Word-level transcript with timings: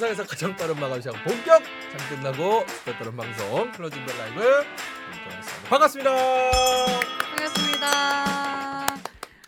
세상에서 0.00 0.24
가장 0.24 0.56
빠른 0.56 0.80
마감 0.80 0.98
시간 0.98 1.22
본격 1.24 1.62
장 1.62 2.08
끝나고 2.08 2.64
수다 2.68 2.98
떠는 2.98 3.14
방송 3.14 3.70
클로징 3.72 4.06
벨 4.06 4.16
라이브. 4.16 4.40
반갑습니다. 5.68 6.10
반갑습니다. 7.36 8.86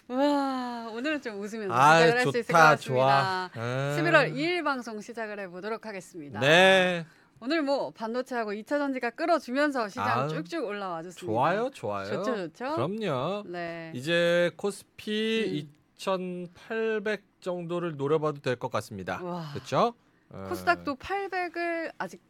와 0.08 0.90
오늘은 0.92 1.22
좀 1.22 1.40
웃으면서 1.40 1.72
아 1.74 2.00
시작을 2.00 2.18
할 2.18 2.22
수 2.30 2.38
있을 2.38 2.52
것 2.52 2.58
같습니다. 2.58 2.76
좋아. 2.76 3.50
아. 3.54 3.96
11월 3.98 4.34
2일 4.34 4.62
방송 4.62 5.00
시작을 5.00 5.40
해보도록 5.40 5.86
하겠습니다. 5.86 6.38
네 6.40 7.06
오늘 7.40 7.62
뭐 7.62 7.90
반도체하고 7.92 8.52
2차 8.52 8.66
전지가 8.78 9.08
끌어주면서 9.10 9.88
시장 9.88 10.24
아유, 10.24 10.28
쭉쭉 10.28 10.66
올라와 10.66 11.02
줬습니다. 11.02 11.32
좋아요 11.32 11.70
좋아요. 11.70 12.04
좋죠 12.04 12.36
좋죠. 12.48 12.74
그럼요. 12.74 13.44
네. 13.46 13.90
이제 13.94 14.50
코스피 14.58 15.64
음. 15.66 15.74
2,800 15.96 17.22
정도를 17.40 17.96
노려봐도 17.96 18.42
될 18.42 18.56
것 18.56 18.70
같습니다. 18.70 19.18
와. 19.22 19.48
그렇죠? 19.54 19.94
어. 20.32 20.46
코스닥도 20.48 20.96
800을 20.96 21.92
아직 21.98 22.20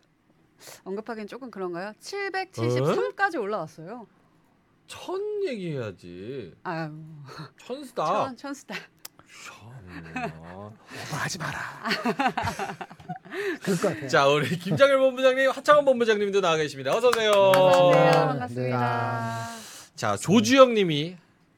언급하기엔 0.85 1.27
조금 1.27 1.51
그런가요? 1.51 1.89
어? 1.89 1.93
773까지 2.01 3.41
올라왔어요. 3.41 4.07
천 4.87 5.21
얘기해야지. 5.47 6.55
아유 6.65 6.93
천스다. 7.59 8.37
천. 8.37 8.37
참나. 8.37 10.33
하지 11.11 11.39
마라. 11.39 11.59
그럴 13.63 13.77
것 13.79 13.89
같아요. 13.89 14.09
자 14.09 14.29
우리 14.29 14.57
김장일 14.59 14.99
본부장님, 14.99 15.51
하창원 15.51 15.85
본부장님도 15.85 16.41
나와 16.41 16.57
계십니다. 16.57 16.95
어서 16.95 17.09
오세요. 17.09 17.31
반갑습니다. 17.33 18.01
네. 18.01 18.11
반갑습니다. 18.13 19.49
자 19.97 20.17
조주영님이 20.17 21.17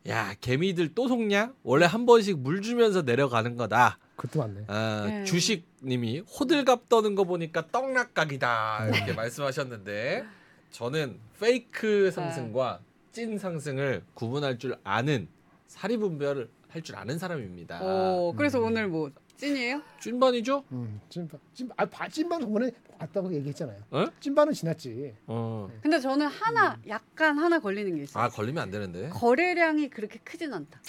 야 0.09 0.35
개미들 0.41 0.95
또 0.95 1.09
속냐? 1.09 1.55
원래 1.63 1.87
한 1.87 2.05
번씩 2.05 2.39
물 2.41 2.61
주면서 2.61 3.03
내려가는 3.03 3.57
거다. 3.57 3.99
그것도 4.17 4.41
맞네. 4.41 4.65
아, 4.69 5.05
네. 5.09 5.25
주식님이 5.25 6.21
호들갑 6.21 6.89
떠는 6.89 7.15
거 7.15 7.25
보니까 7.25 7.69
떡락각이다 7.73 8.89
이렇게 8.93 9.13
말씀하셨는데 9.15 10.25
저는 10.71 11.19
페이크 11.41 12.11
상승과 12.11 12.81
찐 13.13 13.39
상승을 13.39 14.05
구분할 14.15 14.59
줄 14.59 14.77
아는 14.85 15.29
사리 15.69 15.97
분별을 15.97 16.49
할 16.69 16.83
줄 16.83 16.97
아는 16.97 17.19
사람입니다. 17.19 17.81
오 17.83 18.35
그래서 18.37 18.59
음. 18.59 18.65
오늘 18.67 18.89
뭐 18.89 19.11
찐이에요? 19.37 19.83
찐반이죠? 20.01 20.65
음, 20.73 21.01
찐반, 21.09 21.41
찐, 21.53 21.69
아, 21.77 21.85
바- 21.87 22.09
찐반 22.09 22.41
저번에 22.41 22.71
왔다고 22.99 23.33
얘기했잖아요. 23.35 23.83
어? 23.91 24.07
찐반은 24.21 24.53
지났지. 24.53 25.15
어. 25.27 25.69
근데 25.83 25.99
저는 26.01 26.27
하나 26.29 26.79
약간 26.89 27.37
하나 27.39 27.59
걸리는 27.59 27.95
게 27.97 28.03
있어요. 28.05 28.23
아 28.25 28.29
걸리면 28.29 28.63
안 28.63 28.71
되는데. 28.71 29.09
거래량이 29.11 29.91
그렇게 29.91 30.19
크진 30.21 30.53
않다. 30.53 30.81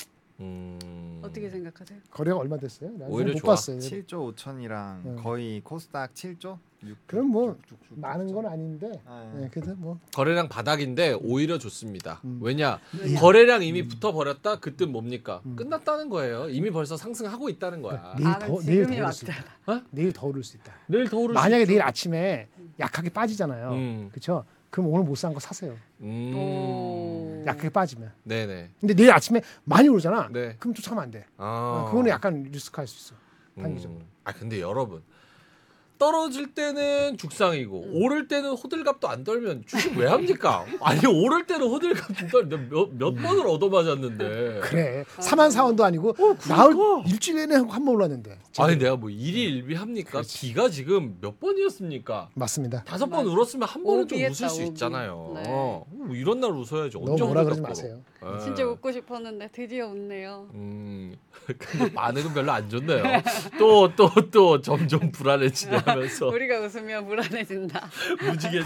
음. 0.42 1.22
어떻게 1.24 1.50
생각하세요? 1.50 2.00
거래가 2.12 2.38
얼마 2.38 2.58
됐어요? 2.58 2.92
난 2.98 3.10
오히려 3.10 3.34
못 3.34 3.40
좋아. 3.40 3.52
봤어요. 3.56 3.80
7조 3.80 4.36
5천이랑 4.36 5.02
네. 5.04 5.16
거의 5.24 5.62
코스닥 5.62 6.14
7조? 6.14 6.60
그럼 7.08 7.28
뭐 7.28 7.58
많은 7.90 8.32
건 8.34 8.46
아닌데. 8.46 9.02
아, 9.06 9.32
네, 9.36 9.50
그래도 9.52 9.76
뭐 9.76 10.00
거래량 10.14 10.48
바닥인데 10.50 11.18
오히려 11.22 11.58
좋습니다. 11.58 12.22
음. 12.26 12.40
왜냐 12.42 12.80
왜냐? 13.00 13.20
거래량 13.20 13.64
이미 13.64 13.88
붙어 13.88 14.12
버렸다. 14.12 14.60
그 14.60 14.76
뜻 14.76 14.86
뭡니까? 14.88 15.42
음. 15.46 15.56
끝났다는 15.56 16.10
거예요. 16.10 16.50
이미 16.50 16.70
벌써 16.72 16.98
상승하고 16.98 17.50
있다는 17.50 17.82
거야. 17.82 18.14
내일 18.18 18.28
아, 18.28 18.40
더 18.40 18.60
내일 18.62 18.86
더 18.88 18.94
오를 18.96 19.12
수. 19.14 19.26
있다. 19.26 19.34
내일 19.92 20.14
더 20.14 20.28
오를 20.28 20.44
수 20.44 20.58
있다. 20.58 20.74
내일 20.88 21.10
더 21.10 21.18
오를 21.18 21.34
만약에 21.34 21.66
내일 21.66 21.82
아침에 21.82 22.48
약하게 22.80 23.10
빠지잖아요. 23.10 23.70
음. 23.72 24.10
그렇죠? 24.12 24.44
그럼 24.70 24.90
오늘 24.90 25.06
못 25.06 25.16
산 25.16 25.34
거 25.34 25.40
사세요. 25.40 25.76
음. 26.02 26.34
오. 26.36 27.44
약하게 27.46 27.70
빠지면. 27.70 28.12
네네. 28.24 28.72
근데 28.82 28.94
내일 28.94 29.12
아침에 29.12 29.42
많이 29.64 29.88
오르잖아. 29.88 30.30
네. 30.34 30.56
그럼 30.60 30.74
쫓아가면 30.74 31.04
안 31.04 31.12
돼. 31.12 31.26
아. 31.38 31.86
그거는 31.90 32.10
약간 32.10 32.44
리스크할 32.52 32.86
수 32.88 32.98
있어. 33.14 33.16
단기적으로. 33.62 34.02
음. 34.02 34.06
아 34.26 34.34
근데 34.34 34.60
여러분 34.60 35.02
떨어질 35.98 36.54
때는 36.54 37.18
죽상이고 37.18 37.86
오를 37.94 38.28
때는 38.28 38.52
호들갑도 38.52 39.08
안 39.08 39.24
떨면 39.24 39.64
주식 39.66 39.96
왜 39.98 40.08
합니까? 40.08 40.66
아니 40.82 41.06
오를 41.06 41.46
때는 41.48 41.68
호들갑 41.68 42.18
좀 42.18 42.28
떨. 42.30 42.46
몇몇 42.46 43.14
번을 43.16 43.48
얻어맞았는데. 43.48 44.60
그래. 44.64 45.06
아. 45.18 45.22
4만 45.22 45.52
사원도 45.52 45.84
아니고 45.86 46.16
나흘 46.48 46.76
일주일 47.08 47.38
내내 47.38 47.56
한 47.56 47.68
번 47.86 47.90
올랐는데. 47.90 48.38
아니 48.58 48.78
내가 48.78 48.96
뭐 48.96 49.10
일이 49.10 49.44
일비 49.44 49.76
합니까? 49.76 50.12
그렇지. 50.12 50.40
비가 50.48 50.70
지금 50.70 51.18
몇 51.22 51.40
번이었습니까? 51.40 52.30
맞습니다. 52.34 52.84
다섯 52.84 53.06
번. 53.08 53.26
울었으면 53.26 53.68
한 53.68 53.84
번은 53.84 54.08
좀 54.08 54.18
오비했다, 54.18 54.32
웃을 54.32 54.50
수 54.50 54.56
오비. 54.62 54.68
있잖아요. 54.70 55.32
네. 55.36 55.44
어, 55.48 55.86
이런 56.12 56.40
날 56.40 56.52
웃어야지. 56.52 56.98
너무 56.98 57.12
언제 57.12 57.24
뭐라 57.24 57.44
그러지 57.44 57.62
호들갑 57.62 57.70
마세요. 57.70 58.00
예. 58.24 58.40
진짜 58.44 58.66
웃고 58.66 58.92
싶었는데 58.92 59.50
드디어 59.52 59.88
웃네요. 59.88 60.50
음, 60.54 61.16
근데 61.58 61.94
반응은 61.94 62.34
별로 62.34 62.52
안 62.52 62.70
좋네요. 62.70 63.04
또 63.60 63.90
또 63.96 64.10
또 64.32 64.62
점점 64.62 65.12
불안해지 65.12 65.68
면서 65.86 66.28
우리가 66.28 66.60
웃으면 66.62 67.06
불안해진다. 67.06 67.90
무지개님 68.22 68.66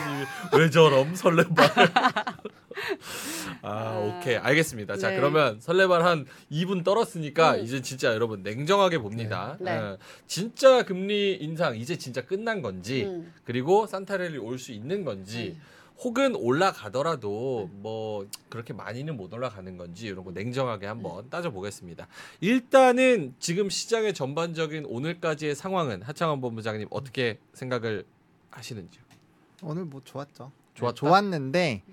왜 0.58 0.70
저럼 0.70 1.16
설레발. 1.16 1.68
아 3.62 3.98
오케이 3.98 4.38
알겠습니다. 4.38 4.98
자 4.98 5.10
네. 5.10 5.18
그러면 5.18 5.60
설레발 5.60 6.04
한 6.04 6.26
2분 6.52 6.84
떨었으니까 6.84 7.56
음. 7.56 7.64
이제 7.64 7.82
진짜 7.82 8.14
여러분 8.14 8.44
냉정하게 8.44 9.00
봅니다. 9.00 9.58
네. 9.60 9.76
네. 9.76 9.82
예, 9.82 9.98
진짜 10.28 10.84
금리 10.84 11.34
인상 11.36 11.76
이제 11.76 11.98
진짜 11.98 12.22
끝난 12.22 12.62
건지 12.62 13.04
음. 13.06 13.34
그리고 13.44 13.86
산타랠리 13.88 14.38
올수 14.38 14.72
있는 14.72 15.04
건지 15.04 15.58
음. 15.58 15.62
혹은 16.02 16.36
올라가더라도 16.36 17.70
뭐 17.74 18.26
그렇게 18.50 18.74
많이는 18.74 19.18
못 19.18 19.34
올라가는 19.34 19.78
건지 19.78 20.08
이런 20.08 20.24
거 20.24 20.32
냉정하게 20.32 20.88
한번 20.88 21.26
음. 21.26 21.30
따져보겠습니다. 21.30 22.08
일단은 22.40 23.36
지금 23.40 23.70
시장의 23.70 24.14
전반적인 24.14 24.86
오늘까지의 24.86 25.56
상황은 25.56 26.02
하창원 26.04 26.40
본부장님 26.40 26.88
어떻게 26.90 27.40
생각을 27.54 28.06
하시는지요? 28.52 29.04
오늘 29.62 29.86
뭐 29.86 30.02
좋았죠. 30.04 30.52
좋았다? 30.76 30.94
네, 30.94 30.96
좋았는데 30.96 31.84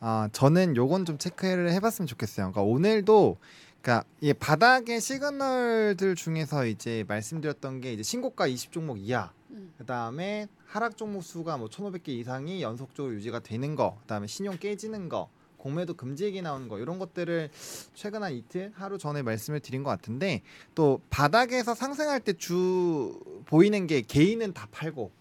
어, 0.00 0.26
저는 0.32 0.76
요건 0.76 1.04
좀 1.04 1.18
체크를 1.18 1.70
해봤으면 1.72 2.08
좋겠어요. 2.08 2.50
그러니까 2.50 2.62
오늘도 2.62 3.38
그러니까 3.80 4.04
이 4.20 4.32
바닥의 4.32 5.00
시그널들 5.00 6.14
중에서 6.14 6.66
이제 6.66 7.04
말씀드렸던 7.08 7.80
게 7.80 7.92
이제 7.92 8.02
신고가 8.02 8.46
20 8.46 8.72
종목 8.72 8.98
이하, 8.98 9.32
음. 9.52 9.72
그 9.78 9.84
다음에 9.86 10.46
하락 10.66 10.96
종목 10.96 11.22
수가 11.22 11.56
뭐 11.58 11.68
1,500개 11.68 12.08
이상이 12.08 12.62
연속적으로 12.62 13.14
유지가 13.14 13.40
되는 13.40 13.74
거, 13.74 13.96
그 14.00 14.06
다음에 14.06 14.26
신용 14.26 14.56
깨지는 14.58 15.08
거. 15.08 15.28
공매도 15.58 15.94
금지액이 15.94 16.42
나오는 16.42 16.66
거 16.66 16.80
이런 16.80 16.98
것들을 16.98 17.48
최근 17.94 18.24
한 18.24 18.32
이틀 18.32 18.72
하루 18.74 18.98
전에 18.98 19.22
말씀을 19.22 19.60
드린 19.60 19.84
것 19.84 19.90
같은데 19.90 20.42
또 20.74 21.00
바닥에서 21.08 21.76
상승할 21.76 22.18
때 22.18 22.32
주 22.32 23.16
보이는 23.46 23.86
게 23.86 24.00
개인은 24.00 24.54
다 24.54 24.66
팔고 24.72 25.12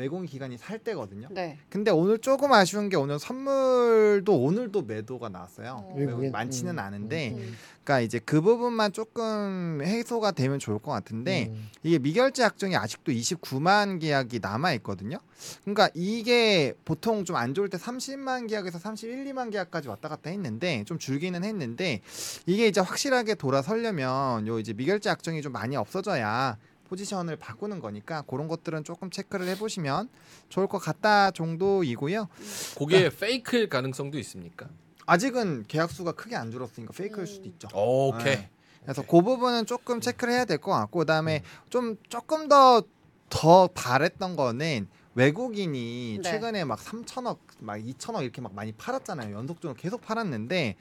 외공 0.00 0.24
기관이 0.24 0.56
살 0.58 0.78
때거든요. 0.78 1.28
네. 1.30 1.58
근데 1.68 1.90
오늘 1.90 2.18
조금 2.18 2.52
아쉬운 2.52 2.88
게 2.88 2.96
오늘 2.96 3.18
선물도 3.18 4.34
오늘도 4.34 4.82
매도가 4.82 5.28
나왔어요. 5.28 5.84
어. 5.88 6.30
많지는 6.32 6.74
음, 6.74 6.78
않은데, 6.78 7.30
음. 7.36 7.56
그러니까 7.84 8.00
이제 8.00 8.20
그 8.24 8.40
부분만 8.40 8.92
조금 8.92 9.80
해소가 9.82 10.32
되면 10.32 10.58
좋을 10.58 10.78
것 10.78 10.92
같은데 10.92 11.48
음. 11.50 11.68
이게 11.82 11.98
미결제 11.98 12.42
약정이 12.42 12.76
아직도 12.76 13.12
29만 13.12 14.00
계약이 14.00 14.38
남아 14.40 14.72
있거든요. 14.74 15.18
그러니까 15.64 15.88
이게 15.94 16.74
보통 16.84 17.24
좀 17.24 17.40
안 17.40 17.54
좋을 17.54 17.70
때 17.70 17.78
30만 17.78 18.48
계약에서 18.48 18.78
31, 18.78 19.24
2만 19.24 19.50
계약까지 19.50 19.88
왔다 19.88 20.08
갔다 20.08 20.28
했는데 20.30 20.84
좀 20.84 20.98
줄기는 20.98 21.42
했는데 21.42 22.00
이게 22.46 22.66
이제 22.66 22.80
확실하게 22.80 23.34
돌아서려면 23.36 24.46
요 24.46 24.58
이제 24.58 24.72
미결제 24.74 25.08
약정이 25.08 25.40
좀 25.42 25.52
많이 25.52 25.76
없어져야 25.76 26.58
포지션을 26.94 27.36
바꾸는 27.36 27.78
거니까 27.78 28.22
그런 28.22 28.48
것들은 28.48 28.82
조금 28.82 29.10
체크를 29.10 29.46
해보시면 29.48 30.08
좋을 30.48 30.66
것 30.66 30.78
같다 30.78 31.30
정도이고요. 31.30 32.28
그게 32.76 33.08
페이크일 33.10 33.68
가능성도 33.68 34.18
있습니까? 34.18 34.68
아직은 35.06 35.66
계약 35.68 35.90
수가 35.92 36.12
크게 36.12 36.34
안 36.34 36.50
줄었으니까 36.50 36.92
페이크일 36.92 37.26
수도 37.28 37.48
있죠. 37.48 37.68
오케이. 37.72 38.24
네. 38.36 38.50
그래서 38.82 39.02
그 39.06 39.22
부분은 39.22 39.66
조금 39.66 40.00
체크를 40.00 40.32
해야 40.34 40.44
될 40.44 40.58
것 40.58 40.72
같고 40.72 41.00
그다음에 41.00 41.42
좀 41.68 41.96
조금 42.08 42.48
더더 42.48 43.68
바랬던 43.72 44.34
거는 44.34 44.88
외국인이 45.14 46.20
네. 46.22 46.30
최근에 46.30 46.64
막 46.64 46.78
3천억, 46.78 47.38
막 47.58 47.76
2천억 47.78 48.22
이렇게 48.22 48.40
막 48.40 48.54
많이 48.54 48.72
팔았잖아요. 48.72 49.34
연속적으로 49.34 49.76
계속 49.76 50.00
팔았는데 50.02 50.76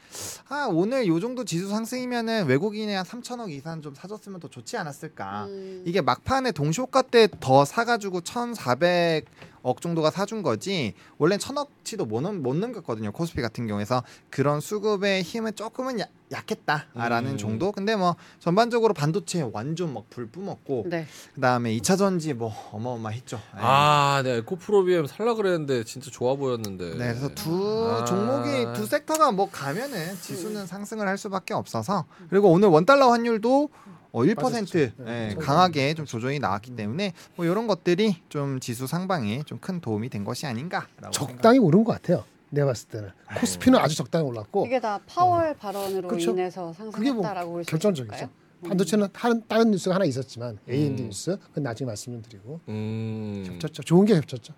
아 0.49 0.67
오늘 0.71 1.07
요 1.07 1.19
정도 1.19 1.43
지수 1.43 1.67
상승이면은 1.69 2.45
외국인이 2.45 2.91
한 2.93 3.03
3천억 3.05 3.49
이상 3.49 3.81
좀 3.81 3.95
사줬으면 3.95 4.39
더 4.39 4.47
좋지 4.47 4.77
않았을까. 4.77 5.45
음. 5.45 5.83
이게 5.85 6.01
막판에 6.01 6.51
동시호가 6.51 7.01
때 7.03 7.27
더 7.39 7.65
사가지고 7.65 8.21
1,400 8.21 9.25
억 9.63 9.81
정도가 9.81 10.11
사준 10.11 10.41
거지 10.43 10.93
원래는 11.17 11.39
천억치도 11.39 12.05
못, 12.05 12.21
넘- 12.21 12.41
못 12.41 12.55
넘겼거든요 12.55 13.11
코스피 13.11 13.41
같은 13.41 13.67
경우에서 13.67 14.03
그런 14.29 14.59
수급의 14.61 15.23
힘은 15.23 15.55
조금은 15.55 15.99
야- 15.99 16.05
약했다라는 16.31 17.31
음. 17.31 17.37
정도 17.37 17.71
근데 17.71 17.95
뭐 17.95 18.15
전반적으로 18.39 18.93
반도체 18.93 19.41
완전 19.53 19.93
막 19.93 20.09
불 20.09 20.27
뿜었고 20.27 20.85
네. 20.87 21.05
그다음에 21.35 21.75
2차 21.77 21.97
전지 21.97 22.33
뭐 22.33 22.53
어마어마했죠 22.71 23.37
네. 23.37 23.59
아, 23.61 24.21
네. 24.23 24.37
에코프로 24.37 24.85
비엠 24.85 25.05
살라 25.07 25.33
그랬는데 25.35 25.83
진짜 25.83 26.09
좋아 26.11 26.35
보였는데. 26.35 26.91
네, 26.91 26.97
그래서 26.97 27.29
두 27.35 27.89
아. 27.91 28.05
종목이 28.05 28.65
두 28.75 28.85
섹터가 28.85 29.31
뭐 29.31 29.49
가면은 29.51 30.15
지수는 30.21 30.65
상승을 30.67 31.07
할 31.07 31.17
수밖에 31.17 31.53
없어서 31.53 32.05
그리고 32.29 32.49
오늘 32.51 32.69
원 32.69 32.85
달러 32.85 33.09
환율도 33.11 33.69
어, 34.11 34.23
1% 34.23 34.35
빠졌죠. 34.39 34.79
예, 34.79 34.91
네, 34.97 35.35
강하게 35.35 35.93
좀 35.93 36.05
조정이 36.05 36.39
나왔기 36.39 36.71
음. 36.71 36.75
때문에 36.75 37.13
뭐 37.35 37.45
이런 37.45 37.67
것들이 37.67 38.17
좀 38.29 38.59
지수 38.59 38.87
상방에 38.87 39.43
좀 39.45 39.59
큰 39.59 39.81
도움이 39.81 40.09
된 40.09 40.23
것이 40.23 40.45
아닌가라고 40.47 41.11
적당히 41.11 41.59
오른 41.59 41.83
것 41.83 41.91
같아요. 41.93 42.23
내가 42.49 42.67
봤을 42.67 42.87
때는 42.89 43.09
코스피는 43.39 43.77
아주 43.77 43.95
적당히 43.95 44.25
올랐고 44.25 44.65
이게 44.65 44.79
다 44.79 44.99
파월 45.05 45.53
발언으로 45.55 46.07
그렇죠. 46.07 46.31
인해서 46.31 46.61
뭐 46.63 46.73
상승했다라고 46.73 47.51
볼수 47.51 47.69
결정적이죠. 47.69 48.29
반도체는 48.67 49.07
다른 49.13 49.43
다른 49.47 49.71
뉴스가 49.71 49.95
하나 49.95 50.05
있었지만 50.05 50.57
AMD 50.69 51.03
음. 51.03 51.07
뉴스 51.09 51.37
그건 51.37 51.63
나중에 51.63 51.85
말씀을 51.87 52.21
드리고 52.23 52.59
음. 52.69 53.43
겹쳤죠. 53.47 53.83
좋은 53.83 54.05
게 54.05 54.15
겹쳤죠. 54.15 54.53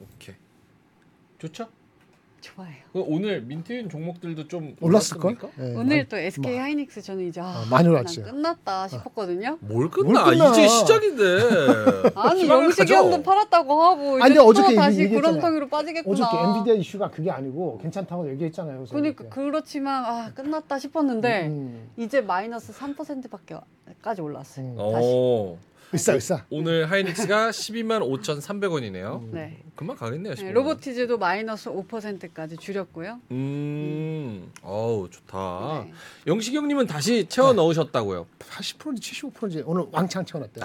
오케이. 0.00 0.34
좋죠? 1.38 1.68
좋아요. 2.40 2.72
그 2.92 3.04
오늘 3.06 3.42
민트인 3.42 3.88
종목들도 3.88 4.48
좀 4.48 4.74
올랐을 4.80 5.18
걸. 5.18 5.32
올랐습니까? 5.36 5.48
예, 5.58 5.62
오늘 5.74 5.84
많이- 5.84 6.08
또 6.08 6.16
SK 6.16 6.52
뭐, 6.52 6.60
하이닉스 6.62 7.02
저는 7.02 7.28
이제 7.28 7.40
아, 7.40 7.44
어, 7.62 7.66
많이 7.70 7.84
난 7.84 7.92
올랐지. 7.92 8.22
끝났다 8.22 8.88
싶었거든요. 8.88 9.58
뭘 9.60 9.90
끝나? 9.90 10.22
뭘 10.24 10.32
끝나? 10.38 10.50
이제 10.52 10.66
시작인데. 10.68 11.22
아니 12.16 12.48
영식이. 12.48 12.92
형도 12.92 13.22
팔았다고 13.22 13.82
하고 13.82 14.16
이제 14.18 14.24
아니, 14.24 14.34
또 14.34 14.44
어저께 14.46 14.74
다시. 14.74 15.08
구렁텅이로 15.08 15.68
빠지겠구나. 15.68 16.12
어저께 16.28 16.36
엔비디아 16.44 16.74
이슈가 16.74 17.10
그게 17.10 17.30
아니고 17.30 17.78
괜찮다고 17.82 18.28
얘기했잖아요. 18.30 18.76
그래서 18.78 18.92
그러니까 18.94 19.24
그때. 19.24 19.34
그렇지만 19.34 20.04
아 20.04 20.32
끝났다 20.34 20.78
싶었는데 20.78 21.46
음, 21.48 21.90
이제 21.96 22.20
마이너스 22.20 22.72
3%밖에까지 22.72 24.20
올랐어요. 24.20 24.64
음. 24.66 24.78
오. 24.78 25.58
으쌰 25.92 26.14
으쌰. 26.14 26.44
오늘 26.50 26.88
하이닉스가 26.90 27.50
12만 27.50 28.00
5,300원이네요. 28.22 29.28
네. 29.32 29.58
금방 29.74 29.96
가겠네요. 29.96 30.34
네, 30.34 30.40
15만 30.42 30.44
원. 30.46 30.54
로보티즈도 30.54 31.18
마이너스 31.18 31.68
5%까지 31.70 32.56
줄였고요. 32.56 33.18
음. 33.32 34.52
어우, 34.62 35.08
좋다. 35.10 35.84
네. 35.86 35.92
영식 36.28 36.54
형님은 36.54 36.86
다시 36.86 37.26
채워 37.28 37.52
넣으셨다고요. 37.54 38.26
80%인지 38.38 39.00
75%인지 39.12 39.62
오늘 39.66 39.86
왕창 39.90 40.24
채워놨대요. 40.24 40.64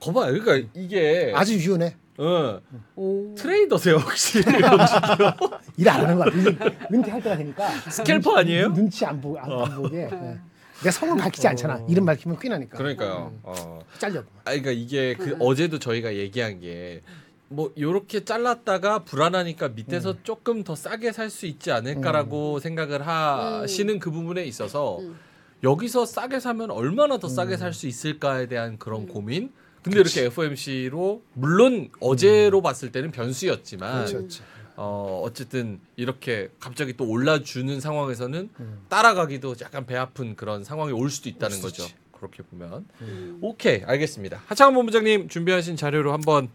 거봐. 0.00 0.26
그러니까 0.32 0.68
이게 0.74 1.32
아주 1.34 1.54
유연해. 1.54 1.96
어, 2.16 2.60
오. 2.94 3.34
트레이더세요, 3.34 3.96
혹시? 3.96 4.38
일 5.76 5.88
안 5.88 6.00
하는 6.02 6.16
거야. 6.16 6.26
은- 6.32 6.58
은퇴할 6.92 7.20
때가 7.22 7.36
되니까. 7.36 7.68
스캘퍼 7.90 8.36
아니에요? 8.36 8.66
어. 8.66 8.72
눈치 8.72 9.04
안, 9.04 9.20
보, 9.20 9.36
안, 9.38 9.50
안 9.50 9.74
보게. 9.74 10.08
네. 10.08 10.38
내 10.84 10.90
성은 10.90 11.16
밝히지 11.16 11.48
않잖아. 11.48 11.84
이름 11.88 12.04
밝히면 12.04 12.38
나니까. 12.40 12.76
그러니까요. 12.76 13.32
음. 13.32 13.40
어. 13.42 13.80
잘려. 13.98 14.20
아, 14.20 14.50
그러니까 14.50 14.70
이게 14.70 15.14
그 15.14 15.30
음. 15.30 15.36
어제도 15.40 15.78
저희가 15.78 16.14
얘기한 16.14 16.60
게 16.60 17.02
뭐 17.48 17.72
요렇게 17.78 18.24
잘랐다가 18.24 19.00
불안하니까 19.00 19.68
밑에서 19.68 20.12
음. 20.12 20.18
조금 20.22 20.64
더 20.64 20.74
싸게 20.74 21.12
살 21.12 21.30
수 21.30 21.46
있지 21.46 21.70
않을까라고 21.72 22.58
생각을 22.60 23.06
하시는 23.06 23.98
그 23.98 24.10
부분에 24.10 24.44
있어서 24.44 24.98
음. 25.00 25.16
여기서 25.62 26.04
싸게 26.04 26.40
사면 26.40 26.70
얼마나 26.70 27.18
더 27.18 27.28
싸게 27.28 27.54
음. 27.54 27.58
살수 27.58 27.86
있을까에 27.86 28.46
대한 28.46 28.78
그런 28.78 29.02
음. 29.02 29.06
고민. 29.08 29.52
근데 29.82 30.00
이렇게 30.00 30.22
FOMC로 30.24 31.22
물론 31.34 31.90
어제로 32.00 32.62
봤을 32.62 32.90
때는 32.92 33.10
변수였지만 33.10 33.90
음. 33.92 33.96
그렇죠. 33.98 34.16
그렇죠. 34.18 34.44
어 34.76 35.20
어쨌든 35.24 35.80
이렇게 35.96 36.50
갑자기 36.58 36.96
또 36.96 37.08
올라주는 37.08 37.80
상황에서는 37.80 38.50
음. 38.58 38.86
따라가기도 38.88 39.54
약간 39.62 39.86
배 39.86 39.96
아픈 39.96 40.34
그런 40.36 40.64
상황이 40.64 40.92
올 40.92 41.10
수도 41.10 41.28
있다는 41.28 41.60
거죠. 41.60 41.84
그렇게 42.12 42.42
보면. 42.42 42.86
음. 43.02 43.38
오케이 43.42 43.82
알겠습니다. 43.84 44.42
하창원 44.46 44.74
본부장님 44.74 45.28
준비하신 45.28 45.76
자료로 45.76 46.12
한번 46.12 46.48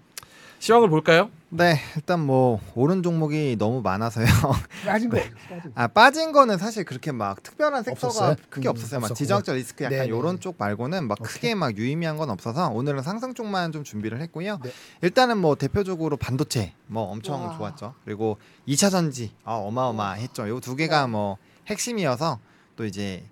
시황을 0.60 0.90
볼까요? 0.90 1.30
네 1.52 1.80
일단 1.96 2.20
뭐 2.20 2.60
오른 2.76 3.02
종목이 3.02 3.56
너무 3.58 3.82
많아서요 3.82 4.26
빠진 4.86 5.10
거. 5.10 5.18
네. 5.18 5.32
빠진 5.50 5.74
거. 5.74 5.82
아 5.82 5.88
빠진 5.88 6.32
거는 6.32 6.58
사실 6.58 6.84
그렇게 6.86 7.12
막 7.12 7.42
특별한 7.42 7.82
섹터가 7.84 8.08
없었어요? 8.08 8.36
크게 8.50 8.68
음, 8.68 8.72
없었어요 8.72 9.00
막. 9.00 9.16
지정학적 9.16 9.56
리스크 9.56 9.84
약간 9.86 9.98
네네. 10.00 10.10
요런 10.10 10.40
쪽 10.42 10.56
말고는 10.60 11.08
막 11.08 11.20
오케이. 11.22 11.34
크게 11.34 11.56
막 11.56 11.76
유의미한 11.76 12.18
건 12.18 12.30
없어서 12.30 12.70
오늘은 12.70 13.02
상승 13.04 13.34
쪽만 13.34 13.72
좀 13.72 13.84
준비를 13.84 14.22
했고요 14.22 14.60
네. 14.64 14.72
일단은 15.02 15.38
뭐 15.38 15.56
대표적으로 15.56 16.18
반도체 16.18 16.74
뭐 16.88 17.04
엄청 17.04 17.44
와. 17.46 17.58
좋았죠 17.58 17.96
그리고 18.06 18.38
2차 18.68 18.92
전지 18.92 19.32
아, 19.44 19.54
어마어마했죠 19.54 20.48
요 20.50 20.60
두 20.60 20.76
개가 20.76 21.08
뭐 21.08 21.38
핵심이어서 21.68 22.38
또 22.76 22.86
이제 22.86 23.24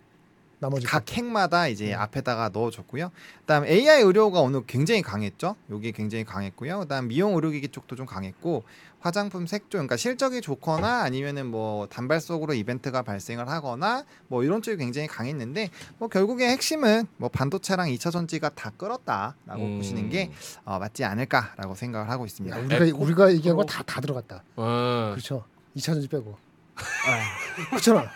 나머지 0.60 0.88
각 0.88 1.12
핵마다 1.12 1.68
이제 1.68 1.94
음. 1.94 2.00
앞에다가 2.00 2.50
넣어줬고요. 2.52 3.12
그다음 3.42 3.66
AI 3.66 4.02
의료가 4.02 4.42
오늘 4.42 4.66
굉장히 4.66 5.02
강했죠. 5.04 5.56
여기 5.70 5.92
굉장히 5.92 6.24
강했고요. 6.24 6.80
그다음 6.80 7.08
미용 7.10 7.36
의료기기 7.36 7.68
쪽도 7.70 7.96
좀 7.96 8.06
강했고 8.08 8.64
화장품 9.00 9.46
색조, 9.46 9.70
그러니까 9.78 9.96
실적이 9.96 10.42
좋거나 10.42 11.04
아니면은 11.04 11.46
뭐 11.46 11.88
단발성으로 11.88 12.56
이벤트가 12.56 13.04
발생을 13.04 13.48
하거나 13.48 14.04
뭐 14.28 14.44
이런 14.44 14.64
쪽이 14.64 14.78
굉장히 14.78 15.08
강했는데 15.08 15.70
뭐 16.00 16.08
결국에 16.08 16.50
핵심은 16.50 17.06
뭐 17.18 17.30
반도체랑 17.30 17.90
2차 17.90 18.12
전지가 18.12 18.50
다 18.50 18.72
끌었다라고 18.76 19.64
음. 19.64 19.78
보시는 19.78 20.10
게 20.10 20.32
어, 20.66 20.80
맞지 20.80 21.04
않을까라고 21.06 21.76
생각을 21.76 22.10
하고 22.10 22.26
있습니다. 22.26 22.58
야, 22.58 22.62
우리가 22.64 22.98
우리가 22.98 23.32
얘기한. 23.34 23.56
거 23.56 23.64
다 23.64 23.84
다 23.84 24.02
들어갔다. 24.02 24.44
어, 24.56 25.10
그렇죠. 25.12 25.44
2차 25.76 25.84
전지 25.94 26.08
빼고. 26.08 26.36
아, 26.76 27.47
그렇잖아. 27.70 28.10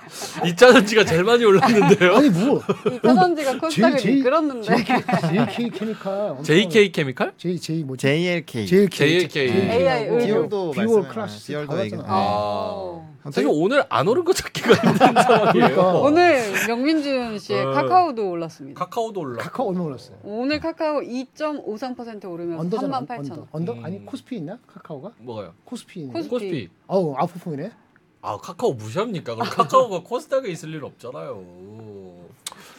2차 0.44 0.58
전지가 0.74 1.04
제일 1.06 1.24
많이 1.24 1.44
올랐는데요. 1.44 2.16
아니 2.16 2.30
뭐 2.30 2.62
이 2.92 3.00
짜전지가 3.02 3.58
코스닥을 3.60 4.10
이끌었는데 4.18 4.76
JK 4.76 5.70
케미칼 5.72 6.38
JK 6.44 6.92
케미칼? 6.92 7.34
J 7.38 7.60
J 7.60 7.84
뭐지? 7.84 8.02
JLK 8.08 8.66
JLK. 8.68 9.50
AI 9.52 10.06
의료. 10.08 10.26
비올도 10.26 10.72
비올 10.72 11.08
클래스 11.08 11.48
비올도 11.48 11.76
다 11.76 11.84
얘기-. 11.84 11.96
아. 11.96 12.02
아. 12.06 13.08
사실 13.32 13.48
오늘 13.52 13.84
안 13.90 14.08
오른 14.08 14.24
거 14.26 14.34
찾기가 14.34 14.74
힘든 14.74 15.22
상황이에요. 15.24 16.02
오늘 16.04 16.42
명민준 16.68 17.38
씨의 17.40 17.66
어. 17.66 17.72
카카오도 17.72 18.30
올랐습니다. 18.32 18.80
카카오도 18.84 19.20
올라. 19.22 19.44
카카오 19.44 19.70
얼마 19.70 19.82
올랐어요? 19.82 20.18
오늘 20.24 20.60
카카오 20.60 21.02
2.53% 21.02 22.26
오르면서 22.32 22.62
under잖아. 22.62 23.02
38,000원. 23.02 23.20
under. 23.32 23.48
under? 23.52 23.74
음. 23.74 23.86
아니 23.86 24.06
코스피 24.06 24.38
있나? 24.38 24.58
카카오가? 24.68 25.12
뭐가요? 25.20 25.54
코스피 25.66 26.02
있네. 26.02 26.14
코스- 26.14 26.30
코스피. 26.30 26.70
어우 26.88 27.16
아웃퍼폼이네. 27.18 27.72
아 28.22 28.38
카카오 28.38 28.74
무시합니까? 28.74 29.36
그럼 29.36 29.50
카카오가 29.50 30.02
코스닥에 30.02 30.50
있을 30.50 30.74
일 30.74 30.84
없잖아요. 30.84 31.44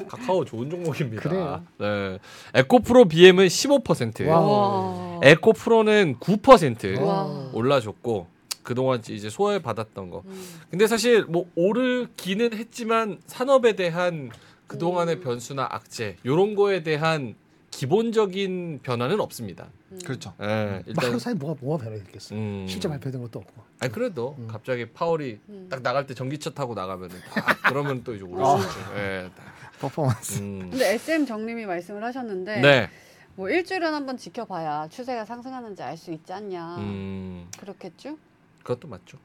카카오 0.09 0.45
좋은 0.45 0.71
종목입니다. 0.71 1.23
그래요. 1.23 1.63
네. 1.79 2.19
에코프로 2.55 3.07
BM은 3.07 3.47
15%. 3.47 4.27
와. 4.29 4.41
와. 4.41 5.21
에코프로는 5.23 6.19
9% 6.19 7.01
와. 7.01 7.51
올라줬고 7.53 8.27
그동안 8.63 9.03
이제 9.09 9.29
소외 9.29 9.59
받았던 9.59 10.11
거. 10.11 10.23
음. 10.25 10.49
근데 10.71 10.87
사실 10.87 11.25
뭐 11.25 11.47
오르기는 11.57 12.55
했지만 12.55 13.21
산업에 13.27 13.75
대한 13.75 14.31
그동안의 14.69 15.17
음. 15.17 15.21
변수나 15.21 15.69
악재 15.71 16.17
요런 16.25 16.55
거에 16.55 16.83
대한 16.83 17.35
기본적인 17.71 18.81
변화는 18.83 19.21
없습니다. 19.21 19.67
음. 19.93 19.99
그렇죠. 20.05 20.35
예, 20.41 20.45
뭐 20.47 20.83
일단 20.87 21.09
하루 21.11 21.19
사이 21.19 21.35
뭐가 21.35 21.59
뭐가 21.61 21.85
변화됐겠어. 21.85 22.35
음. 22.35 22.67
실제 22.69 22.89
발표된 22.89 23.21
것도 23.23 23.39
없고. 23.41 23.63
아니 23.81 23.93
그래도 23.93 24.35
음. 24.39 24.49
갑자기 24.49 24.87
파월이 24.91 25.41
음. 25.49 25.67
딱 25.71 25.83
나갈 25.83 26.07
때 26.07 26.15
전기차 26.15 26.51
타고 26.51 26.75
나가면은 26.75 27.17
딱 27.35 27.63
그러면 27.69 28.03
또 28.05 28.15
이제 28.15 28.25
오를 28.25 28.45
아. 28.45 28.57
수 28.59 28.67
있죠. 28.67 28.81
예. 28.97 29.31
딱. 29.37 29.45
퍼포먼스. 29.81 30.39
음. 30.41 30.71
근데 30.71 30.95
SM 30.95 31.27
정님이 31.27 31.67
말씀을 31.67 32.03
하셨는데 32.05 32.61
네. 32.61 32.89
뭐 33.35 33.49
일주일은 33.51 33.93
한번 33.95 34.17
지켜봐야 34.17 34.89
추세가 34.89 35.25
상승하는지 35.25 35.83
알 35.83 35.97
수 35.97 36.13
있지 36.13 36.33
않냐. 36.33 36.77
음. 36.79 37.49
그렇겠죠? 37.59 38.17
그것도 38.63 38.87
맞죠. 38.89 39.19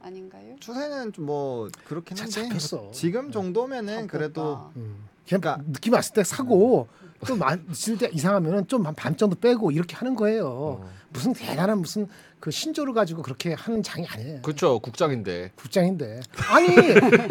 아닌가요? 0.00 0.56
추세는 0.60 1.12
좀 1.12 1.26
뭐 1.26 1.68
그렇긴 1.84 2.16
잘 2.16 2.26
한데 2.26 2.48
잡혔어. 2.48 2.90
지금 2.92 3.30
정도면은 3.30 4.06
그래도 4.06 4.54
잡혔다. 4.54 4.70
음. 4.76 5.08
그냥 5.28 5.40
그러니까 5.42 5.72
느낌 5.72 5.92
왔을 5.92 6.14
때 6.14 6.24
사고 6.24 6.88
또 7.26 7.36
있을 7.70 7.98
때 7.98 8.08
이상하면은 8.12 8.66
좀한반 8.68 9.16
정도 9.16 9.34
빼고 9.36 9.70
이렇게 9.70 9.96
하는 9.96 10.14
거예요. 10.14 10.46
어. 10.46 10.90
무슨 11.10 11.32
대단한 11.32 11.78
무슨 11.80 12.06
그 12.38 12.50
신조를 12.52 12.92
가지고 12.92 13.22
그렇게 13.22 13.54
하는 13.54 13.82
장이 13.82 14.06
아니에요. 14.06 14.42
그렇죠. 14.42 14.78
국장인데. 14.78 15.50
국장인데 15.56 16.20
아니 16.52 16.68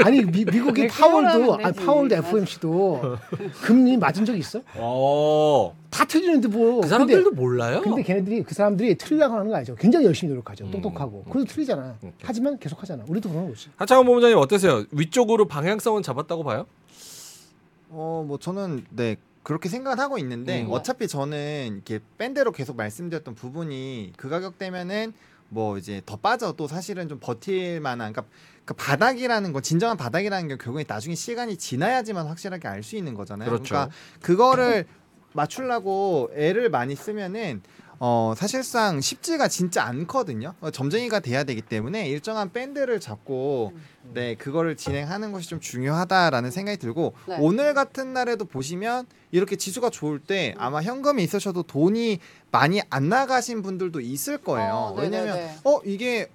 아니 0.04 0.26
미, 0.26 0.44
미국이 0.44 0.82
왜 0.82 0.88
파월도 0.88 1.58
아니. 1.64 1.76
파월도. 1.76 2.16
FOMC도 2.16 3.18
금리 3.62 3.96
맞은 3.96 4.26
적 4.26 4.36
있어? 4.36 4.62
어. 4.76 5.74
다 5.90 6.04
틀리는데 6.04 6.48
뭐 6.50 6.82
그 6.82 6.88
사람들도 6.88 7.32
몰라요. 7.32 7.76
근데, 7.82 7.90
근데 7.90 8.04
걔네들이 8.04 8.44
그 8.44 8.54
사람들이 8.54 8.96
틀리려고 8.98 9.36
하는 9.36 9.48
거 9.50 9.56
알죠? 9.56 9.76
굉장히 9.76 10.06
열심히 10.08 10.32
노력하죠. 10.32 10.66
음. 10.66 10.72
똑똑하고 10.72 11.24
그래도 11.30 11.46
틀리잖아. 11.46 11.96
오케이. 12.00 12.12
하지만 12.24 12.58
계속 12.60 12.82
하잖아. 12.82 13.06
우리도 13.08 13.30
그런 13.30 13.48
거지. 13.48 13.70
하창원 13.78 14.06
본부장님 14.06 14.38
어떠세요? 14.38 14.84
위쪽으로 14.92 15.46
방향성은 15.48 16.04
잡았다고 16.04 16.44
봐요? 16.44 16.66
어 17.90 18.24
뭐 18.28 18.38
저는 18.38 18.86
네 18.90 19.16
그렇게 19.48 19.70
생각을 19.70 19.98
하고 19.98 20.18
있는데 20.18 20.64
음. 20.64 20.68
어차피 20.72 21.08
저는 21.08 21.76
이렇게 21.76 22.02
밴드로 22.18 22.52
계속 22.52 22.76
말씀드렸던 22.76 23.34
부분이 23.34 24.12
그 24.18 24.28
가격대면은 24.28 25.14
뭐 25.48 25.78
이제 25.78 26.02
더 26.06 26.18
빠져도 26.18 26.68
사실은 26.68 27.08
좀 27.08 27.18
버틸 27.22 27.80
만한 27.80 28.12
그러니까 28.12 28.36
그 28.66 28.74
바닥이라는 28.74 29.54
건 29.54 29.64
진정한 29.64 29.96
바닥이라는 29.96 30.50
게 30.50 30.58
결국에 30.58 30.84
나중에 30.86 31.16
시간이 31.16 31.56
지나야지만 31.56 32.28
확실하게 32.28 32.68
알 32.68 32.84
수 32.84 32.98
있는 32.98 33.14
거잖아요. 33.14 33.50
그렇죠. 33.50 33.74
러니까 33.74 33.96
그거를 34.22 34.86
맞추려고 35.32 36.30
애를 36.36 36.70
많이 36.70 36.98
쓰면은 36.98 37.62
어 38.00 38.34
사실상 38.38 39.02
쉽지가 39.02 39.48
진짜 39.48 39.84
않거든요. 39.86 40.54
어, 40.62 40.70
점쟁이가 40.70 41.20
돼야 41.20 41.44
되기 41.44 41.62
때문에 41.62 42.08
일정한 42.08 42.52
밴드를 42.52 43.00
잡고 43.00 43.74
네 44.14 44.36
그거를 44.36 44.76
진행하는 44.76 45.32
것이 45.32 45.50
좀 45.50 45.60
중요하다라는 45.60 46.52
생각이 46.52 46.78
들고 46.78 47.14
네. 47.28 47.38
오늘 47.40 47.74
같은 47.74 48.14
날에도 48.14 48.46
보시면 48.46 49.08
이렇게 49.32 49.56
지수가 49.56 49.90
좋을 49.90 50.20
때 50.20 50.54
아마 50.58 50.82
현금이 50.82 51.24
있으셔도 51.24 51.64
돈이 51.64 52.20
많이 52.52 52.82
안 52.90 53.10
나가신 53.10 53.62
분들도 53.62 54.00
있을 54.00 54.38
거예요. 54.38 54.74
어, 54.74 54.96
왜냐면 54.96 55.36
네네네. 55.36 55.56
어 55.64 55.80
이게 55.84 56.30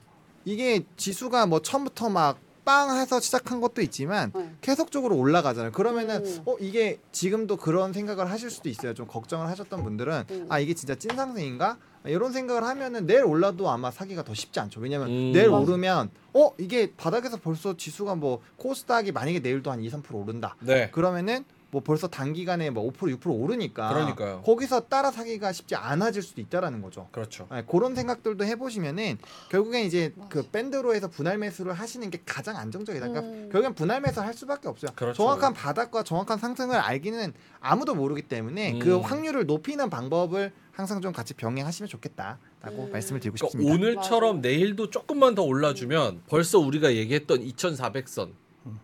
이게 0.44 0.84
지수가 0.96 1.46
뭐 1.46 1.62
처음부터 1.62 2.08
막 2.08 2.38
빵 2.64 2.96
해서 2.96 3.20
시작한 3.20 3.60
것도 3.60 3.82
있지만 3.82 4.32
네. 4.34 4.50
계속적으로 4.60 5.16
올라가잖아요. 5.16 5.72
그러면은 5.72 6.24
음. 6.24 6.42
어 6.46 6.56
이게 6.60 7.00
지금도 7.10 7.56
그런 7.56 7.92
생각을 7.92 8.30
하실 8.30 8.50
수도 8.50 8.68
있어요. 8.68 8.94
좀 8.94 9.06
걱정을 9.06 9.48
하셨던 9.48 9.82
분들은 9.82 10.24
음. 10.30 10.46
아 10.48 10.58
이게 10.58 10.74
진짜 10.74 10.94
찐 10.94 11.14
상승인가? 11.16 11.78
이런 12.04 12.32
생각을 12.32 12.64
하면은 12.64 13.06
내일 13.06 13.24
올라도 13.24 13.70
아마 13.70 13.90
사기가 13.90 14.24
더 14.24 14.34
쉽지 14.34 14.58
않죠. 14.60 14.80
왜냐면 14.80 15.08
음. 15.08 15.32
내일 15.32 15.50
맞아. 15.50 15.62
오르면 15.62 16.10
어 16.34 16.50
이게 16.58 16.92
바닥에서 16.96 17.36
벌써 17.36 17.76
지수가 17.76 18.16
뭐 18.16 18.40
코스닥이 18.56 19.12
만약에 19.12 19.40
내일도 19.40 19.70
한 19.70 19.82
2, 19.82 19.88
3% 19.88 20.14
오른다. 20.14 20.56
네. 20.60 20.90
그러면은 20.90 21.44
뭐 21.72 21.80
벌써 21.82 22.06
단기간에 22.06 22.68
뭐 22.68 22.92
5% 22.92 23.18
6% 23.18 23.26
오르니까 23.42 23.88
그러니까요. 23.94 24.42
거기서 24.42 24.80
따라 24.88 25.10
사기가 25.10 25.52
쉽지 25.52 25.74
않아질 25.74 26.20
수도 26.22 26.42
있다라는 26.42 26.82
거죠. 26.82 27.08
그렇죠. 27.12 27.48
네, 27.50 27.64
그런 27.66 27.94
생각들도 27.94 28.44
해보시면은 28.44 29.16
결국엔 29.50 29.86
이제. 29.86 30.12
그 30.28 30.42
밴드로 30.50 30.94
해서 30.94 31.08
분할 31.08 31.38
매수를 31.38 31.72
하시는 31.72 32.10
게 32.10 32.20
가장 32.26 32.58
안정적이다. 32.58 33.08
그러니까 33.08 33.26
음. 33.32 33.48
결국엔 33.50 33.74
분할 33.74 34.02
매수 34.02 34.20
할 34.20 34.34
수밖에 34.34 34.68
없어요. 34.68 34.90
그렇죠. 34.94 35.16
정확한 35.16 35.54
바닥과 35.54 36.02
정확한 36.02 36.36
상승을 36.38 36.76
알기는 36.76 37.32
아무도 37.60 37.94
모르기 37.94 38.20
때문에 38.22 38.74
음. 38.74 38.78
그 38.78 38.98
확률을 38.98 39.46
높이는 39.46 39.88
방법을 39.88 40.52
항상 40.72 41.00
좀 41.00 41.12
같이 41.12 41.32
병행하시면 41.32 41.88
좋겠다라고 41.88 42.84
음. 42.84 42.92
말씀을 42.92 43.20
드리고 43.20 43.36
그러니까 43.36 43.46
싶습니다. 43.48 43.72
오늘처럼 43.74 44.36
맞아. 44.36 44.48
내일도 44.48 44.90
조금만 44.90 45.34
더 45.34 45.42
올라주면 45.42 46.24
벌써 46.28 46.58
우리가 46.58 46.92
얘기했던 46.94 47.40
2,400선. 47.40 48.32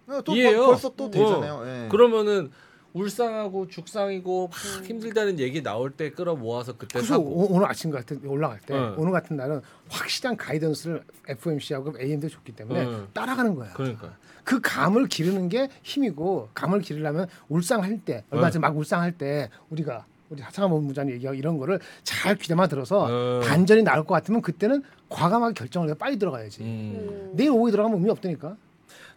네, 0.06 0.20
또 0.24 0.34
이해요. 0.34 0.56
벌- 0.58 0.66
벌써 0.68 0.88
또 0.96 1.04
음. 1.06 1.10
되잖아요. 1.10 1.62
예. 1.66 1.88
그러면 1.90 2.50
울상하고 2.92 3.68
죽상이고 3.68 4.48
막 4.48 4.56
음. 4.80 4.84
힘들다는 4.84 5.38
얘기 5.38 5.62
나올 5.62 5.90
때 5.90 6.10
끌어 6.10 6.34
모아서 6.34 6.72
그때 6.72 6.98
그래서 6.98 7.14
사고. 7.14 7.24
오, 7.24 7.46
오늘 7.54 7.66
아침 7.66 7.90
같은 7.90 8.20
올라갈 8.26 8.60
때 8.60 8.74
네. 8.74 8.94
오늘 8.96 9.12
같은 9.12 9.36
날은 9.36 9.60
확실한 9.88 10.36
가이던스를 10.36 11.04
FOMC하고 11.28 11.94
AM도 12.00 12.28
줬기 12.28 12.52
때문에 12.52 12.84
네. 12.84 13.02
따라가는 13.12 13.54
거야. 13.54 13.72
그러니까. 13.74 14.16
그 14.44 14.60
감을 14.62 15.08
기르는 15.08 15.48
게 15.48 15.68
힘이고 15.82 16.48
감을 16.54 16.80
기르려면 16.80 17.28
울상할 17.48 18.00
때 18.04 18.24
얼마 18.30 18.46
네. 18.46 18.52
전에 18.52 18.62
막 18.62 18.76
울상할 18.76 19.12
때 19.12 19.50
우리가 19.70 20.06
우리 20.30 20.42
하창한 20.42 20.70
본부장님 20.70 21.14
얘기하고 21.14 21.34
이런 21.36 21.58
거를 21.58 21.80
잘 22.02 22.36
귀담아 22.36 22.66
들어서 22.68 23.06
어. 23.08 23.40
반전이 23.40 23.82
나올 23.82 24.04
것 24.04 24.14
같으면 24.14 24.42
그때는 24.42 24.82
과감하게 25.08 25.54
결정을 25.54 25.88
해서 25.88 25.96
빨리 25.96 26.18
들어가야지. 26.18 26.62
음. 26.62 26.66
음. 26.66 27.30
내일 27.34 27.50
오후에 27.50 27.70
들어가면 27.70 27.98
의미 27.98 28.10
없다니까. 28.10 28.56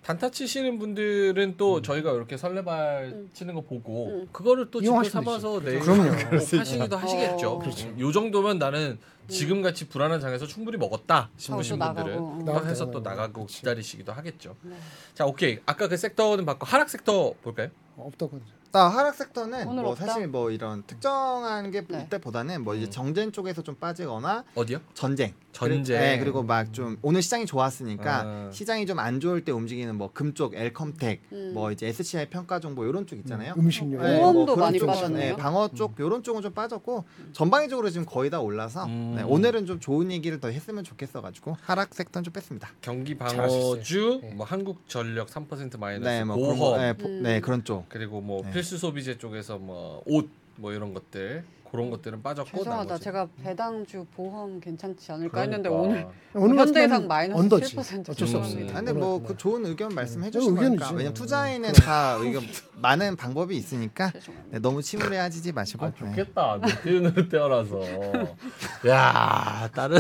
단타 0.04 0.32
치시는 0.32 0.80
분들은 0.80 1.56
또 1.58 1.82
저희가 1.82 2.12
이렇게 2.14 2.36
설레발 2.36 3.12
음. 3.14 3.30
치는 3.34 3.54
거 3.54 3.62
보고 3.62 4.08
음. 4.08 4.28
그거를 4.32 4.72
또 4.72 4.82
이용하시면 4.82 5.24
삼아서 5.24 5.60
되지. 5.60 5.66
내일 5.66 5.80
그럼요. 5.80 6.12
꼭 6.40 6.60
하시기도 6.60 6.98
하시겠죠. 6.98 7.50
어. 7.52 7.64
음, 7.64 8.00
요 8.00 8.12
정도면 8.12 8.58
나는 8.58 8.98
지금 9.28 9.62
같이 9.62 9.88
불안한 9.88 10.20
장에서 10.20 10.48
충분히 10.48 10.78
먹었다 10.78 11.30
싶으신 11.38 11.78
또 11.78 11.86
분들은 11.94 12.46
나가고. 12.46 12.68
해서 12.68 12.86
때, 12.88 12.92
또 12.92 13.00
나가고 13.00 13.46
그치. 13.46 13.60
기다리시기도 13.60 14.12
하겠죠. 14.12 14.56
네. 14.64 14.76
자, 15.14 15.26
오케이. 15.26 15.60
아까 15.66 15.88
그 15.88 15.96
섹터는 15.96 16.46
받고 16.46 16.66
하락 16.66 16.90
섹터 16.90 17.36
볼까요? 17.42 17.70
없다고. 17.96 18.40
나 18.72 18.88
하락 18.88 19.16
섹터는 19.16 19.68
오늘 19.68 19.84
뭐 19.84 19.92
없다? 19.92 20.06
사실 20.06 20.28
뭐 20.30 20.50
이런 20.50 20.84
특정한 20.88 21.72
게 21.72 21.86
네. 21.86 22.08
때보다는 22.10 22.64
뭐 22.64 22.74
이제 22.74 22.86
음. 22.86 22.92
정쟁 22.92 23.32
쪽에서 23.34 23.62
좀 23.64 23.76
빠지거나 23.76 24.46
어디요? 24.56 24.80
전쟁. 24.94 25.34
전쟁. 25.52 25.84
그리고, 25.84 26.00
네, 26.00 26.20
그리고 26.20 26.44
막 26.44 26.72
좀 26.72 26.98
오늘 27.02 27.22
시장이 27.22 27.46
좋았으니까 27.46 28.22
아. 28.26 28.50
시장이 28.54 28.86
좀 28.86 29.00
안 29.02 29.20
좋을 29.20 29.44
때 29.44 29.52
움직이는 29.52 29.96
뭐 29.96 30.12
금쪽, 30.14 30.54
엘컴텍, 30.56 31.22
음. 31.34 31.52
뭐 31.54 31.72
이제 31.72 31.88
SCI 31.88 32.30
평가 32.30 32.60
정보 32.62 32.86
이런 32.86 33.06
쪽 33.08 33.18
있잖아요. 33.20 33.56
음식료. 33.58 34.02
네, 34.02 34.20
보험도 34.20 34.46
그런 34.56 34.60
많이 34.60 34.80
쪽은, 34.80 34.94
빠졌네요. 34.94 35.36
네, 35.36 35.42
방어 35.42 35.68
쪽 35.70 35.96
이런 36.00 36.24
쪽은 36.24 36.42
좀 36.42 36.54
빠졌고 36.54 37.04
전방위적으로 37.34 37.90
지금 37.90 38.06
거의 38.06 38.30
다 38.30 38.40
올라서 38.40 38.86
음. 38.86 39.16
네, 39.18 39.24
오늘은 39.24 39.66
좀 39.66 39.80
좋은 39.82 40.12
얘기를 40.12 40.40
더 40.40 40.50
했으면 40.50 40.84
좋겠어 40.86 41.22
가지고 41.22 41.58
하락 41.62 41.94
섹터는 41.94 42.24
좀 42.24 42.32
뺐습니다. 42.32 42.70
경기. 42.82 43.18
방어주, 43.18 44.20
네. 44.22 44.34
뭐 44.36 44.46
한국전력 44.46 45.28
3% 45.30 45.78
마이너스, 45.80 46.08
네, 46.08 46.24
뭐 46.24 46.38
그런 46.38 46.58
보험, 46.58 46.72
거, 46.74 46.78
네, 46.78 46.94
보- 46.94 47.08
음. 47.08 47.24
네, 47.24 47.42
그런 47.42 47.64
쪽. 47.66 47.90
그리고 47.90 48.22
뭐 48.22 48.44
네. 48.44 48.52
필수 48.62 48.78
소비재 48.78 49.18
쪽에서 49.18 49.58
뭐 49.58 50.04
옷 50.08 50.30
뭐 50.58 50.72
이런 50.74 50.94
것들 50.94 51.44
그런 51.72 51.90
것들은 51.90 52.22
빠졌고 52.22 52.58
죄송하다. 52.58 52.84
나머지. 52.86 53.04
제가 53.06 53.28
배당주 53.42 54.06
보험 54.14 54.60
괜찮지 54.60 55.10
않을까 55.14 55.32
그러니까. 55.32 55.42
했는데 55.42 55.70
오늘 55.70 56.08
오늘 56.34 56.56
같은 56.58 56.68
현대해상 56.68 56.98
날은 56.98 57.08
마이너스 57.08 57.40
언더지. 57.42 57.76
7% 57.78 58.10
어쩔 58.10 58.28
수 58.28 58.36
음. 58.36 58.42
없습니다. 58.42 58.74
아, 58.74 58.76
근데 58.76 58.92
뭐그 58.94 59.28
날. 59.30 59.38
좋은 59.38 59.66
의견 59.66 59.96
말씀해 59.96 60.26
네. 60.26 60.32
주신 60.32 60.50
의견이지. 60.52 60.78
거니까 60.80 60.90
왜냐면 60.92 61.12
음. 61.12 61.14
투자에는 61.14 61.74
다 61.74 62.18
의견 62.20 62.44
많은 62.76 63.16
방법이 63.16 63.56
있으니까 63.56 64.12
죄송합니다. 64.12 64.52
네, 64.54 64.60
너무 64.60 64.82
침울해 64.82 65.18
하지지 65.18 65.54
마시고 65.54 65.86
아 65.86 65.92
네. 65.92 65.96
좋겠다. 65.98 66.60
늦게는 66.62 67.30
태어나서. 67.30 67.80
야 68.90 69.70
다른 69.74 69.98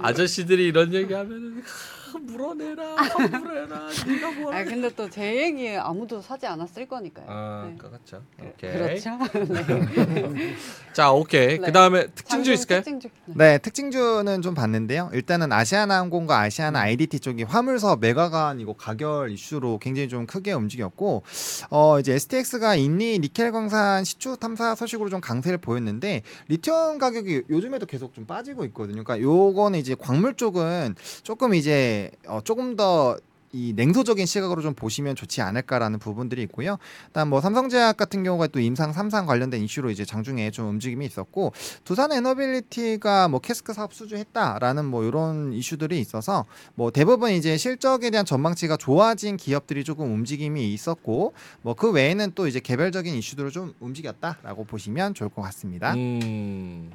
아저씨들이 0.00 0.66
이런 0.66 0.92
얘기하면은 0.92 1.62
아, 1.62 2.03
물어내라, 2.18 2.96
물어내라. 2.96 3.88
네가 4.06 4.30
뭘? 4.32 4.54
아 4.54 4.64
근데 4.64 4.88
또 4.94 5.08
제 5.08 5.42
얘기 5.42 5.68
아무도 5.76 6.20
사지 6.20 6.46
않았을 6.46 6.86
거니까요. 6.88 7.26
아, 7.28 7.68
네. 7.70 7.76
그렇죠. 7.76 8.22
그- 8.38 8.46
오케이. 8.46 8.72
그렇죠. 8.72 9.10
자, 10.92 11.12
오케이. 11.12 11.58
네. 11.58 11.66
그다음에 11.66 12.06
특징주 12.08 12.52
있을까요? 12.52 12.78
특징주. 12.80 13.08
네. 13.26 13.34
네, 13.36 13.58
특징주는 13.58 14.42
좀 14.42 14.54
봤는데요. 14.54 15.10
일단은 15.12 15.52
아시아나항공과 15.52 16.38
아시아나 16.40 16.80
IDT 16.80 17.20
쪽이 17.20 17.42
화물사업 17.44 18.00
매각안 18.00 18.60
이거 18.60 18.72
가결 18.74 19.30
이슈로 19.30 19.78
굉장히 19.78 20.08
좀 20.08 20.26
크게 20.26 20.52
움직였고, 20.52 21.22
어 21.70 22.00
이제 22.00 22.14
STX가 22.14 22.76
인리 22.76 23.18
니켈 23.18 23.52
광산 23.52 24.04
시추 24.04 24.36
탐사 24.38 24.74
소식으로 24.74 25.10
좀 25.10 25.20
강세를 25.20 25.58
보였는데 25.58 26.22
리튬 26.48 26.98
가격이 26.98 27.42
요즘에도 27.50 27.86
계속 27.86 28.14
좀 28.14 28.26
빠지고 28.26 28.64
있거든요. 28.66 29.02
그러니까 29.04 29.20
요거는 29.20 29.78
이제 29.78 29.94
광물 29.98 30.34
쪽은 30.34 30.94
조금 31.22 31.54
이제 31.54 32.03
어 32.26 32.40
조금 32.42 32.76
더이 32.76 33.72
냉소적인 33.76 34.26
시각으로 34.26 34.62
좀 34.62 34.74
보시면 34.74 35.14
좋지 35.14 35.40
않을까라는 35.42 36.00
부분들이 36.00 36.42
있고요. 36.42 36.78
일단 37.06 37.28
뭐 37.28 37.40
삼성제약 37.40 37.96
같은 37.96 38.24
경우가 38.24 38.48
또 38.48 38.58
임상 38.58 38.92
3상 38.92 39.26
관련된 39.26 39.62
이슈로 39.62 39.90
이제 39.90 40.04
장중에 40.04 40.50
좀 40.50 40.68
움직임이 40.68 41.06
있었고 41.06 41.52
두산 41.84 42.10
에너빌리티가 42.10 43.28
뭐 43.28 43.38
cask 43.38 43.72
사업 43.72 43.94
수주했다라는 43.94 44.84
뭐 44.84 45.04
이런 45.04 45.52
이슈들이 45.52 46.00
있어서 46.00 46.44
뭐 46.74 46.90
대부분 46.90 47.30
이제 47.30 47.56
실적에 47.56 48.10
대한 48.10 48.26
전망치가 48.26 48.76
좋아진 48.76 49.36
기업들이 49.36 49.84
조금 49.84 50.12
움직임이 50.12 50.72
있었고 50.72 51.32
뭐 51.62 51.74
그 51.74 51.92
외에는 51.92 52.32
또 52.34 52.48
이제 52.48 52.58
개별적인 52.60 53.14
이슈들을 53.14 53.50
좀 53.50 53.74
움직였다라고 53.78 54.64
보시면 54.64 55.14
좋을 55.14 55.30
것 55.30 55.42
같습니다. 55.42 55.94
음. 55.94 56.90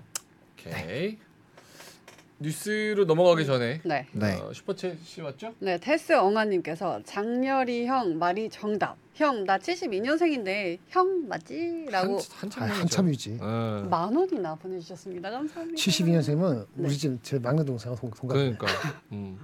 오케이. 0.54 1.18
뉴스로 2.42 3.04
넘어가기 3.06 3.46
전에 3.46 3.82
네. 3.84 4.08
네. 4.14 4.36
어, 4.40 4.52
슈퍼챗이 4.52 5.22
왔죠? 5.24 5.54
네, 5.60 5.78
테스 5.78 6.14
엉아님께서 6.14 7.02
장렬이 7.04 7.86
형 7.86 8.18
말이 8.18 8.50
정답. 8.50 8.96
형 9.14 9.44
나 9.46 9.58
72년생인데 9.58 10.78
형 10.88 11.28
맞지?라고 11.28 12.18
아, 12.18 12.22
한참 12.40 12.64
한참이지. 12.70 13.38
어. 13.42 13.86
만 13.90 14.16
원이나 14.16 14.56
보내주셨습니다. 14.56 15.30
감사합니다. 15.30 15.78
72년생이면 15.78 16.66
네. 16.76 16.86
우리 16.88 16.98
집 16.98 17.20
제 17.22 17.38
막내 17.40 17.66
동생하고 17.66 18.00
동- 18.00 18.12
동갑. 18.12 18.38
그러니까. 18.38 18.68
음. 19.12 19.38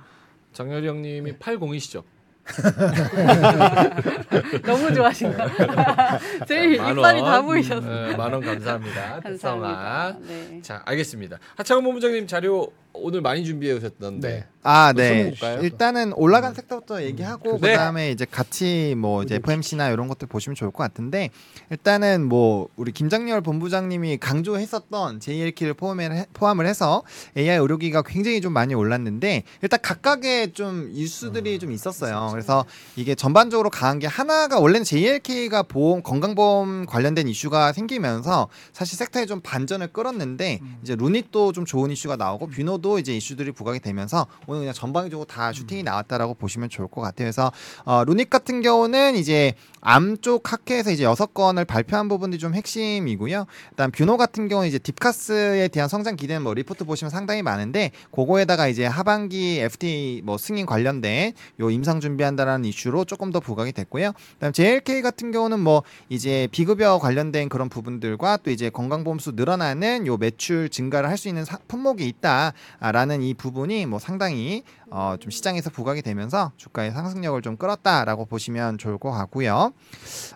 장렬이 0.54 0.88
형님이 0.88 1.34
80이시죠? 1.34 2.04
너무 4.64 4.94
좋아하신다. 4.94 5.48
제일 6.48 6.78
만 6.78 6.96
이빨이 6.98 7.22
원. 7.22 7.32
다 7.32 7.42
보이셨어요. 7.42 8.08
네, 8.12 8.16
만원 8.16 8.42
감사합니다. 8.46 9.20
감사합니다. 9.22 10.18
네. 10.22 10.62
자, 10.62 10.82
알겠습니다. 10.86 11.40
하창원 11.56 11.84
본부장님 11.84 12.28
자료 12.28 12.72
오늘 12.98 13.22
많이 13.22 13.46
준비해 13.46 13.74
오셨던데. 13.74 14.28
네. 14.28 14.46
아, 14.68 14.92
또 14.94 15.02
네. 15.02 15.32
일단은 15.62 16.14
올라간 16.14 16.56
섹터부터 16.56 17.04
얘기하고 17.04 17.60
네. 17.60 17.74
그다음에 17.74 18.10
이제 18.10 18.26
같이 18.26 18.96
뭐 18.98 19.22
이제 19.22 19.36
FMC나 19.36 19.90
이런 19.92 20.08
것들 20.08 20.28
보시면 20.28 20.56
좋을 20.56 20.72
것 20.72 20.82
같은데 20.82 21.30
일단은 21.70 22.28
뭐 22.28 22.68
우리 22.76 22.92
김장렬 22.92 23.42
본부장님이 23.42 24.18
강조했었던 24.18 25.20
JLK를 25.20 25.76
포함을, 25.76 26.16
해, 26.16 26.26
포함을 26.34 26.66
해서 26.66 27.04
AI 27.38 27.58
의료기가 27.58 28.02
굉장히 28.02 28.42
좀 28.42 28.54
많이 28.54 28.74
올랐는데 28.74 29.44
일단 29.62 29.80
각각의 29.84 30.54
좀 30.54 30.90
이슈들이 30.92 31.60
좀 31.60 31.72
있었어요. 31.72 32.30
그래서 32.32 32.66
이게 32.96 33.14
전반적으로 33.14 33.70
강한 33.70 34.00
게 34.00 34.08
하나가 34.08 34.60
원래는 34.60 34.84
JLK가 34.84 35.64
보험 35.64 36.02
건강보험 36.02 36.88
관련된 36.88 37.28
이슈가 37.28 37.72
생기면서 37.72 38.48
사실 38.74 38.98
섹터에 38.98 39.28
좀 39.28 39.42
반전을 39.42 39.90
끌었는데 39.90 40.60
이제 40.82 40.96
루닛도 40.96 41.52
좀 41.52 41.66
좋은 41.66 41.92
이슈가 41.92 42.16
나오고 42.16 42.48
뷰노도 42.48 42.85
부분도 42.86 43.00
이제 43.00 43.16
이슈들이 43.18 43.52
부각이 43.52 43.80
되면서 43.80 44.28
오늘 44.46 44.62
그냥 44.62 44.74
전방위적으로 44.74 45.26
다 45.26 45.52
슈팅이 45.52 45.82
나왔다라고 45.84 46.36
보시면 46.36 46.70
좋을 46.70 46.88
것 46.88 47.02
같아요. 47.02 47.26
그래서 47.26 47.52
어, 47.84 48.04
루닛 48.06 48.30
같은 48.30 48.62
경우는 48.62 49.16
이제 49.16 49.54
암 49.82 50.18
쪽 50.22 50.52
학회에서 50.52 50.92
이제 50.92 51.04
여섯 51.04 51.34
건을 51.34 51.66
발표한 51.66 52.08
부분이 52.08 52.38
좀 52.40 52.56
핵심이고요. 52.56 53.46
그다음 53.72 53.92
뷰노 53.92 54.18
같은 54.18 54.48
경우는 54.48 54.68
이제 54.70 54.80
딥카스에 54.80 55.68
대한 55.68 55.90
성장 55.90 56.16
기대는 56.16 56.42
뭐 56.42 56.54
리포트 56.54 56.86
보시면 56.86 57.10
상당히 57.12 57.42
많은데 57.44 57.92
그거에다가 58.12 58.68
이제 58.68 58.86
하반기 58.86 59.60
FDA 59.60 60.22
뭐 60.24 60.38
승인 60.38 60.66
관련된 60.66 61.34
요 61.60 61.70
임상 61.70 62.00
준비한다라는 62.00 62.66
이슈로 62.66 63.06
조금 63.06 63.32
더 63.32 63.40
부각이 63.40 63.74
됐고요. 63.74 64.14
그다음 64.36 64.54
JLK 64.54 65.02
같은 65.02 65.32
경우는 65.32 65.60
뭐 65.60 65.84
이제 66.10 66.48
비급여 66.52 66.98
관련된 67.00 67.50
그런 67.50 67.70
부분들과 67.70 68.38
또 68.38 68.52
이제 68.52 68.70
건강보험수 68.70 69.34
늘어나는 69.36 70.08
요 70.08 70.18
매출 70.18 70.70
증가를 70.70 71.10
할 71.10 71.16
수 71.16 71.30
있는 71.30 71.46
사- 71.46 71.58
품목이 71.70 72.06
있다 72.06 72.52
라는 72.80 73.22
이 73.22 73.34
부분이 73.34 73.86
뭐 73.86 74.00
상당히 74.00 74.64
어 74.92 75.16
좀 75.20 75.32
시장에서 75.32 75.70
부각이 75.70 76.02
되면서 76.02 76.52
주가의 76.58 76.92
상승력을 76.92 77.42
좀 77.42 77.58
끌었다라고 77.58 78.26
보시면 78.26 78.78
좋을 78.78 78.98
것 78.98 79.12
같고요. 79.12 79.72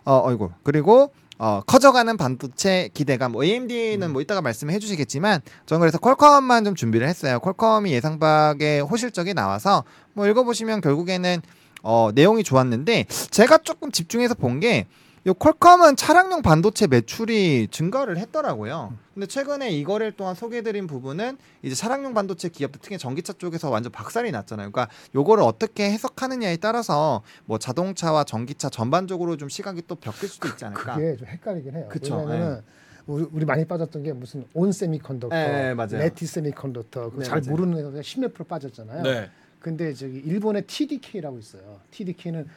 어 0.05 0.21
어이구 0.25 0.51
그리고 0.63 1.11
어, 1.41 1.61
커져가는 1.65 2.17
반도체 2.17 2.89
기대감. 2.93 3.31
뭐 3.31 3.45
AMD는 3.45 4.11
뭐 4.11 4.21
이따가 4.21 4.41
말씀해 4.41 4.77
주시겠지만 4.79 5.39
저는 5.67 5.79
그래서 5.79 5.97
퀄컴만 5.97 6.65
좀 6.65 6.75
준비를 6.75 7.07
했어요. 7.07 7.39
퀄컴이 7.39 7.91
예상 7.93 8.19
밖의 8.19 8.81
호실적이 8.81 9.33
나와서 9.33 9.85
뭐 10.13 10.27
읽어보시면 10.27 10.81
결국에는 10.81 11.41
어, 11.81 12.09
내용이 12.13 12.43
좋았는데 12.43 13.05
제가 13.31 13.59
조금 13.59 13.89
집중해서 13.91 14.33
본 14.33 14.59
게 14.59 14.87
요 15.25 15.33
퀄컴은 15.33 15.95
차량용 15.97 16.41
반도체 16.41 16.87
매출이 16.87 17.67
증가를 17.71 18.17
했더라고요. 18.17 18.93
근데 19.13 19.27
최근에 19.27 19.71
이 19.71 19.83
거래일 19.83 20.13
동안 20.13 20.33
소개해드린 20.33 20.87
부분은 20.87 21.37
이제 21.61 21.75
차량용 21.75 22.13
반도체 22.13 22.47
기업들 22.47 22.79
특히 22.81 22.97
전기차 22.97 23.33
쪽에서 23.33 23.69
완전 23.69 23.91
박살이 23.91 24.31
났잖아요. 24.31 24.71
그러니까 24.71 24.93
요거를 25.13 25.43
어떻게 25.43 25.91
해석하느냐에 25.91 26.57
따라서 26.57 27.21
뭐 27.45 27.57
자동차와 27.57 28.23
전기차 28.23 28.69
전반적으로 28.69 29.35
좀 29.35 29.49
시각이 29.49 29.83
또 29.87 29.95
바뀔 29.95 30.29
수도 30.29 30.47
있지 30.47 30.63
않을까. 30.63 30.95
그게 30.95 31.17
좀 31.17 31.27
헷갈리긴 31.27 31.75
해요. 31.75 31.87
그쵸, 31.89 32.17
왜냐면은 32.17 32.61
우리, 33.05 33.25
우리 33.31 33.45
많이 33.45 33.65
빠졌던 33.65 34.03
게 34.03 34.13
무슨 34.13 34.45
온 34.53 34.71
세미컨덕터, 34.71 35.35
네. 35.35 35.75
레티 35.91 36.25
세미컨덕터 36.27 37.11
네, 37.17 37.23
잘 37.23 37.41
맞아요. 37.41 37.51
모르는 37.51 37.79
애가 37.79 37.89
10몇 37.89 38.33
프로 38.33 38.45
빠졌잖아요. 38.45 39.03
네. 39.03 39.29
근데 39.59 39.93
저기 39.93 40.19
일본의 40.19 40.65
TDK라고 40.67 41.37
있어요. 41.39 41.81
TDK는 41.91 42.47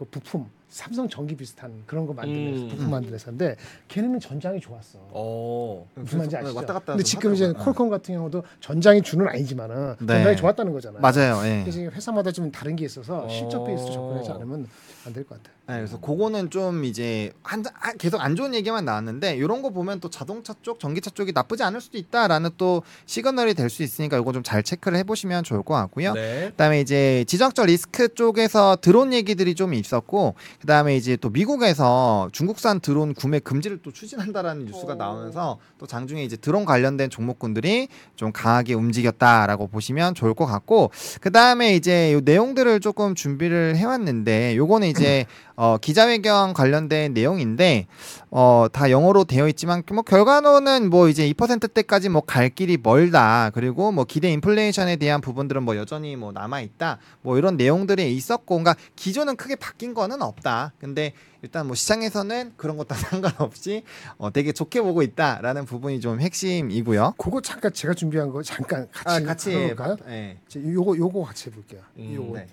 그 0.00 0.06
부품 0.06 0.46
삼성 0.70 1.06
전기 1.10 1.36
비슷한 1.36 1.82
그런 1.84 2.06
거 2.06 2.14
만드는 2.14 2.56
음. 2.62 2.68
부품 2.70 2.90
만드는 2.90 3.12
회사인데 3.14 3.56
걔네는 3.88 4.18
전장이 4.18 4.58
좋았어. 4.60 4.98
어. 5.10 5.86
무슨 5.94 6.18
말인지 6.18 6.36
아시죠? 6.38 6.56
왔다 6.56 6.72
갔다 6.72 6.92
근데 6.92 7.02
좀 7.02 7.04
지금 7.20 7.34
이제. 7.34 7.52
퀄컴 7.52 7.90
같은 7.90 8.14
경우도 8.14 8.42
전장이 8.60 9.02
주는 9.02 9.28
아니지만은 9.28 9.96
네. 10.00 10.06
전장이 10.06 10.36
좋았다는 10.36 10.72
거잖아요. 10.72 11.02
맞아요. 11.02 11.42
예. 11.44 11.60
그래서 11.64 11.80
회사마다 11.80 12.32
좀 12.32 12.50
다른 12.50 12.76
게 12.76 12.86
있어서 12.86 13.28
실적 13.28 13.64
베이스로 13.66 13.92
접근하지 13.92 14.30
어. 14.30 14.34
않으면 14.36 14.66
안 15.06 15.12
될 15.12 15.22
것 15.26 15.36
같아요. 15.42 15.54
네, 15.70 15.76
그래서 15.76 16.00
그거는 16.00 16.50
좀 16.50 16.84
이제 16.84 17.32
한, 17.44 17.62
한- 17.74 17.96
계속 17.96 18.20
안 18.20 18.34
좋은 18.34 18.54
얘기만 18.54 18.84
나왔는데 18.84 19.36
이런 19.36 19.62
거 19.62 19.70
보면 19.70 20.00
또 20.00 20.10
자동차 20.10 20.52
쪽, 20.62 20.80
전기차 20.80 21.10
쪽이 21.10 21.30
나쁘지 21.32 21.62
않을 21.62 21.80
수도 21.80 21.96
있다라는 21.96 22.50
또 22.58 22.82
시그널이 23.06 23.54
될 23.54 23.70
수 23.70 23.82
있으니까 23.84 24.18
이거 24.18 24.32
좀 24.32 24.42
잘 24.42 24.62
체크를 24.64 24.98
해보시면 24.98 25.44
좋을 25.44 25.62
것 25.62 25.74
같고요. 25.74 26.14
네. 26.14 26.48
그다음에 26.50 26.80
이제 26.80 27.24
지정학적 27.28 27.66
리스크 27.66 28.12
쪽에서 28.14 28.76
드론 28.80 29.12
얘기들이 29.12 29.54
좀 29.54 29.74
있었고 29.74 30.34
그다음에 30.60 30.96
이제 30.96 31.16
또 31.16 31.28
미국에서 31.30 32.28
중국산 32.32 32.80
드론 32.80 33.14
구매 33.14 33.38
금지를 33.38 33.78
또 33.82 33.92
추진한다라는 33.92 34.64
뉴스가 34.64 34.94
오. 34.94 34.96
나오면서 34.96 35.58
또 35.78 35.86
장중에 35.86 36.24
이제 36.24 36.36
드론 36.36 36.64
관련된 36.64 37.10
종목군들이 37.10 37.86
좀 38.16 38.32
강하게 38.32 38.74
움직였다라고 38.74 39.68
보시면 39.68 40.14
좋을 40.14 40.34
것 40.34 40.46
같고 40.46 40.90
그다음에 41.20 41.76
이제 41.76 42.12
요 42.12 42.20
내용들을 42.24 42.80
조금 42.80 43.14
준비를 43.14 43.76
해왔는데 43.76 44.56
요거는 44.56 44.88
이제 44.88 45.26
어, 45.62 45.76
기자회견 45.76 46.54
관련된 46.54 47.12
내용인데 47.12 47.86
어, 48.30 48.64
다 48.72 48.90
영어로 48.90 49.24
되어 49.24 49.46
있지만 49.48 49.82
뭐 49.92 50.00
결과론은 50.00 50.88
뭐 50.88 51.10
이제 51.10 51.30
2%대까지 51.30 52.08
뭐 52.08 52.22
갈 52.22 52.48
길이 52.48 52.78
멀다. 52.82 53.50
그리고 53.52 53.92
뭐 53.92 54.04
기대 54.04 54.30
인플레이션에 54.32 54.96
대한 54.96 55.20
부분들은 55.20 55.62
뭐 55.62 55.76
여전히 55.76 56.16
뭐 56.16 56.32
남아 56.32 56.62
있다. 56.62 56.96
뭐 57.20 57.36
이런 57.36 57.58
내용들이 57.58 58.16
있었고 58.16 58.56
그러니까 58.56 58.74
기존은 58.96 59.36
크게 59.36 59.56
바뀐 59.56 59.92
거는 59.92 60.22
없다. 60.22 60.72
근데 60.80 61.12
일단 61.42 61.66
뭐 61.66 61.74
시장에서는 61.76 62.54
그런 62.56 62.78
것도 62.78 62.94
상관없이 62.96 63.82
어, 64.16 64.32
되게 64.32 64.52
좋게 64.52 64.80
보고 64.80 65.02
있다라는 65.02 65.66
부분이 65.66 66.00
좀 66.00 66.20
핵심이고요. 66.22 67.16
그거 67.18 67.42
잠깐 67.42 67.70
제가 67.74 67.92
준비한 67.92 68.30
거 68.30 68.42
잠깐 68.42 68.88
같이 68.92 69.14
아, 69.14 69.20
같이 69.26 69.50
해볼까요? 69.50 69.96
예. 70.08 70.38
제 70.48 70.58
요거 70.62 70.96
요거 70.96 71.22
같이 71.22 71.50
해볼게요. 71.50 71.82
음, 71.98 72.14
요거 72.14 72.38
네. 72.38 72.46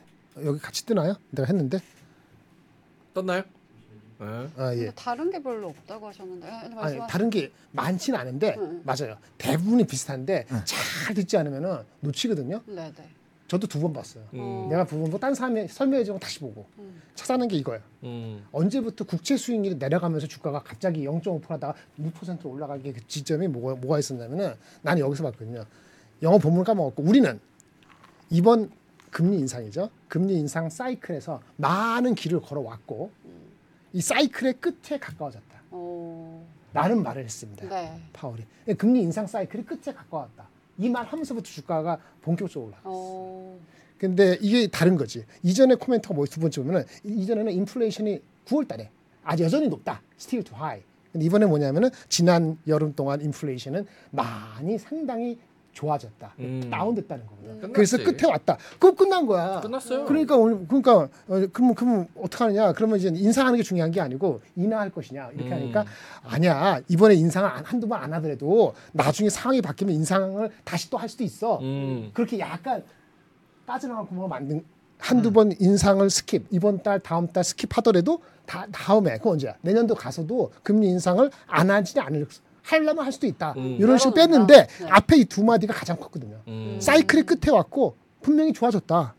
여기 0.43 0.59
같이 0.59 0.85
뜨나요? 0.85 1.15
내가 1.31 1.47
했는데 1.47 1.79
떴나요? 3.17 3.41
네. 4.19 4.25
아 4.57 4.75
예. 4.75 4.91
다른 4.95 5.31
게 5.31 5.41
별로 5.41 5.69
없다고 5.69 6.07
하셨는데. 6.07 6.47
아, 6.47 6.69
아니 6.77 6.99
다른 7.09 7.29
게 7.31 7.51
많지는 7.71 8.19
않은데 8.19 8.55
응. 8.59 8.81
맞아요. 8.83 9.17
대부분이 9.39 9.85
비슷한데 9.85 10.45
응. 10.51 10.61
잘 10.65 11.15
듣지 11.15 11.35
않으면은 11.37 11.79
놓치거든요. 12.01 12.61
네네. 12.67 12.93
저도 13.47 13.65
두 13.65 13.79
번 13.79 13.93
봤어요. 13.93 14.23
음. 14.33 14.67
내가 14.69 14.83
부분 14.83 15.05
보고 15.05 15.17
딴 15.19 15.33
사람이 15.33 15.67
설명해주고 15.69 16.19
다시 16.19 16.39
보고 16.39 16.67
음. 16.79 17.01
찾아낸 17.15 17.47
게 17.47 17.55
이거예요. 17.57 17.81
음. 18.03 18.45
언제부터 18.51 19.05
국채 19.05 19.35
수익률이 19.37 19.75
내려가면서 19.77 20.27
주가가 20.27 20.59
갑자기 20.61 21.05
0.5%하다가 21.07 21.73
6%로 21.99 22.49
올라가게 22.51 22.91
그 22.93 23.07
지점이 23.07 23.47
뭐가, 23.47 23.75
뭐가 23.79 23.99
있었냐면은 23.99 24.53
나는 24.81 24.99
여기서 25.01 25.23
봤거든요. 25.23 25.63
영어 26.21 26.37
본문을 26.37 26.65
까먹었고 26.65 27.01
우리는 27.03 27.39
이번 28.29 28.69
금리 29.11 29.39
인상이죠. 29.39 29.89
금리 30.07 30.35
인상 30.37 30.69
사이클에서 30.69 31.41
많은 31.57 32.15
길을 32.15 32.41
걸어왔고 32.41 33.11
이 33.93 34.01
사이클의 34.01 34.53
끝에 34.59 34.97
가까워졌다. 34.99 35.61
어. 35.71 36.45
라는 36.73 37.01
말을 37.03 37.23
했습니다. 37.23 37.67
네. 37.67 37.99
파월이 38.13 38.43
금리 38.77 39.01
인상 39.01 39.25
사이클이 39.27 39.65
끝에 39.65 39.93
가까웠다. 39.95 40.47
이 40.79 40.89
말 40.89 41.05
하면서부터 41.05 41.43
주가가 41.45 41.97
본격적으로 42.21 42.67
올라. 42.67 42.79
어. 42.83 43.57
근데 43.97 44.37
이게 44.41 44.67
다른 44.67 44.95
거지. 44.95 45.25
이전에 45.41 45.73
코멘트가 45.75 46.13
뭐두 46.13 46.39
번째 46.39 46.61
보면은 46.61 46.85
이- 47.03 47.21
이전에는 47.23 47.51
인플레이션이 47.51 48.21
9월 48.45 48.67
달에 48.67 48.91
아주 49.23 49.43
여전히 49.43 49.67
높다. 49.69 50.01
still 50.19 50.43
too 50.43 50.55
high. 50.55 50.83
근데 51.11 51.25
이번에 51.25 51.47
뭐냐면은 51.47 51.89
지난 52.09 52.59
여름 52.67 52.93
동안 52.93 53.21
인플레이션은 53.21 53.87
많이 54.11 54.77
상당히 54.77 55.39
좋아졌다. 55.81 56.33
음. 56.39 56.69
다운됐다는 56.71 57.25
거거든. 57.27 57.47
끝났지. 57.59 57.73
그래서 57.73 57.97
끝에 57.97 58.25
왔다. 58.31 58.57
그거 58.79 58.95
끝난 58.95 59.27
거야. 59.27 59.59
끝났어요. 59.61 60.05
그러니까 60.05 60.35
오늘 60.35 60.65
그러니까 60.67 60.95
어, 61.01 61.09
그러면 61.53 61.75
그러면 61.75 62.07
어떻게 62.19 62.43
하느냐? 62.45 62.73
그러면 62.73 62.97
이제 62.97 63.09
인상하는 63.13 63.57
게 63.57 63.63
중요한 63.63 63.91
게 63.91 64.01
아니고 64.01 64.41
인하할 64.55 64.89
것이냐 64.89 65.29
이렇게 65.35 65.49
음. 65.49 65.53
하니까 65.53 65.85
아니야 66.23 66.81
이번에 66.87 67.13
인상을 67.15 67.47
안- 67.47 67.63
한두 67.63 67.87
번 67.87 68.01
안 68.01 68.11
하더라도 68.13 68.73
나중에 68.93 69.29
상황이 69.29 69.61
바뀌면 69.61 69.93
인상을 69.93 70.49
다시 70.63 70.89
또 70.89 70.97
할 70.97 71.07
수도 71.09 71.23
있어. 71.23 71.59
음. 71.59 72.09
그렇게 72.13 72.39
약간 72.39 72.83
빠져나갈 73.67 74.05
구멍을 74.07 74.29
만든 74.29 74.63
한두 74.97 75.31
번 75.31 75.51
인상을 75.59 76.05
skip 76.07 76.45
이번 76.49 76.81
달 76.81 76.99
다음 76.99 77.27
달 77.27 77.43
skip하더라도 77.43 78.19
다 78.47 78.65
다음에 78.71 79.19
그 79.19 79.29
언제야 79.29 79.53
내년도 79.61 79.93
가서도 79.93 80.51
금리 80.63 80.87
인상을 80.87 81.29
안 81.45 81.69
하지 81.69 81.99
않을 81.99 82.25
하려면 82.67 83.05
할 83.05 83.11
수도 83.11 83.27
있다 83.27 83.53
음. 83.57 83.77
이런 83.79 83.97
식으로. 83.97 84.13
뺐는데 84.13 84.67
네. 84.67 84.85
앞에 84.89 85.17
이 85.17 85.25
두 85.25 85.43
마디가 85.43 85.73
가장 85.73 85.97
컸거든요 85.97 86.39
음. 86.47 86.77
사이클의 86.81 87.25
끝에 87.25 87.51
왔고 87.51 87.95
분명히 88.21 88.51
좋아졌다 88.53 89.13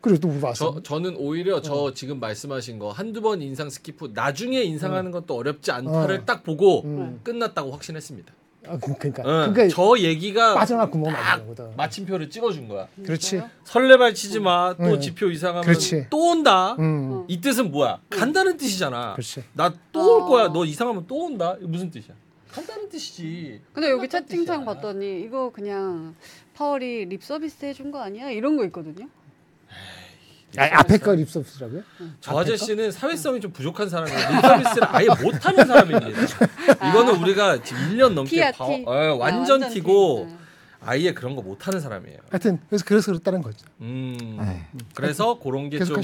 그래도 0.00 0.28
우리 0.28 0.40
봤어 0.40 0.74
저 0.76 0.82
저는 0.82 1.16
오히려 1.16 1.60
저 1.62 1.92
지금 1.94 2.20
말씀하신 2.20 2.78
거 2.78 2.90
한두 2.90 3.20
번 3.22 3.40
인상 3.42 3.68
skip 3.68 4.00
후 4.00 4.10
나중에 4.14 4.62
인상하는 4.62 5.10
것도 5.10 5.34
어렵지 5.36 5.70
않다를 5.72 6.18
어. 6.20 6.24
딱 6.24 6.44
보고 6.44 6.82
음. 6.84 7.20
끝났다고 7.24 7.72
확신했습니다. 7.72 8.32
아, 8.66 8.76
그- 8.78 8.94
그러니까 8.98 9.22
응. 9.24 9.52
그러니까 9.54 9.74
저 9.74 9.98
얘기가 9.98 10.54
거거든 11.38 11.74
마침표를 11.76 12.28
찍어준 12.30 12.68
거야. 12.68 12.86
그렇지 13.04 13.30
진짜요? 13.30 13.50
설레발 13.64 14.14
치지 14.14 14.40
마. 14.40 14.74
또 14.76 14.84
응. 14.84 15.00
지표 15.00 15.30
이상하면 15.30 15.62
그렇지. 15.64 16.06
또 16.10 16.30
온다. 16.30 16.76
음이 16.78 17.40
뜻은 17.40 17.70
뭐야? 17.72 18.00
간다는 18.10 18.56
뜻이잖아. 18.56 19.12
그렇지 19.14 19.42
나또올 19.54 20.22
어. 20.22 20.24
거야. 20.26 20.48
너 20.52 20.64
이상하면 20.64 21.06
또 21.08 21.24
온다. 21.24 21.56
무슨 21.62 21.90
뜻이야? 21.90 22.14
간다는 22.52 22.88
뜻이지. 22.88 23.60
근데 23.72 23.90
여기 23.90 24.08
채팅창 24.08 24.60
뜻이야. 24.60 24.64
봤더니 24.64 25.22
이거 25.22 25.50
그냥 25.50 26.14
파월이 26.54 27.06
립 27.06 27.22
서비스 27.22 27.64
해준 27.64 27.90
거 27.90 28.00
아니야? 28.00 28.30
이런 28.30 28.56
거 28.56 28.64
있거든요. 28.66 29.08
아, 30.56 30.64
앞에 30.80 30.96
거 30.96 31.14
립서비스라고요? 31.14 31.82
저 32.22 32.38
아저씨는 32.38 32.90
사회성이 32.90 33.38
좀 33.40 33.52
부족한 33.52 33.88
사람이에요. 33.90 34.18
립서비스를 34.40 34.88
아예 34.90 35.06
못하는 35.22 35.66
사람입니다. 35.66 36.08
이거는 36.88 37.16
우리가 37.20 37.62
지금 37.62 37.82
1년 37.90 38.14
넘게 38.14 38.50
봐, 38.52 38.66
티. 38.66 38.84
어, 38.86 38.92
아, 38.92 39.14
완전 39.14 39.68
티고 39.68 40.26
티. 40.28 40.47
네. 40.80 40.86
아예 40.86 41.12
그런 41.12 41.34
거 41.36 41.42
못하는 41.42 41.80
사람이에요. 41.80 42.18
하여튼 42.30 42.58
그래서 42.68 42.84
그래서 42.86 43.12
그렇다는 43.12 43.42
거죠. 43.42 43.66
음. 43.80 44.16
네. 44.40 44.66
그래서 44.94 45.38
그런 45.38 45.70
게 45.70 45.78
좀 45.84 46.00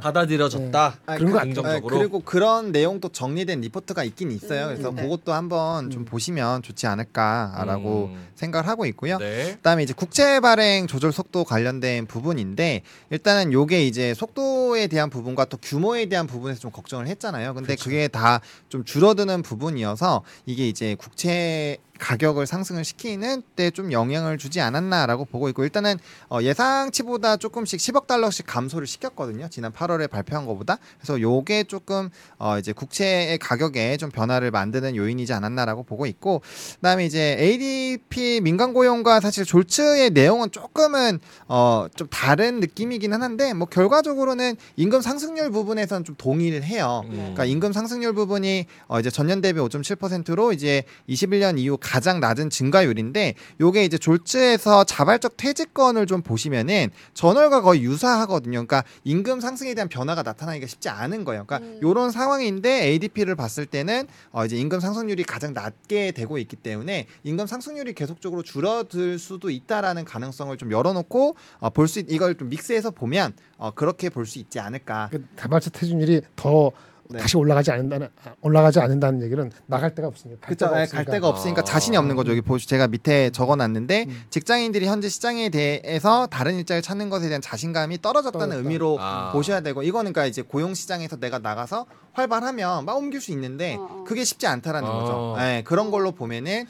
받아들여졌다. 0.00 0.98
아, 1.06 1.16
그런 1.16 1.32
거 1.32 1.38
그- 1.38 1.44
긍정적으로. 1.44 1.96
아, 1.96 1.98
그리고 1.98 2.20
그런 2.20 2.72
내용도 2.72 3.08
정리된 3.08 3.60
리포트가 3.60 4.04
있긴 4.04 4.30
있어요. 4.32 4.66
음, 4.66 4.68
그래서 4.74 4.90
네. 4.92 5.02
그것도 5.02 5.32
한번 5.32 5.90
좀 5.90 6.02
음. 6.02 6.04
보시면 6.04 6.62
좋지 6.62 6.86
않을까라고 6.86 8.10
음. 8.12 8.28
생각을 8.34 8.66
하고 8.68 8.86
있고요. 8.86 9.18
네. 9.18 9.54
그다음에 9.56 9.82
이제 9.82 9.92
국제 9.94 10.40
발행 10.40 10.86
조절 10.86 11.12
속도 11.12 11.44
관련된 11.44 12.06
부분인데 12.06 12.82
일단은 13.10 13.52
요게 13.52 13.86
이제 13.86 14.14
속도에 14.14 14.86
대한 14.86 15.10
부분과 15.10 15.44
또 15.46 15.56
규모에 15.56 16.06
대한 16.06 16.26
부분에서 16.26 16.60
좀 16.60 16.70
걱정을 16.70 17.06
했잖아요. 17.08 17.54
근데 17.54 17.74
그렇죠. 17.74 17.84
그게 17.84 18.08
다 18.08 18.40
좀 18.68 18.84
줄어드는 18.84 19.42
부분이어서 19.42 20.22
이게 20.46 20.68
이제 20.68 20.94
국채 20.94 21.78
가격을 22.00 22.46
상승을 22.46 22.84
시키는 22.84 23.42
때 23.56 23.70
좀 23.70 23.92
영향을 23.92 24.36
주지 24.36 24.60
않았나라고 24.60 25.26
보고 25.26 25.48
있고 25.50 25.62
일단은 25.62 25.96
어 26.28 26.40
예상치보다 26.42 27.36
조금씩 27.36 27.78
10억 27.78 28.06
달러씩 28.08 28.46
감소를 28.46 28.86
시켰거든요. 28.88 29.48
지난 29.48 29.70
8월에 29.72 30.10
발표한 30.10 30.44
것보다. 30.44 30.78
그래서 30.98 31.20
요게 31.20 31.64
조금 31.64 32.10
어 32.38 32.58
이제 32.58 32.72
국채의 32.72 33.38
가격에 33.38 33.96
좀 33.96 34.10
변화를 34.10 34.50
만드는 34.50 34.96
요인이지 34.96 35.32
않았나라고 35.32 35.84
보고 35.84 36.06
있고 36.06 36.42
그다음에 36.76 37.06
이제 37.06 37.36
ADP 37.38 38.40
민간 38.42 38.72
고용과 38.72 39.20
사실 39.20 39.44
졸츠의 39.44 40.10
내용은 40.10 40.50
조금은 40.50 41.20
어 41.48 41.86
좀 41.96 42.08
다른 42.10 42.60
느낌이기는 42.60 43.22
한데 43.22 43.52
뭐 43.52 43.66
결과적으로는 43.66 44.56
임금 44.76 45.00
상승률 45.02 45.50
부분에서는 45.50 46.04
좀 46.04 46.14
동의를 46.16 46.62
해요. 46.62 47.02
음. 47.06 47.10
그러니까 47.16 47.44
임금 47.44 47.72
상승률 47.72 48.14
부분이 48.14 48.66
어 48.88 49.00
이제 49.00 49.10
전년 49.10 49.40
대비 49.40 49.60
5.7%로 49.60 50.52
이제 50.52 50.84
21년 51.08 51.58
이후 51.58 51.76
가장 51.90 52.20
낮은 52.20 52.50
증가율인데 52.50 53.34
요게 53.60 53.84
이제 53.84 53.98
졸츠에서 53.98 54.84
자발적 54.84 55.36
퇴직건을 55.36 56.06
좀 56.06 56.22
보시면은 56.22 56.90
전월과 57.14 57.62
거의 57.62 57.82
유사하거든요. 57.82 58.64
그러니까 58.64 58.84
임금 59.02 59.40
상승에 59.40 59.74
대한 59.74 59.88
변화가 59.88 60.22
나타나기가 60.22 60.68
쉽지 60.68 60.88
않은 60.88 61.24
거예요. 61.24 61.44
그러니까 61.44 61.66
음. 61.66 61.80
요런 61.82 62.12
상황인데 62.12 62.84
ADP를 62.84 63.34
봤을 63.34 63.66
때는 63.66 64.06
어 64.30 64.46
이제 64.46 64.56
임금 64.56 64.78
상승률이 64.78 65.24
가장 65.24 65.52
낮게 65.52 66.12
되고 66.12 66.38
있기 66.38 66.54
때문에 66.54 67.08
임금 67.24 67.48
상승률이 67.48 67.94
계속적으로 67.94 68.44
줄어들 68.44 69.18
수도 69.18 69.50
있다라는 69.50 70.04
가능성을 70.04 70.56
좀 70.58 70.70
열어놓고 70.70 71.34
어, 71.58 71.70
볼수 71.70 72.04
이걸 72.06 72.36
좀 72.36 72.50
믹스해서 72.50 72.92
보면 72.92 73.32
어, 73.56 73.72
그렇게 73.72 74.08
볼 74.10 74.30
수 74.30 74.38
있지 74.38 74.60
않을까. 74.60 75.08
그 75.10 75.26
다발적 75.34 75.72
퇴직률이 75.72 76.20
더 76.36 76.70
네. 77.10 77.18
다시 77.18 77.36
올라가지 77.36 77.70
않는다는 77.70 78.08
아, 78.24 78.34
올라가지 78.40 78.78
않는다는 78.80 79.22
얘기는 79.22 79.50
나갈 79.66 79.94
데가 79.94 80.08
없으니까. 80.08 80.40
갈 80.40 80.48
그쵸, 80.50 80.66
데가 80.66 80.78
예, 80.78 80.82
없으니까. 80.84 81.04
갈 81.04 81.14
데가 81.14 81.28
없으니까 81.28 81.60
아. 81.60 81.64
자신이 81.64 81.96
없는 81.96 82.16
거죠. 82.16 82.30
여기 82.30 82.40
보시 82.40 82.68
제가 82.68 82.88
밑에 82.88 83.30
적어놨는데 83.30 84.06
음. 84.08 84.22
직장인들이 84.30 84.86
현재 84.86 85.08
시장에 85.08 85.48
대해서 85.48 86.26
다른 86.26 86.56
일자리를 86.56 86.82
찾는 86.82 87.10
것에 87.10 87.28
대한 87.28 87.40
자신감이 87.42 88.00
떨어졌다는 88.00 88.46
떨어졌다. 88.48 88.58
의미로 88.68 88.96
아. 89.00 89.32
보셔야 89.32 89.60
되고 89.60 89.82
이거는 89.82 90.12
그러니까 90.12 90.28
이제 90.28 90.42
고용 90.42 90.74
시장에서 90.74 91.16
내가 91.16 91.38
나가서 91.38 91.86
활발하면 92.12 92.84
막 92.84 92.96
옮길 92.96 93.20
수 93.20 93.32
있는데 93.32 93.74
어, 93.76 93.88
어. 93.90 94.04
그게 94.06 94.24
쉽지 94.24 94.46
않다라는 94.46 94.88
어. 94.88 94.92
거죠. 95.00 95.36
예, 95.44 95.62
그런 95.64 95.90
걸로 95.90 96.12
보면은 96.12 96.66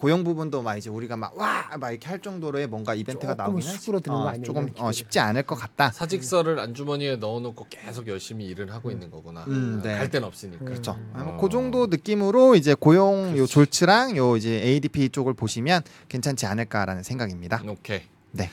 고용 0.00 0.24
부분도 0.24 0.62
막 0.62 0.76
이제 0.78 0.88
우리가 0.88 1.16
막 1.18 1.36
와 1.36 1.76
막 1.78 1.90
이렇게 1.90 2.08
할 2.08 2.20
정도로의 2.20 2.66
뭔가 2.66 2.94
이벤트가 2.94 3.34
나오긴 3.34 3.66
할 3.66 3.76
수그러드는 3.76 4.16
거 4.16 4.28
아니에요, 4.28 4.44
조금 4.44 4.64
이렇게. 4.64 4.82
어, 4.82 4.90
쉽지 4.90 5.20
않을 5.20 5.42
것 5.44 5.54
같다. 5.54 5.90
사직서를 5.92 6.58
안주머니에 6.58 7.16
넣어놓고 7.16 7.66
계속 7.68 8.08
열심히 8.08 8.46
일을 8.46 8.72
하고 8.72 8.90
있는 8.90 9.10
거구나. 9.10 9.44
음, 9.46 9.80
네. 9.84 9.98
갈 9.98 10.10
데는 10.10 10.26
없으니까. 10.26 10.64
그렇죠. 10.64 10.92
음. 10.98 11.12
아, 11.14 11.20
어. 11.20 11.24
뭐그 11.24 11.48
정도 11.50 11.86
느낌으로 11.86 12.54
이제 12.56 12.74
고용 12.74 13.36
요 13.36 13.46
졸츠랑 13.46 14.16
요 14.16 14.36
이제 14.36 14.60
ADP 14.62 15.10
쪽을 15.10 15.34
보시면 15.34 15.82
괜찮지 16.08 16.46
않을까라는 16.46 17.02
생각입니다. 17.02 17.62
오케이. 17.68 18.00
네. 18.32 18.50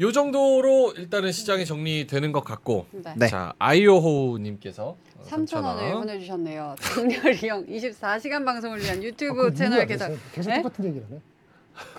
요 0.00 0.12
정도로 0.12 0.92
일단은 0.96 1.32
시장이 1.32 1.64
정리되는 1.66 2.32
것 2.32 2.44
같고. 2.44 2.86
네. 2.92 3.14
네. 3.16 3.28
자 3.28 3.54
아이오호님께서 3.58 4.96
3천 5.28 5.62
원을 5.64 5.92
보내주셨네요. 5.92 6.74
장렬이 6.80 7.48
형 7.48 7.66
24시간 7.66 8.44
방송을 8.44 8.80
위한 8.80 8.98
아, 8.98 9.02
유튜브 9.02 9.44
그 9.50 9.54
채널. 9.54 9.86
계속, 9.86 10.16
계속 10.32 10.50
네? 10.50 10.62
똑같은 10.62 10.84
얘기를 10.86 11.06
하네. 11.08 11.20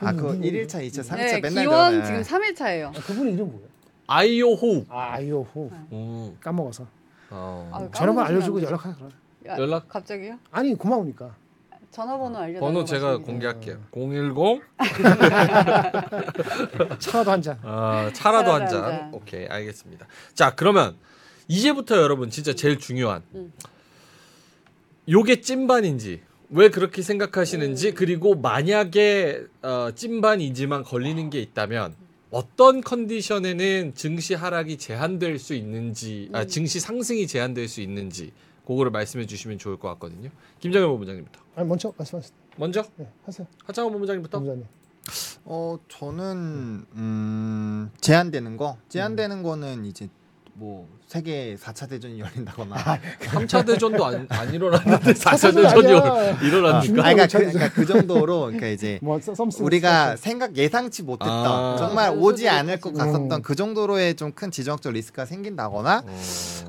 아, 0.01 0.11
그 0.13 0.21
누구- 0.33 0.43
1일차, 0.43 0.87
2차, 0.87 1.03
3일차 1.03 1.15
네, 1.17 1.39
맨날 1.41 1.63
기원 1.65 1.91
그러네. 2.01 2.05
지금 2.05 2.21
3일차예요. 2.21 2.87
아, 2.89 3.01
그분 3.05 3.29
이름 3.33 3.51
뭐예요? 3.51 3.67
아이오호. 4.07 4.85
아 4.89 5.13
아이오호 5.13 5.71
음, 5.91 6.37
까먹어서 6.41 6.85
어. 7.31 7.69
아, 7.73 7.89
전화번 7.95 8.25
알려주고. 8.27 8.61
연락하자. 8.61 8.95
그래. 8.97 9.09
야, 9.47 9.57
연락- 9.57 9.87
갑자기요? 9.89 10.37
아니 10.51 10.75
고마우니까. 10.75 11.35
전화번호 11.89 12.37
알려달라고 12.39 12.65
번호 12.65 12.85
제가. 12.85 13.17
공개할게요. 13.17 13.77
010 13.91 14.61
차라도 16.99 17.31
한 17.31 17.41
잔. 17.41 17.57
아, 17.63 18.09
차라도 18.13 18.51
한 18.53 18.59
차라도 18.61 18.63
한 18.63 18.67
잔. 18.67 18.81
잔. 18.99 19.09
오케이, 19.13 19.45
알겠습니다. 19.47 20.05
자, 20.33 20.53
그러면 20.55 20.95
이제부터 21.47 21.97
여러분 21.97 22.29
진짜 22.29 22.53
제일 22.53 22.77
중요한 22.79 23.21
음. 23.35 23.51
요게 25.09 25.41
찐반인지 25.41 26.21
왜 26.49 26.69
그렇게 26.69 27.01
생각하시는지 27.01 27.89
음. 27.89 27.95
그리고 27.95 28.35
만약에 28.35 29.43
어, 29.61 29.89
찐반이지만 29.93 30.83
걸리는 30.83 31.29
게 31.29 31.39
있다면 31.39 31.95
어떤 32.31 32.81
컨디션에는 32.81 33.93
증시 33.95 34.33
하락이 34.33 34.77
제한될 34.77 35.39
수 35.39 35.53
있는지 35.53 36.29
아, 36.33 36.41
음. 36.41 36.47
증시 36.47 36.79
상승이 36.79 37.27
제한될 37.27 37.67
수 37.67 37.81
있는지 37.81 38.31
그거를 38.65 38.91
말씀해 38.91 39.25
주시면 39.25 39.57
좋을 39.57 39.77
것 39.77 39.89
같거든요. 39.89 40.29
김정현 40.59 40.87
본부장님부터. 40.89 41.39
아니 41.55 41.67
먼저 41.67 41.93
말씀하세요. 41.97 42.31
먼저 42.55 42.83
네, 42.95 43.07
하세요. 43.25 43.45
하창원 43.65 43.91
본부장님부터. 43.93 44.39
본부장님. 44.39 44.65
어, 45.45 45.77
저는 45.89 46.85
음, 46.95 47.91
제한되는 47.99 48.57
거. 48.57 48.77
제한되는 48.89 49.43
거는 49.43 49.85
이제 49.85 50.07
뭐 50.55 50.87
세계 51.07 51.55
4차 51.59 51.89
대전이 51.89 52.19
열린다거나. 52.19 52.75
아, 52.75 52.99
3차 53.21 53.65
대전도 53.65 54.03
안, 54.05 54.25
안 54.29 54.53
일어났는데 54.53 55.13
4차 55.13 55.53
대전 55.53 55.63
대전이 55.63 55.99
아니야. 56.09 56.39
일어납니까? 56.41 56.93
그러니까, 56.93 57.27
저- 57.27 57.39
그, 57.39 57.45
그러니까 57.51 57.73
그 57.73 57.85
정도로 57.87 58.39
그러니까 58.45 58.67
이제 58.67 58.99
뭐 59.03 59.19
우리가 59.59 60.15
생각 60.15 60.55
예상치 60.55 61.03
못했던 61.03 61.29
아. 61.31 61.75
정말 61.77 62.11
그럴 62.11 62.23
오지 62.23 62.43
수도 62.43 62.51
않을 62.55 62.79
것. 62.79 62.93
같았던 62.93 63.31
음. 63.31 63.41
그 63.41 63.55
정도로의 63.55 64.15
좀 64.15 64.33
큰 64.35 64.49
지정학적 64.51 64.93
리스크가 64.93 65.25
생긴다거나 65.25 66.03
어. 66.07 66.15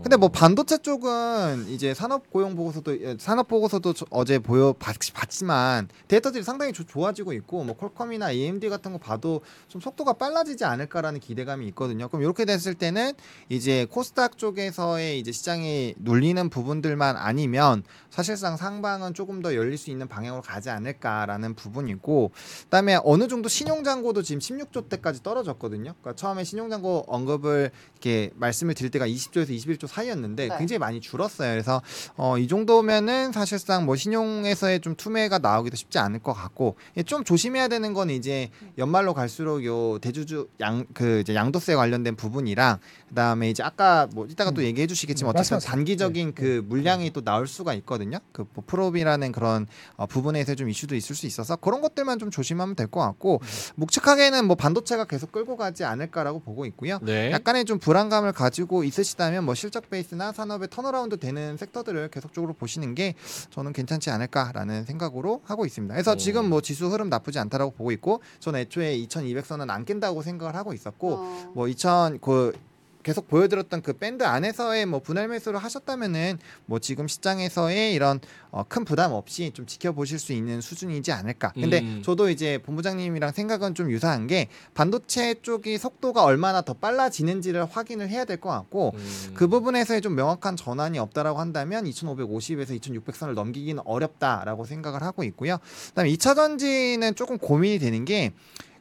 근데 0.02 0.16
뭐 0.18 0.28
반도체 0.28 0.78
쪽은 0.78 1.66
이제 1.68 1.94
산업 1.94 2.30
고용 2.30 2.54
보고서도 2.56 3.00
예, 3.02 3.16
산업 3.18 3.48
보고서도 3.48 3.92
저- 3.94 4.06
어제 4.10 4.38
보여 4.38 4.74
봤, 4.78 4.94
봤지만 5.14 5.88
데이터들이 6.08 6.42
상당히 6.44 6.72
조- 6.74 6.84
좋아지고 6.84 7.32
있고 7.34 7.64
뭐 7.64 7.74
퀄컴이나 7.76 8.30
AMD 8.32 8.68
같은 8.68 8.92
거 8.92 8.98
봐도 8.98 9.40
좀 9.68 9.80
속도가 9.80 10.14
빨라지지 10.14 10.64
않을까라는 10.66 11.20
기대감이 11.20 11.66
있거든요. 11.68 12.08
그럼 12.08 12.22
이렇게 12.22 12.44
됐을 12.44 12.74
때는 12.74 13.12
이제 13.48 13.73
코스닥 13.90 14.38
쪽에서의 14.38 15.18
이제 15.18 15.32
시장이 15.32 15.94
눌리는 15.98 16.48
부분들만 16.48 17.16
아니면 17.16 17.82
사실상 18.10 18.56
상방은 18.56 19.12
조금 19.12 19.42
더 19.42 19.54
열릴 19.54 19.76
수 19.76 19.90
있는 19.90 20.08
방향으로 20.08 20.40
가지 20.40 20.70
않을까라는 20.70 21.54
부분이고 21.54 22.30
그다음에 22.64 22.98
어느 23.04 23.28
정도 23.28 23.48
신용잔고도 23.48 24.22
지금 24.22 24.38
16조 24.38 24.88
대까지 24.88 25.22
떨어졌거든요. 25.22 25.94
그러니까 26.00 26.14
처음에 26.14 26.44
신용잔고 26.44 27.04
언급을 27.08 27.70
이렇게 27.92 28.30
말씀을 28.36 28.74
드릴 28.74 28.90
때가 28.90 29.06
20조에서 29.06 29.50
21조 29.50 29.86
사이였는데 29.86 30.48
네. 30.48 30.58
굉장히 30.58 30.78
많이 30.78 31.00
줄었어요. 31.00 31.50
그래서 31.50 31.82
어, 32.16 32.38
이 32.38 32.48
정도면은 32.48 33.32
사실상 33.32 33.84
뭐 33.84 33.96
신용에서의 33.96 34.80
좀 34.80 34.94
투매가 34.94 35.38
나오기도 35.38 35.76
쉽지 35.76 35.98
않을 35.98 36.20
것 36.20 36.32
같고 36.32 36.76
예, 36.96 37.02
좀 37.02 37.24
조심해야 37.24 37.68
되는 37.68 37.92
건 37.92 38.10
이제 38.10 38.50
연말로 38.78 39.12
갈수록 39.12 39.64
요 39.64 39.98
대주주 39.98 40.48
양 40.60 40.86
그 40.94 41.20
이제 41.20 41.34
양도세 41.34 41.74
관련된 41.74 42.16
부분이랑 42.16 42.78
그다음에 43.08 43.50
이제 43.50 43.62
아까 43.64 44.06
뭐 44.12 44.26
이따가 44.26 44.50
또 44.50 44.60
음. 44.60 44.66
얘기해 44.66 44.86
주시겠지만 44.86 45.34
음, 45.34 45.40
어쨌든. 45.40 45.58
단기적인 45.58 46.28
네, 46.28 46.34
그 46.34 46.64
물량이 46.68 47.10
또 47.12 47.22
나올 47.22 47.46
수가 47.46 47.74
있거든요. 47.74 48.18
그 48.32 48.44
뭐 48.54 48.62
프로비라는 48.66 49.32
그런 49.32 49.66
어, 49.96 50.06
부분에서 50.06 50.54
좀 50.54 50.68
이슈도 50.68 50.94
있을 50.94 51.16
수 51.16 51.26
있어서 51.26 51.56
그런 51.56 51.80
것들만 51.80 52.18
좀 52.18 52.30
조심하면 52.30 52.76
될 52.76 52.84
것 52.86 53.00
같고 53.00 53.40
묵직하게는 53.76 54.46
뭐 54.46 54.54
반도체가 54.56 55.06
계속 55.06 55.32
끌고 55.32 55.56
가지 55.56 55.84
않을까라고 55.84 56.40
보고 56.40 56.66
있고요. 56.66 56.98
네. 57.02 57.32
약간의 57.32 57.64
좀 57.64 57.78
불안감을 57.78 58.32
가지고 58.32 58.84
있으시다면 58.84 59.44
뭐 59.44 59.54
실적 59.54 59.88
베이스나 59.88 60.32
산업의 60.32 60.68
turnaround 60.70 61.16
되는 61.16 61.56
섹터들을 61.56 62.10
계속적으로 62.10 62.52
보시는 62.52 62.94
게 62.94 63.14
저는 63.50 63.72
괜찮지 63.72 64.10
않을까라는 64.10 64.84
생각으로 64.84 65.40
하고 65.44 65.64
있습니다. 65.64 65.94
그래서 65.94 66.12
오. 66.12 66.16
지금 66.16 66.50
뭐 66.50 66.60
지수 66.60 66.86
흐름 66.88 67.08
나쁘지 67.08 67.38
않다라고 67.38 67.72
보고 67.72 67.90
있고 67.92 68.20
저는 68.40 68.60
애초에 68.60 68.96
2200선은 68.98 69.70
안 69.70 69.84
깬다고 69.84 70.22
생각을 70.22 70.54
하고 70.54 70.72
있었고 70.74 71.14
어. 71.14 71.52
뭐2000그 71.56 72.54
계속 73.04 73.28
보여드렸던 73.28 73.82
그 73.82 73.92
밴드 73.92 74.24
안에서의 74.24 74.86
뭐 74.86 74.98
분할 74.98 75.28
매수를 75.28 75.58
하셨다면은 75.60 76.38
뭐 76.66 76.78
지금 76.80 77.06
시장에서의 77.06 77.94
이런 77.94 78.18
어, 78.50 78.64
큰 78.68 78.84
부담 78.84 79.12
없이 79.12 79.52
좀 79.54 79.66
지켜보실 79.66 80.18
수 80.18 80.32
있는 80.32 80.60
수준이지 80.60 81.12
않을까. 81.12 81.52
근데 81.52 81.80
음. 81.80 82.02
저도 82.04 82.30
이제 82.30 82.58
본부장님이랑 82.58 83.32
생각은 83.32 83.74
좀 83.74 83.90
유사한 83.90 84.26
게 84.26 84.48
반도체 84.74 85.34
쪽이 85.42 85.78
속도가 85.78 86.24
얼마나 86.24 86.62
더 86.62 86.72
빨라지는지를 86.74 87.66
확인을 87.66 88.08
해야 88.08 88.24
될 88.24 88.34
것 88.40 88.50
같고 88.50 88.92
음. 88.96 89.30
그 89.34 89.46
부분에서의 89.46 90.00
좀 90.00 90.16
명확한 90.16 90.56
전환이 90.56 90.98
없다라고 90.98 91.38
한다면 91.38 91.84
2,550에서 91.84 92.80
2,600선을 92.80 93.34
넘기기는 93.34 93.80
어렵다라고 93.86 94.64
생각을 94.64 95.02
하고 95.02 95.22
있고요. 95.24 95.58
그다음에 95.90 96.10
2차 96.10 96.34
전지는 96.34 97.14
조금 97.14 97.38
고민이 97.38 97.78
되는 97.78 98.04
게 98.04 98.32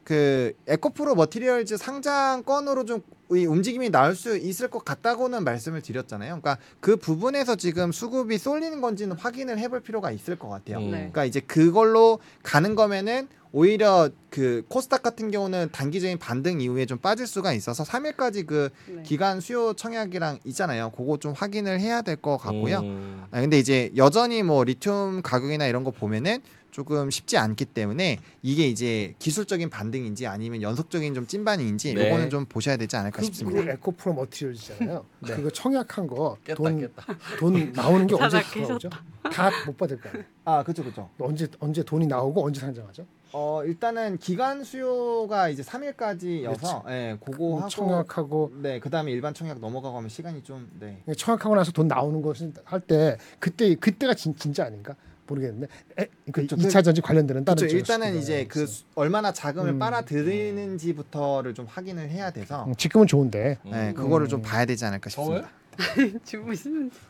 그 0.04 0.52
에코프로 0.66 1.14
머티리얼즈 1.14 1.76
상장건으로 1.78 2.84
좀이 2.84 3.46
움직임이 3.46 3.90
나올 3.90 4.14
수 4.14 4.36
있을 4.36 4.68
것 4.68 4.84
같다고는 4.84 5.44
말씀을 5.44 5.80
드렸잖아요. 5.82 6.40
그러니까 6.40 6.58
그 6.80 6.96
부분에서 6.96 7.56
지금 7.56 7.90
수급이 7.90 8.36
쏠리는 8.38 8.80
건지는 8.80 9.16
확인을 9.16 9.58
해볼 9.58 9.80
필요가 9.80 10.10
있을 10.10 10.38
것 10.38 10.48
같아요. 10.48 10.78
음. 10.78 10.90
네. 10.90 10.96
그러니까 10.98 11.24
이제 11.24 11.40
그걸로 11.40 12.18
가는 12.42 12.74
거면은 12.74 13.28
오히려 13.56 14.10
그 14.30 14.64
코스닥 14.68 15.04
같은 15.04 15.30
경우는 15.30 15.68
단기적인 15.70 16.18
반등 16.18 16.60
이후에 16.60 16.86
좀 16.86 16.98
빠질 16.98 17.24
수가 17.24 17.52
있어서 17.52 17.84
3일까지 17.84 18.46
그 18.46 18.68
네. 18.88 19.02
기간 19.04 19.38
수요 19.40 19.74
청약이랑 19.74 20.40
있잖아요. 20.44 20.90
그거 20.90 21.18
좀 21.18 21.32
확인을 21.34 21.78
해야 21.80 22.02
될 22.02 22.16
것 22.16 22.36
같고요. 22.36 22.80
음. 22.80 23.24
아, 23.30 23.40
근데 23.40 23.58
이제 23.58 23.92
여전히 23.96 24.42
뭐 24.42 24.64
리튬 24.64 25.22
가격이나 25.22 25.66
이런 25.66 25.84
거 25.84 25.92
보면은 25.92 26.40
조금 26.74 27.08
쉽지 27.08 27.38
않기 27.38 27.66
때문에 27.66 28.18
이게 28.42 28.66
이제 28.66 29.14
기술적인 29.20 29.70
반등인지 29.70 30.26
아니면 30.26 30.60
연속적인 30.60 31.14
좀 31.14 31.24
찐반인지 31.24 31.94
네. 31.94 32.08
요거는 32.08 32.30
좀 32.30 32.46
보셔야 32.46 32.76
되지 32.76 32.96
않을까 32.96 33.20
그, 33.20 33.26
싶습니다. 33.26 33.62
그 33.62 33.70
에코프로 33.70 34.12
머티리얼이잖아요. 34.14 35.06
네. 35.24 35.36
그거 35.36 35.50
청약한 35.50 36.08
거 36.08 36.36
돈. 36.56 36.90
돈 37.38 37.72
나오는 37.72 38.08
게 38.08 38.16
언제 38.16 38.42
들어오죠? 38.42 38.90
다 39.30 39.52
못 39.66 39.76
받을 39.76 40.00
거예요. 40.00 40.24
아, 40.44 40.64
그렇죠, 40.64 40.82
그렇죠. 40.82 41.08
언제 41.20 41.46
언제 41.60 41.84
돈이 41.84 42.08
나오고 42.08 42.44
언제 42.44 42.60
상장하죠? 42.60 43.06
어, 43.32 43.62
일단은 43.64 44.18
기간 44.18 44.64
수요가 44.64 45.48
이제 45.48 45.62
3일까지여서 45.62 46.88
예, 46.90 47.16
그거 47.24 47.58
하고 47.58 47.68
청약하고 47.68 48.52
네, 48.56 48.80
그다음에 48.80 49.12
일반 49.12 49.32
청약 49.32 49.60
넘어가고 49.60 49.96
하면 49.96 50.08
시간이 50.08 50.42
좀 50.42 50.68
네. 50.80 51.00
청약하고 51.16 51.54
나서 51.54 51.70
돈 51.70 51.86
나오는 51.86 52.20
것을 52.20 52.52
할 52.64 52.80
때 52.80 53.16
그때 53.38 53.76
그때가 53.76 54.14
진, 54.14 54.34
진짜 54.36 54.64
아닌가 54.64 54.96
모르겠는데 55.26 55.66
에, 55.98 56.06
그 56.26 56.32
그렇죠. 56.46 56.56
2차 56.56 56.84
전지 56.84 57.00
관련되는 57.00 57.44
다른 57.44 57.56
그렇죠. 57.56 57.72
쪽 57.72 57.76
일단은 57.78 58.16
이제 58.18 58.46
그. 58.48 58.66
수- 58.66 58.84
얼마나 58.94 59.32
자금을 59.32 59.70
음. 59.72 59.78
빨아들이는지부터를 59.78 61.54
좀 61.54 61.66
확인을 61.68 62.08
해야 62.10 62.30
돼서 62.30 62.64
음, 62.66 62.74
지금은 62.76 63.06
좋은데 63.06 63.58
네, 63.64 63.88
음. 63.90 63.94
그거를 63.94 64.28
좀 64.28 64.42
봐야 64.42 64.64
되지 64.64 64.84
않을까 64.84 65.10
싶습니다. 65.10 65.48
주무시는 66.24 66.88
줄. 66.88 67.00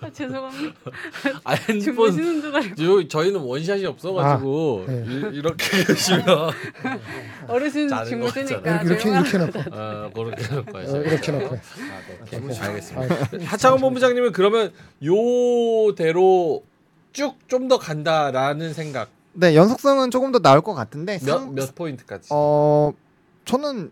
아, 0.00 0.08
죄송합니다. 0.12 0.74
아, 1.42 1.56
주무시는 1.56 2.40
줄 2.42 2.54
알고 2.54 2.74
저, 2.76 3.08
저희는 3.08 3.40
원샷이 3.40 3.84
없어가지고 3.86 4.84
아, 4.86 4.90
네. 4.92 5.04
이, 5.04 5.36
이렇게 5.36 5.64
해주시면 5.78 6.24
어르신 7.48 7.88
주무시니까 7.88 8.82
이렇게 8.82 9.10
이렇게 9.10 9.38
놓고 9.38 9.58
어, 9.72 10.10
그렇게 10.14 10.54
놓고 10.54 10.78
어. 10.78 10.80
이렇게 11.02 11.32
놓고 11.32 11.56
아, 11.56 11.58
네. 12.30 12.58
아, 12.60 12.64
알겠습니다. 12.66 13.14
하창원 13.46 13.80
본부장님은 13.80 14.30
그러면 14.30 14.72
요대로 15.02 16.62
쭉 17.14 17.36
좀 17.48 17.68
더 17.68 17.78
간다라는 17.78 18.74
생각 18.74 19.08
네, 19.32 19.54
연속성은 19.56 20.10
조금 20.10 20.30
더 20.32 20.38
나올 20.40 20.60
것 20.60 20.74
같은데 20.74 21.18
몇, 21.24 21.38
상- 21.38 21.54
몇 21.54 21.74
포인트까지? 21.74 22.28
어 22.30 22.92
저는 23.46 23.90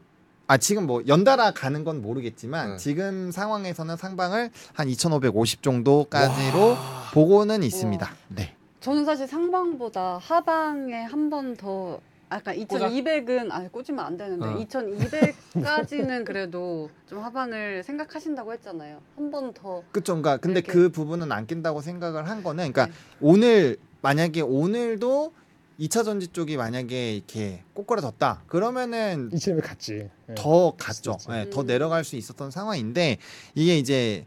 아 0.48 0.58
지금 0.58 0.86
뭐 0.86 1.02
연달아 1.06 1.52
가는 1.52 1.82
건 1.84 2.02
모르겠지만 2.02 2.72
네. 2.72 2.76
지금 2.76 3.30
상황에서는 3.32 3.96
상방을 3.96 4.50
한 4.74 4.88
2,550 4.88 5.62
정도까지로 5.62 6.76
보고는 7.14 7.62
있습니다. 7.62 8.10
네. 8.28 8.54
저는 8.80 9.04
사실 9.04 9.26
상방보다 9.28 10.18
하방에 10.18 11.02
한 11.04 11.30
번 11.30 11.56
더 11.56 12.00
아까 12.32 12.54
2200은 12.54 13.50
아니 13.50 13.68
꽂으면 13.70 14.04
안 14.04 14.16
되는데 14.16 14.46
어. 14.46 14.56
2200까지는 14.66 16.24
그래도 16.26 16.90
좀 17.06 17.18
하방을 17.20 17.82
생각하신다고 17.82 18.52
했잖아요. 18.54 19.00
한 19.16 19.30
번 19.30 19.52
더. 19.54 19.82
그쵸. 19.92 20.12
그러니까 20.14 20.36
근데 20.38 20.60
이렇게. 20.60 20.72
그 20.72 20.88
부분은 20.90 21.30
안 21.32 21.46
낀다고 21.46 21.80
생각을 21.80 22.28
한 22.28 22.42
거는 22.42 22.72
그러니까 22.72 22.86
네. 22.86 22.92
오늘 23.20 23.76
만약에 24.02 24.40
오늘도 24.42 25.32
2차 25.80 26.04
전지 26.04 26.28
쪽이 26.28 26.56
만약에 26.58 27.14
이렇게 27.16 27.62
꼬꾸라졌다 27.74 28.42
그러면은 28.46 29.30
이치님이 29.32 29.62
갔지. 29.62 30.10
예. 30.28 30.34
더 30.34 30.74
갔죠. 30.76 31.16
예, 31.30 31.48
더 31.50 31.62
음. 31.62 31.66
내려갈 31.66 32.04
수 32.04 32.16
있었던 32.16 32.50
상황인데 32.50 33.18
이게 33.54 33.78
이제 33.78 34.26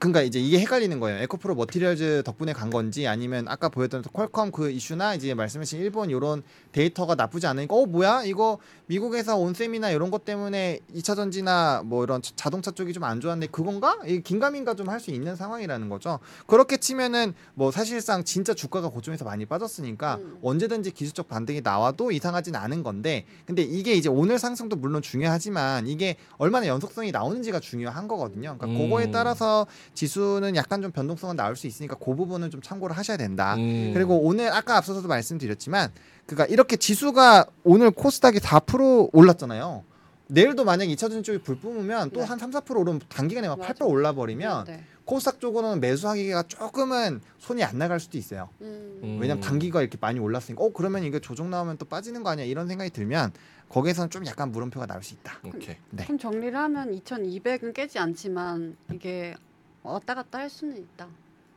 그러니까 0.00 0.22
이제 0.22 0.40
이게 0.40 0.58
헷갈리는 0.60 0.98
거예요. 0.98 1.22
에코프로 1.24 1.54
머티리얼즈 1.56 2.22
덕분에 2.24 2.54
간 2.54 2.70
건지 2.70 3.06
아니면 3.06 3.46
아까 3.48 3.68
보였던 3.68 4.02
퀄컴 4.14 4.50
그 4.50 4.70
이슈나 4.70 5.14
이제 5.14 5.34
말씀하신 5.34 5.78
일본 5.78 6.08
이런 6.08 6.42
데이터가 6.72 7.16
나쁘지 7.16 7.46
않으니까 7.46 7.74
어 7.74 7.84
뭐야 7.84 8.24
이거 8.24 8.56
미국에서 8.86 9.36
온셈이나 9.36 9.90
이런 9.90 10.10
것 10.10 10.24
때문에 10.24 10.80
2차 10.96 11.14
전지나 11.16 11.82
뭐 11.84 12.02
이런 12.02 12.22
자- 12.22 12.32
자동차 12.34 12.70
쪽이 12.70 12.94
좀 12.94 13.04
안 13.04 13.20
좋았는데 13.20 13.48
그건가? 13.52 13.98
이 14.06 14.22
긴가민가 14.22 14.74
좀 14.74 14.88
할 14.88 15.00
수 15.00 15.10
있는 15.10 15.36
상황이라는 15.36 15.88
거죠. 15.90 16.18
그렇게 16.46 16.78
치면은 16.78 17.34
뭐 17.54 17.70
사실상 17.70 18.24
진짜 18.24 18.54
주가가 18.54 18.88
고점에서 18.88 19.26
많이 19.26 19.44
빠졌으니까 19.44 20.16
음. 20.16 20.38
언제든지 20.42 20.92
기술적 20.92 21.28
반등이 21.28 21.60
나와도 21.60 22.10
이상하진 22.10 22.56
않은 22.56 22.82
건데 22.82 23.26
근데 23.46 23.60
이게 23.62 23.92
이제 23.92 24.08
오늘 24.08 24.38
상승도 24.38 24.76
물론 24.76 25.02
중요하지만 25.02 25.86
이게 25.88 26.16
얼마나 26.38 26.66
연속성이 26.68 27.12
나오는지가 27.12 27.60
중요한 27.60 28.08
거거든요. 28.08 28.56
그러니까 28.58 28.66
음. 28.66 28.78
그거에 28.88 29.10
따라서 29.10 29.66
지수는 29.94 30.56
약간 30.56 30.82
좀 30.82 30.92
변동성은 30.92 31.36
나올 31.36 31.56
수 31.56 31.66
있으니까 31.66 31.96
그 31.96 32.14
부분은 32.14 32.50
좀 32.50 32.62
참고를 32.62 32.96
하셔야 32.96 33.16
된다. 33.16 33.54
음. 33.56 33.90
그리고 33.94 34.18
오늘 34.20 34.52
아까 34.52 34.76
앞서서도 34.76 35.08
말씀드렸지만 35.08 35.90
그러니까 36.26 36.46
이렇게 36.52 36.76
지수가 36.76 37.46
오늘 37.64 37.90
코스닥이 37.90 38.38
4% 38.38 39.10
올랐잖아요. 39.12 39.84
내일도 40.28 40.64
만약에 40.64 40.92
2차 40.94 41.10
전지 41.10 41.22
쪽이 41.22 41.38
불 41.42 41.56
뿜으면 41.58 42.10
또 42.10 42.20
네. 42.20 42.26
한 42.26 42.38
3, 42.38 42.52
4% 42.52 42.76
오르면 42.78 43.00
단기간에 43.08 43.48
막 43.48 43.58
맞아. 43.58 43.74
8% 43.74 43.88
올라 43.88 44.12
버리면 44.12 44.64
네. 44.64 44.84
코스닥 45.04 45.40
쪽으로는 45.40 45.80
매수하기가 45.80 46.44
조금은 46.44 47.20
손이 47.38 47.64
안 47.64 47.78
나갈 47.78 47.98
수도 47.98 48.16
있어요. 48.16 48.48
음. 48.60 49.00
음. 49.02 49.18
왜냐면 49.20 49.42
단기가 49.42 49.80
이렇게 49.80 49.98
많이 50.00 50.20
올랐으니까 50.20 50.62
어 50.62 50.72
그러면 50.72 51.02
이게 51.02 51.18
조정 51.18 51.50
나오면 51.50 51.78
또 51.78 51.84
빠지는 51.84 52.22
거 52.22 52.30
아니야 52.30 52.46
이런 52.46 52.68
생각이 52.68 52.90
들면 52.90 53.32
거기에서는 53.68 54.10
좀 54.10 54.24
약간 54.26 54.52
물음표가 54.52 54.86
나올 54.86 55.02
수 55.02 55.14
있다. 55.14 55.40
오케이. 55.44 55.76
네. 55.90 56.04
그럼 56.04 56.18
정리를 56.18 56.56
하면 56.56 56.92
2200은 56.92 57.74
깨지 57.74 57.98
않지만 57.98 58.76
이게 58.92 59.34
왔다 59.82 60.14
갔다 60.14 60.38
할 60.38 60.50
수는 60.50 60.76
있다. 60.78 61.06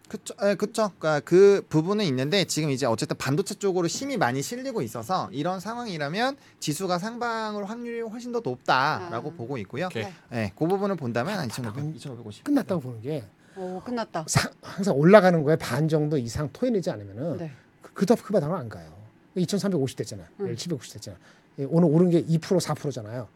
그쵸, 0.10 0.36
예, 0.44 0.56
그쵸. 0.56 0.92
그러니까 1.00 1.22
그 1.22 1.66
부분은 1.70 2.06
있는데 2.06 2.44
지금 2.46 2.70
이제 2.70 2.86
어쨌든 2.86 3.18
반도체 3.18 3.56
쪽으로 3.56 3.88
힘이 3.88 4.18
많이 4.18 4.42
실리고 4.42 4.82
있어서 4.82 5.30
이런 5.32 5.60
상황이라면 5.60 6.38
지수가 6.60 7.00
상방을 7.00 7.70
확률이 7.70 8.02
훨씬 8.02 8.32
더 8.32 8.42
높다라고 8.42 9.30
아. 9.30 9.34
보고 9.34 9.58
있고요. 9.60 9.86
오케이. 9.88 10.04
네. 10.04 10.14
예, 10.34 10.52
그 10.56 10.68
부분을 10.68 10.96
본다면 10.98 11.40
한 11.40 11.48
2,500, 11.50 11.96
2,550. 11.96 12.44
끝났다고 12.44 12.82
보는 12.82 13.02
게 13.02 13.24
오 13.56 13.80
끝났다. 13.82 14.26
사- 14.28 14.50
항상 14.64 14.96
올라가는 14.98 15.44
거에 15.44 15.56
반 15.58 15.88
정도 15.88 16.18
이상 16.18 16.50
토해내지 16.52 16.90
않으면은 16.90 17.38
네. 17.38 17.52
그더 17.94 18.16
그 18.16 18.34
바닥은 18.34 18.56
안 18.56 18.68
가요. 18.68 18.92
2,350 19.36 19.96
됐잖아. 19.98 20.24
음. 20.40 20.46
내일 20.46 20.58
750 20.58 20.94
됐잖아. 20.94 21.18
예, 21.60 21.66
오늘 21.70 21.88
오른 21.88 22.10
게 22.10 22.24
2% 22.26 22.40
4%잖아요. 22.60 23.28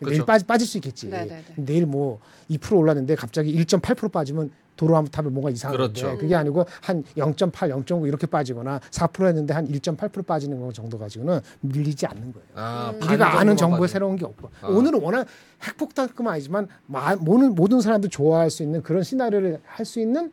내일 0.00 0.14
그렇죠. 0.16 0.26
빠지, 0.26 0.44
빠질 0.46 0.66
수 0.66 0.78
있겠지. 0.78 1.08
네네네. 1.08 1.44
내일 1.56 1.86
뭐 1.86 2.20
2% 2.50 2.76
올랐는데 2.76 3.14
갑자기 3.14 3.54
1.8% 3.54 4.10
빠지면 4.10 4.50
도로하면 4.76 5.10
뭔가 5.30 5.50
이상한데 5.50 5.76
그렇죠. 5.76 6.16
그게 6.16 6.34
아니고 6.34 6.64
한 6.80 7.04
0.8, 7.14 7.52
0.9 7.84 8.06
이렇게 8.08 8.26
빠지거나 8.26 8.80
4% 8.90 9.26
했는데 9.26 9.52
한 9.52 9.68
1.8% 9.68 10.24
빠지는 10.24 10.58
거 10.58 10.72
정도 10.72 10.98
가지고는 10.98 11.40
밀리지 11.60 12.06
않는 12.06 12.32
거예요. 12.32 12.46
아, 12.54 12.90
음. 12.94 12.98
반 12.98 13.08
우리가 13.10 13.38
아는 13.38 13.56
정보에 13.58 13.80
빠지네. 13.80 13.92
새로운 13.92 14.16
게 14.16 14.24
없고 14.24 14.48
아. 14.62 14.68
오늘은 14.68 15.02
워낙 15.02 15.26
핵폭탄급은 15.64 16.26
아니지만 16.32 16.66
마- 16.86 17.14
모든 17.16 17.54
모든 17.54 17.82
사람들 17.82 18.08
좋아할 18.08 18.48
수 18.50 18.62
있는 18.62 18.82
그런 18.82 19.02
시나리오를 19.02 19.60
할 19.66 19.84
수 19.84 20.00
있는 20.00 20.32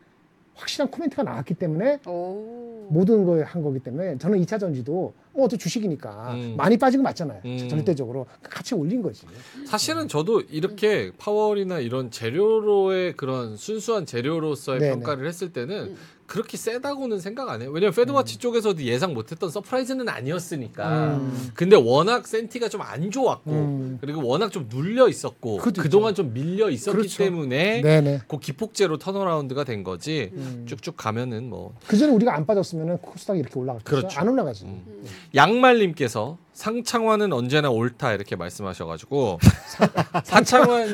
확실한 0.58 0.90
코멘트가 0.90 1.22
나왔기 1.22 1.54
때문에 1.54 2.00
오. 2.06 2.86
모든 2.90 3.24
걸 3.24 3.38
한 3.44 3.62
거기 3.62 3.78
때문에 3.78 4.18
저는 4.18 4.40
2차 4.42 4.58
전지도 4.58 5.14
뭐 5.32 5.44
어떤 5.44 5.58
주식이니까 5.58 6.34
음. 6.34 6.54
많이 6.56 6.76
빠진 6.76 6.98
거 7.00 7.04
맞잖아요. 7.04 7.40
음. 7.44 7.68
절대적으로 7.68 8.26
같이 8.42 8.74
올린 8.74 9.00
거지. 9.00 9.26
사실은 9.66 10.08
저도 10.08 10.40
이렇게 10.50 11.12
파월이나 11.18 11.78
이런 11.78 12.10
재료로의 12.10 13.12
그런 13.16 13.56
순수한 13.56 14.04
재료로서의 14.06 14.80
네네. 14.80 14.92
평가를 14.94 15.26
했을 15.28 15.52
때는 15.52 15.76
음. 15.90 15.96
그렇게 16.28 16.56
세다고는 16.56 17.18
생각 17.20 17.48
안 17.48 17.62
해요. 17.62 17.70
왜냐면 17.72 17.94
FedWatch 17.94 18.36
쪽에서도 18.36 18.80
예상 18.82 19.14
못했던 19.14 19.50
surprise는 19.50 20.08
아니었으니까. 20.08 21.16
음. 21.16 21.50
근데 21.54 21.74
워낙 21.74 22.26
센티가 22.28 22.68
좀 22.68 22.78
안 22.82 23.10
좋았고 23.10 23.50
음. 23.50 23.98
그리고 24.00 24.24
워낙 24.26 24.52
좀 24.52 24.68
눌려 24.72 25.08
있었고 25.08 25.56
그동안 25.58 26.14
좀 26.14 26.32
밀려 26.32 26.70
있었기 26.70 26.96
그렇죠. 26.96 27.18
때문에 27.18 27.80
네네. 27.80 28.20
그 28.28 28.38
기폭제로 28.38 28.98
turnaround가 28.98 29.64
된 29.64 29.82
거지. 29.82 30.30
음. 30.34 30.64
쭉쭉 30.68 30.96
가면은 30.96 31.48
뭐 31.48 31.74
그 31.88 31.96
전에 31.96 32.12
우리가 32.12 32.34
안 32.36 32.46
빠졌으면 32.46 32.98
코스닥이 32.98 33.40
이렇게 33.40 33.58
올라갔겠어요? 33.58 34.00
그렇죠. 34.00 34.20
안 34.20 34.28
올라가지. 34.28 34.64
음. 34.66 34.84
음. 34.86 35.04
양말님께서 35.34 36.38
상창환은 36.58 37.32
언제나 37.32 37.70
옳다 37.70 38.14
이렇게 38.14 38.34
말씀하셔가지고 38.34 39.38
상창환 40.24 40.92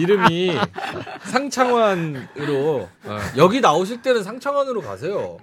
이름이 0.00 0.56
상창환으로 1.24 2.88
어, 3.04 3.18
여기 3.36 3.60
나오실 3.60 4.00
때는 4.00 4.22
상창환으로 4.22 4.80
가세요. 4.80 5.36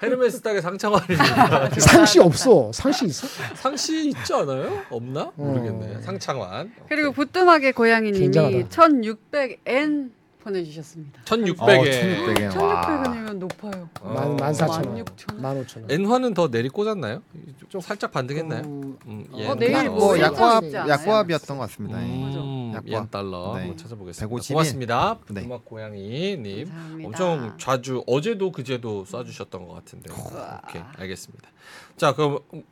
헤르메스 0.00 0.42
닭의 0.42 0.62
상창환입니다. 0.62 1.70
상시 1.80 2.20
없어. 2.20 2.70
상시 2.72 3.06
있어? 3.06 3.26
상시 3.56 4.10
있지 4.10 4.32
않아요? 4.32 4.84
없나? 4.90 5.32
모르겠네. 5.34 5.96
어. 5.96 6.00
상창환. 6.00 6.72
그리고 6.88 7.10
부뚜막의 7.10 7.72
고양이님이 7.72 8.20
굉장하다. 8.20 8.68
1600N 8.68 10.10
보내주셨습니다. 10.48 11.22
1,600에. 11.24 12.34
1600엔. 12.34 12.50
1,600원이면 12.50 13.38
높아요. 13.38 13.88
어. 14.00 14.12
만, 14.12 14.36
만 14.36 14.54
사천 14.54 14.86
원, 14.86 15.04
16,000원. 15.04 15.40
만 15.40 15.56
오천 15.58 15.82
원. 15.82 15.90
엔화는 15.90 16.34
더 16.34 16.48
내리 16.50 16.68
꽂았나요? 16.68 17.22
좀 17.58 17.68
좀- 17.68 17.80
살짝 17.80 18.10
반등했나요? 18.12 18.62
음, 18.64 18.98
음, 19.06 19.26
어, 19.32 19.54
내일 19.54 19.72
달러. 19.72 19.90
뭐뭐 19.92 20.14
않아요? 20.16 20.88
약과합이었던 20.88 21.56
것 21.58 21.62
같습니다. 21.68 22.02
예. 22.02 22.06
음, 22.06 22.72
약과. 22.74 22.88
옌 22.88 23.08
달러 23.10 23.52
네. 23.54 23.60
한번 23.60 23.76
찾아보겠습니다. 23.76 24.26
151. 24.28 24.54
고맙습니다. 24.54 25.18
네. 25.30 25.44
음악 25.44 25.64
고양이님. 25.64 26.70
엄청 27.04 27.54
자주 27.58 28.02
어제도 28.06 28.50
그제도 28.52 29.04
쏴주셨던 29.04 29.66
것 29.66 29.74
같은데. 29.74 30.10
우와. 30.12 30.62
오케이 30.68 30.82
알겠습니다. 30.96 31.48
자 31.96 32.14
그럼 32.14 32.38
음, 32.54 32.62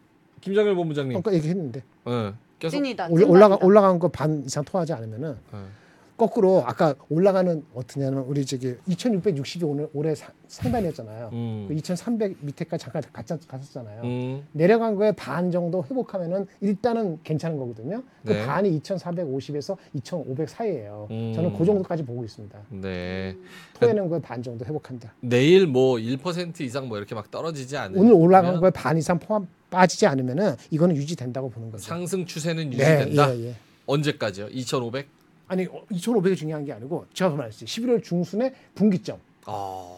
김정일 0.40 0.74
본부장님. 0.74 1.16
아까 1.18 1.32
얘기했는데 1.34 1.82
어, 2.04 2.32
계속. 2.58 2.76
찐이다. 2.76 3.08
올라, 3.10 3.26
올라가. 3.26 3.58
올라간 3.60 3.98
거 3.98 4.08
반 4.08 4.44
이상 4.46 4.64
토하지 4.64 4.92
않으면은 4.94 5.36
어. 5.52 5.68
거꾸로 6.16 6.62
아까 6.66 6.94
올라가는 7.10 7.62
어떠냐면 7.74 8.24
우리 8.24 8.46
저기 8.46 8.74
2,660이 8.88 9.68
오늘 9.68 9.88
올해 9.92 10.14
사- 10.14 10.32
상단이었잖아요. 10.48 11.30
음. 11.32 11.66
그2,300 11.70 12.36
밑에까지 12.40 12.84
잠깐 12.84 13.02
갔, 13.12 13.26
갔었잖아요. 13.46 14.02
음. 14.02 14.46
내려간 14.52 14.94
거에 14.96 15.12
반 15.12 15.50
정도 15.50 15.84
회복하면은 15.84 16.46
일단은 16.62 17.18
괜찮은 17.22 17.58
거거든요. 17.58 18.02
그 18.24 18.32
네. 18.32 18.46
반이 18.46 18.80
2,450에서 18.80 19.76
2,500 19.92 20.48
사이예요. 20.48 21.08
음. 21.10 21.32
저는 21.34 21.52
그 21.56 21.64
정도까지 21.66 22.02
보고 22.04 22.24
있습니다. 22.24 22.58
네. 22.70 23.36
토에는 23.74 24.08
그 24.08 24.20
반 24.20 24.42
정도 24.42 24.64
회복한다. 24.64 25.12
내일 25.20 25.66
뭐 25.66 25.96
1% 25.96 26.60
이상 26.62 26.88
뭐 26.88 26.96
이렇게 26.96 27.14
막 27.14 27.30
떨어지지 27.30 27.76
않으면 27.76 28.00
오늘 28.02 28.14
올라간 28.14 28.60
거에 28.60 28.70
반 28.70 28.96
이상 28.96 29.18
포함 29.18 29.46
빠지지 29.68 30.06
않으면은 30.06 30.54
이거는 30.70 30.96
유지된다고 30.96 31.50
보는 31.50 31.70
거죠. 31.70 31.84
상승 31.84 32.24
추세는 32.24 32.70
네, 32.70 32.76
유지된다. 32.76 33.36
예, 33.36 33.48
예. 33.48 33.54
언제까지요? 33.84 34.48
2,500? 34.50 35.06
아니 35.48 35.66
2,500이 35.66 36.36
중요한 36.36 36.64
게 36.64 36.72
아니고 36.72 37.06
제가 37.12 37.30
말했어요. 37.30 37.66
11월 37.66 38.02
중순에 38.02 38.52
분기점 38.74 39.18
아 39.46 39.92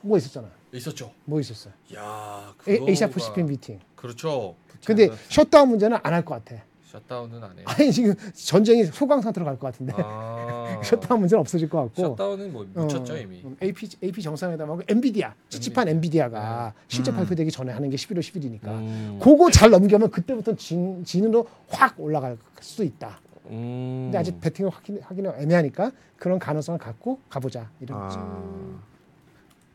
뭐 0.00 0.16
있었잖아요. 0.16 0.50
있었죠. 0.72 1.10
뭐 1.24 1.40
있었어요? 1.40 1.72
야, 1.96 2.54
에, 2.68 2.78
그거가- 2.78 2.88
Asia 2.88 3.08
Pacific 3.10 3.46
meeting. 3.46 3.80
그렇죠. 3.96 4.54
근데 4.86 5.08
셧다운 5.28 5.70
문제는 5.70 5.98
안 6.04 6.12
할 6.14 6.24
것 6.24 6.34
같아. 6.44 6.62
shutdown은 6.86 7.42
안 7.42 7.58
해요. 7.58 7.64
아니 7.68 7.90
지금 7.92 8.14
전쟁이 8.32 8.84
소강 8.84 9.20
상태로 9.20 9.44
갈 9.44 9.58
것 9.58 9.72
같은데 9.72 9.92
아. 9.96 10.80
셧다운 10.84 11.20
문제는 11.20 11.40
없어질 11.40 11.68
것 11.68 11.78
같고. 11.94 12.14
shutdown은 12.14 12.52
뭐 12.52 12.64
묻혔죠 12.72 13.12
어, 13.14 13.16
이미. 13.18 13.42
음, 13.44 13.56
AP 13.60 13.88
AP 14.04 14.22
정상회담하고 14.22 14.82
엔비디아 14.88 15.34
찝찝한 15.48 15.88
엔비디아가 15.88 16.72
실제 16.86 17.12
발표되기 17.12 17.50
전에 17.50 17.72
하는 17.72 17.90
게 17.90 17.96
11월 17.96 18.20
10일이니까 18.20 18.66
음. 18.68 19.18
그거 19.20 19.50
잘 19.50 19.70
넘기면 19.70 20.10
그때부터 20.12 20.54
진, 20.54 21.04
진으로 21.04 21.46
확 21.68 21.98
올라갈 22.00 22.38
수도 22.60 22.84
있다. 22.84 23.20
음. 23.50 24.04
근데 24.06 24.18
아직 24.18 24.40
배팅을 24.40 24.70
확인, 24.70 25.00
하기는 25.02 25.32
애매하니까 25.40 25.92
그런 26.16 26.38
가능성을 26.38 26.78
갖고 26.78 27.20
가보자 27.28 27.70
이런 27.80 27.98
거죠. 28.00 28.18
아, 28.20 28.78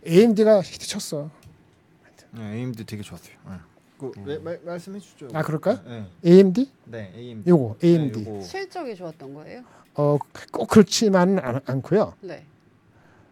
AMD가 0.07 0.61
히트 0.61 0.87
쳤어. 0.87 1.29
네, 2.31 2.53
AMD 2.55 2.85
되게 2.85 3.03
좋았어요. 3.03 3.35
네. 3.47 3.55
그, 3.99 4.11
왜, 4.25 4.37
말, 4.39 4.59
말씀해 4.63 4.99
주죠. 4.99 5.27
아 5.33 5.43
그럴까요? 5.43 5.79
네, 5.85 6.07
AMD? 6.25 6.71
네, 6.85 7.13
AMD. 7.15 7.49
요거 7.49 7.77
AMD. 7.83 8.23
네, 8.23 8.29
요거. 8.29 8.43
실적이 8.43 8.95
좋았던 8.95 9.33
거예요? 9.33 9.63
어꼭 9.93 10.67
그렇지만은 10.67 11.39
않, 11.39 11.61
않고요. 11.65 12.13
네. 12.21 12.45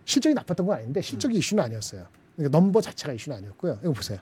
실적이 0.06 0.36
나빴던 0.36 0.66
건 0.66 0.78
아닌데 0.78 1.02
실적이 1.02 1.38
이슈는 1.38 1.64
아니었어요. 1.64 2.06
그러니까 2.36 2.58
넘버 2.58 2.82
자체가 2.82 3.14
이슈는 3.14 3.38
아니었고요. 3.38 3.80
이거 3.82 3.92
보세요. 3.92 4.20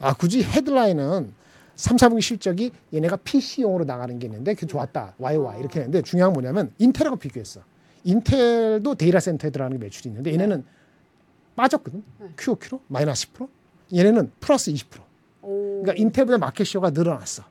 아 0.00 0.14
굳이 0.14 0.42
헤드라인은 0.42 1.34
3, 1.78 1.96
4분기 1.96 2.20
실적이 2.20 2.72
얘네가 2.92 3.16
PC용으로 3.18 3.84
나가는 3.84 4.18
게 4.18 4.26
있는데 4.26 4.54
그게 4.54 4.66
좋았다. 4.66 5.14
YoY 5.18 5.60
이렇게 5.60 5.78
했는데 5.78 6.02
중요한 6.02 6.32
건 6.32 6.42
뭐냐면 6.42 6.72
인텔하고 6.78 7.16
비교했어. 7.16 7.60
인텔도 8.02 8.96
데이터 8.96 9.20
센터에 9.20 9.50
들어가는 9.50 9.78
게 9.78 9.84
매출이 9.84 10.08
있는데 10.10 10.32
얘네는 10.32 10.64
빠졌거든. 11.54 12.02
네. 12.18 12.26
QOQ로 12.36 12.80
마이너스 12.88 13.28
10%. 13.32 13.48
얘네는 13.94 14.32
플러스 14.40 14.72
20%. 14.72 15.00
오. 15.42 15.82
그러니까 15.82 15.94
인텔보다 16.02 16.38
마켓쇼가 16.38 16.90
늘어났어. 16.90 17.44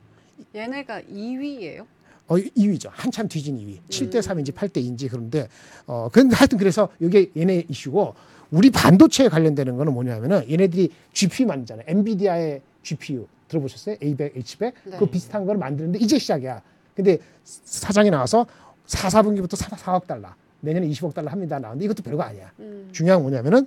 얘네가 0.54 1.00
2위예요? 1.02 1.86
어 2.26 2.36
2위죠. 2.36 2.90
한참 2.92 3.28
뒤진 3.28 3.56
2위. 3.56 3.80
7대 3.88 4.18
3인지 4.18 4.52
8대 4.52 4.84
2인지 4.84 5.08
그런데 5.10 5.48
어 5.86 6.10
근데 6.12 6.36
하여튼 6.36 6.58
그래서 6.58 6.90
이게 7.00 7.30
얘네 7.34 7.64
이슈고 7.70 8.14
우리 8.50 8.70
반도체에 8.70 9.28
관련되는 9.28 9.78
거는 9.78 9.94
뭐냐면은 9.94 10.44
얘네들이 10.50 10.90
GPU 11.14 11.46
만들잖아요. 11.46 11.86
엔비디아의 11.88 12.60
GPU 12.82 13.26
들어보셨어요? 13.48 13.96
A100, 13.96 14.36
H100? 14.36 14.72
네. 14.84 14.96
그 14.98 15.06
비슷한 15.06 15.44
걸 15.46 15.56
만드는데 15.56 15.98
이제 15.98 16.18
시작이야. 16.18 16.62
근데 16.94 17.18
사장이 17.42 18.10
나와서 18.10 18.46
4, 18.86 19.08
4분기부터 19.08 19.56
4, 19.56 19.76
4억 19.76 20.06
달러. 20.06 20.28
내년에 20.60 20.88
20억 20.88 21.14
달러 21.14 21.30
합니다. 21.30 21.58
나오는데 21.58 21.84
이것도 21.84 22.02
별거 22.02 22.22
아니야. 22.22 22.52
음. 22.58 22.88
중요한 22.92 23.22
건 23.22 23.30
뭐냐면은 23.30 23.66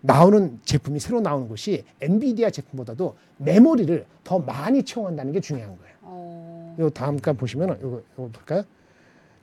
나오는 0.00 0.58
제품이 0.64 0.98
새로 0.98 1.20
나오는 1.20 1.48
것이 1.48 1.84
엔비디아 2.00 2.50
제품보다도 2.50 3.16
메모리를 3.36 4.06
더 4.24 4.38
많이 4.38 4.82
채용한다는 4.82 5.32
게 5.32 5.40
중요한 5.40 5.76
거예요. 5.76 5.94
어. 6.02 6.76
요 6.78 6.90
다음 6.90 7.18
간 7.18 7.36
보시면은 7.36 7.78
요거 7.82 8.02
요거 8.18 8.30
볼까요? 8.32 8.64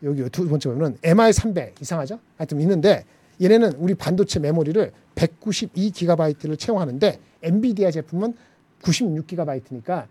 여기 0.03 0.27
두 0.29 0.47
번째 0.47 0.69
보면은 0.69 0.97
MI 1.03 1.33
300 1.33 1.81
이상하죠? 1.81 2.19
하여튼 2.37 2.59
있는데 2.61 3.05
얘네는 3.41 3.73
우리 3.73 3.93
반도체 3.93 4.39
메모리를 4.39 4.91
192기가바이트를 5.15 6.57
채용하는데 6.57 7.19
엔비디아 7.43 7.91
제품은 7.91 8.33
96기가바이트니까 8.81 10.05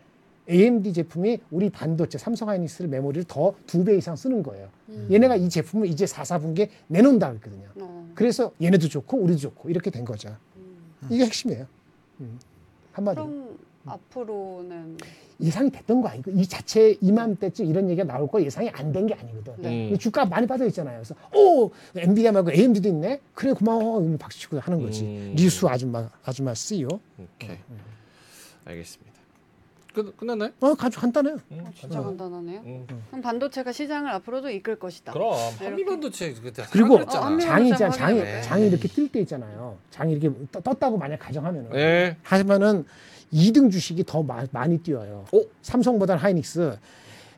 AMD 0.49 0.93
제품이 0.93 1.39
우리 1.51 1.71
반도체 1.71 2.19
삼성 2.19 2.49
하이닉스 2.49 2.85
메모리를 2.85 3.25
더 3.25 3.55
두 3.67 3.83
배 3.85 3.97
이상 3.97 4.15
쓰는 4.15 4.43
거예요. 4.45 4.69
음. 4.91 5.09
얘네가 5.11 5.37
이 5.37 5.49
제품을 5.49 5.89
이제 5.89 6.07
4, 6.07 6.23
4분기에 6.23 6.69
내놓는다 6.87 7.29
그랬거든요. 7.31 7.69
어. 7.81 8.11
그래서 8.15 8.53
얘네도 8.63 8.89
좋고 8.89 9.19
우리도 9.19 9.39
좋고 9.41 9.69
이렇게 9.71 9.91
된 9.91 10.05
거죠. 10.05 10.29
음. 10.57 11.09
이게 11.11 11.25
핵심이에요. 11.25 11.67
음. 12.21 12.39
한마디로. 12.93 13.25
그럼 13.25 13.59
앞으로는 13.87 14.99
예상이 15.41 15.69
됐던 15.71 16.01
거 16.01 16.09
아니고 16.09 16.31
이 16.31 16.47
자체 16.47 16.97
이맘때쯤 17.01 17.67
이런 17.67 17.91
얘기가 17.91 18.05
나올 18.07 18.27
거 18.29 18.41
예상이 18.43 18.71
안 18.71 18.93
된 18.93 19.07
게 19.07 19.15
아니거든. 19.15 19.55
네. 19.59 19.91
음. 19.91 19.99
주가 19.99 20.25
많이 20.25 20.47
빠져 20.47 20.65
있잖아요. 20.67 20.99
그래서 21.03 21.15
오 21.35 21.71
엔비디아 21.97 22.31
말고 22.33 22.53
AMD도 22.53 22.89
있네. 22.89 23.21
그래 23.35 23.53
고마워. 23.53 24.01
이러면 24.01 24.17
박수 24.17 24.39
치고 24.41 24.61
하는 24.61 24.81
거지. 24.81 25.03
음. 25.05 25.35
리수 25.37 25.69
아줌마 25.69 26.09
아줌마 26.25 26.55
CEO. 26.55 26.89
오케이. 27.19 27.59
알겠습니다. 28.67 29.17
끝 29.95 30.15
끝났나요? 30.19 30.51
어 30.61 30.75
아주 30.79 31.01
간단해요. 31.01 31.39
음, 31.53 31.65
어, 31.65 31.71
진짜 31.75 32.03
간단하네요. 32.03 32.61
음. 32.67 32.87
그럼 33.09 33.23
반도체가 33.23 33.73
시장을 33.73 34.11
앞으로도 34.11 34.51
이끌 34.51 34.79
것이다. 34.79 35.13
그럼 35.13 35.33
이렇게. 35.53 35.65
한미 35.65 35.85
반도체 35.87 36.35
그때 36.35 36.65
그리고 36.71 36.97
어, 36.97 37.05
한미- 37.07 37.41
장이 37.43 37.71
있잖아. 37.71 37.91
장이 37.91 38.19
해볼까요? 38.19 38.43
장이 38.43 38.67
이렇게 38.67 38.89
뜰 38.89 39.09
때 39.09 39.21
있잖아요. 39.21 39.79
장이 39.91 40.13
이렇게 40.15 40.37
떠- 40.53 40.61
떴다고 40.61 40.99
만약 40.99 41.19
가정하면은 41.21 41.71
네. 41.71 42.17
하지만은 42.23 42.85
2등 43.33 43.71
주식이 43.73 44.05
더 44.05 44.23
마- 44.23 44.45
많이 44.51 44.77
뛰어요. 44.79 45.25
오. 45.33 45.45
삼성보다는 45.63 46.23
하이닉스. 46.23 46.77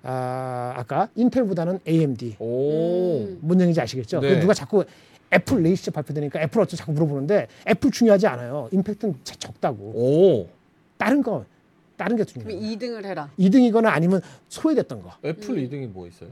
아, 0.02 0.72
아까 0.76 1.08
인텔보다는 1.14 1.78
AMD. 1.86 2.36
오. 2.40 3.20
음. 3.24 3.38
뭔 3.40 3.60
얘기인지 3.60 3.80
아시겠죠? 3.80 4.20
네. 4.20 4.40
누가 4.40 4.52
자꾸 4.54 4.84
애플 5.32 5.62
레이스 5.62 5.90
발표되니까 5.92 6.40
애플 6.40 6.60
어쩌고 6.62 6.76
자꾸 6.76 6.92
물어보는데 6.92 7.46
애플 7.68 7.90
중요하지 7.92 8.26
않아요. 8.26 8.68
임팩트는 8.72 9.14
자- 9.22 9.36
적다고. 9.38 9.76
오. 9.94 10.48
다른 10.98 11.22
거 11.22 11.44
다른 11.96 12.16
게 12.16 12.24
그럼 12.24 12.44
중요해요. 12.48 12.76
2등을 12.76 13.04
해라. 13.04 13.30
2등이거나 13.38 13.86
아니면 13.86 14.20
소외됐던 14.48 15.02
거 15.02 15.14
애플 15.24 15.56
음. 15.58 15.64
2등이 15.68 15.88
뭐 15.88 16.06
있어요? 16.06 16.30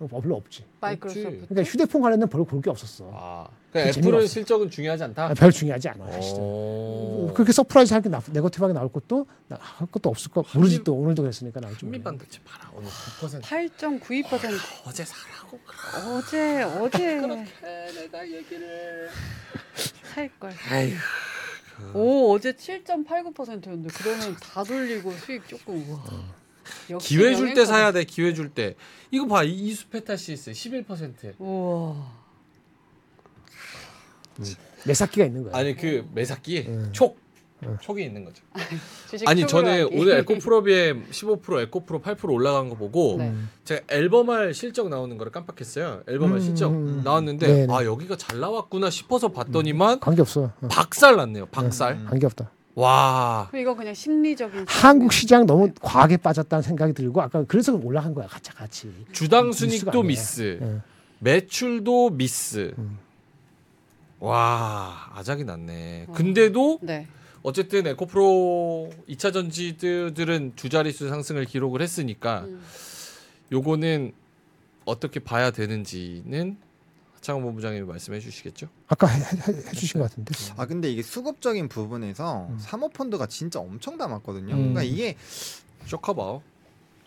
어, 0.00 0.20
별로 0.20 0.36
없지. 0.36 0.64
마이크로소프트. 0.80 1.46
그러니까 1.48 1.62
휴대폰 1.62 2.02
관련된 2.02 2.28
별로 2.28 2.44
볼 2.44 2.60
게 2.60 2.70
없었어. 2.70 3.08
아. 3.14 3.46
그러니까 3.70 3.92
그 3.94 4.00
애플은 4.00 4.14
없어. 4.18 4.26
실적은 4.26 4.68
중요하지 4.68 5.04
않다. 5.04 5.26
아, 5.26 5.34
별 5.34 5.52
중요하지 5.52 5.88
않아. 5.90 6.10
사실은. 6.10 6.38
오. 6.42 7.30
그렇게 7.34 7.52
surprise 7.52 7.94
할게 7.94 8.08
negative하게 8.08 8.74
나올 8.74 8.90
것도 8.90 9.26
나- 9.48 9.58
할 9.60 9.86
것도 9.88 10.10
없을 10.10 10.30
거 10.32 10.44
모르지 10.54 10.82
또 10.82 10.94
오늘도 10.94 11.22
그랬으니까 11.22 11.60
나올지 11.60 11.84
모르겠네. 11.84 12.04
한미반도체 12.04 12.40
봐라. 12.44 12.70
오늘 12.74 12.88
9% 12.90 13.40
8.92%. 13.42 14.86
어제 14.86 15.04
사라고 15.04 15.60
어제 16.18 16.62
어제 16.62 17.20
그렇게 17.20 17.44
내가 17.94 18.28
얘기를. 18.28 19.08
살 20.14 20.28
걸. 20.40 20.50
아휴. 20.70 20.90
오 21.94 22.32
어제 22.32 22.52
7.89%였는데 22.52 23.88
그러면 23.94 24.36
다 24.36 24.62
돌리고 24.64 25.12
수익 25.12 25.46
조금 25.48 25.84
우와. 25.88 26.98
기회 27.00 27.34
줄 27.34 27.54
때. 27.54 27.64
사야 27.64 27.92
돼. 27.92 28.04
기회 28.04 28.32
줄 28.34 28.50
때. 28.50 28.74
이거 29.10 29.26
봐. 29.26 29.42
이 29.42 29.52
이수페타시스 29.52 30.52
11%. 30.52 31.34
우와. 31.38 32.12
매사기가 34.86 35.26
있는 35.26 35.44
거야. 35.44 35.56
아니 35.56 35.76
그 35.76 36.08
매사기 36.14 36.64
음. 36.68 36.90
촉. 36.92 37.21
음. 37.64 37.76
촉이 37.80 38.04
있는 38.04 38.24
거죠. 38.24 38.42
아니 39.26 39.46
저는 39.46 39.84
하기. 39.84 39.96
오늘 40.00 40.18
에코프로비엠 40.20 41.06
15% 41.10 41.60
에코프로 41.62 42.00
8% 42.02 42.30
올라간 42.30 42.68
거 42.68 42.76
보고 42.76 43.16
네. 43.18 43.28
음. 43.28 43.48
제가 43.64 43.82
앨범할 43.88 44.54
실적 44.54 44.88
나오는 44.88 45.16
거를 45.16 45.30
깜빡했어요. 45.32 46.02
앨범할 46.08 46.38
음, 46.38 46.42
실적 46.42 46.70
음. 46.72 47.02
나왔는데 47.04 47.46
네네. 47.46 47.72
아 47.74 47.84
여기가 47.84 48.16
잘 48.16 48.40
나왔구나 48.40 48.90
싶어서 48.90 49.28
봤더니만 49.28 50.00
관계 50.00 50.20
없어. 50.22 50.50
어. 50.60 50.68
박살 50.68 51.16
났네요. 51.16 51.46
박살. 51.46 51.92
음. 51.94 52.06
관계 52.08 52.26
없다. 52.26 52.50
와. 52.74 53.50
이거 53.54 53.74
그냥 53.74 53.92
심리적인 53.92 54.64
한국 54.66 55.12
시장 55.12 55.44
너무 55.46 55.70
과하게 55.80 56.16
빠졌다는 56.16 56.62
생각이 56.62 56.94
들고 56.94 57.20
아까 57.20 57.44
그래서 57.46 57.74
올라간 57.74 58.14
거야. 58.14 58.26
같이 58.26 58.50
같이. 58.52 58.90
주당 59.12 59.46
뉴스가 59.46 59.66
순익도. 59.68 60.02
미스. 60.02 60.58
예. 60.62 60.80
매출도 61.18 62.10
미스. 62.10 62.72
음. 62.78 62.98
와 64.20 65.10
아작이 65.14 65.44
났네. 65.44 66.06
와. 66.08 66.14
근데도 66.14 66.78
네. 66.82 67.06
어쨌든 67.42 67.86
에코프로 67.86 68.90
2차 69.08 69.32
전지들은 69.32 70.52
두 70.54 70.68
자릿수 70.68 71.08
상승을 71.08 71.44
기록을 71.44 71.82
했으니까 71.82 72.42
음. 72.42 72.62
요거는 73.50 74.12
어떻게 74.84 75.20
봐야 75.20 75.50
되는지는 75.50 76.56
하창원 77.14 77.44
본부장님이 77.44 77.86
말씀해 77.86 78.20
주시겠죠? 78.20 78.68
아까 78.88 79.06
해, 79.06 79.20
해, 79.20 79.68
해 79.68 79.72
주신 79.72 80.00
것 80.00 80.10
같은데. 80.10 80.34
아 80.56 80.66
근데 80.66 80.90
이게 80.90 81.02
수급적인 81.02 81.68
부분에서 81.68 82.48
음. 82.50 82.58
사모펀드가 82.60 83.26
진짜 83.26 83.60
엄청 83.60 83.96
담았거든요. 83.96 84.54
음. 84.54 84.58
그러니까 84.58 84.82
이게 84.82 85.16
쇼커버. 85.86 86.42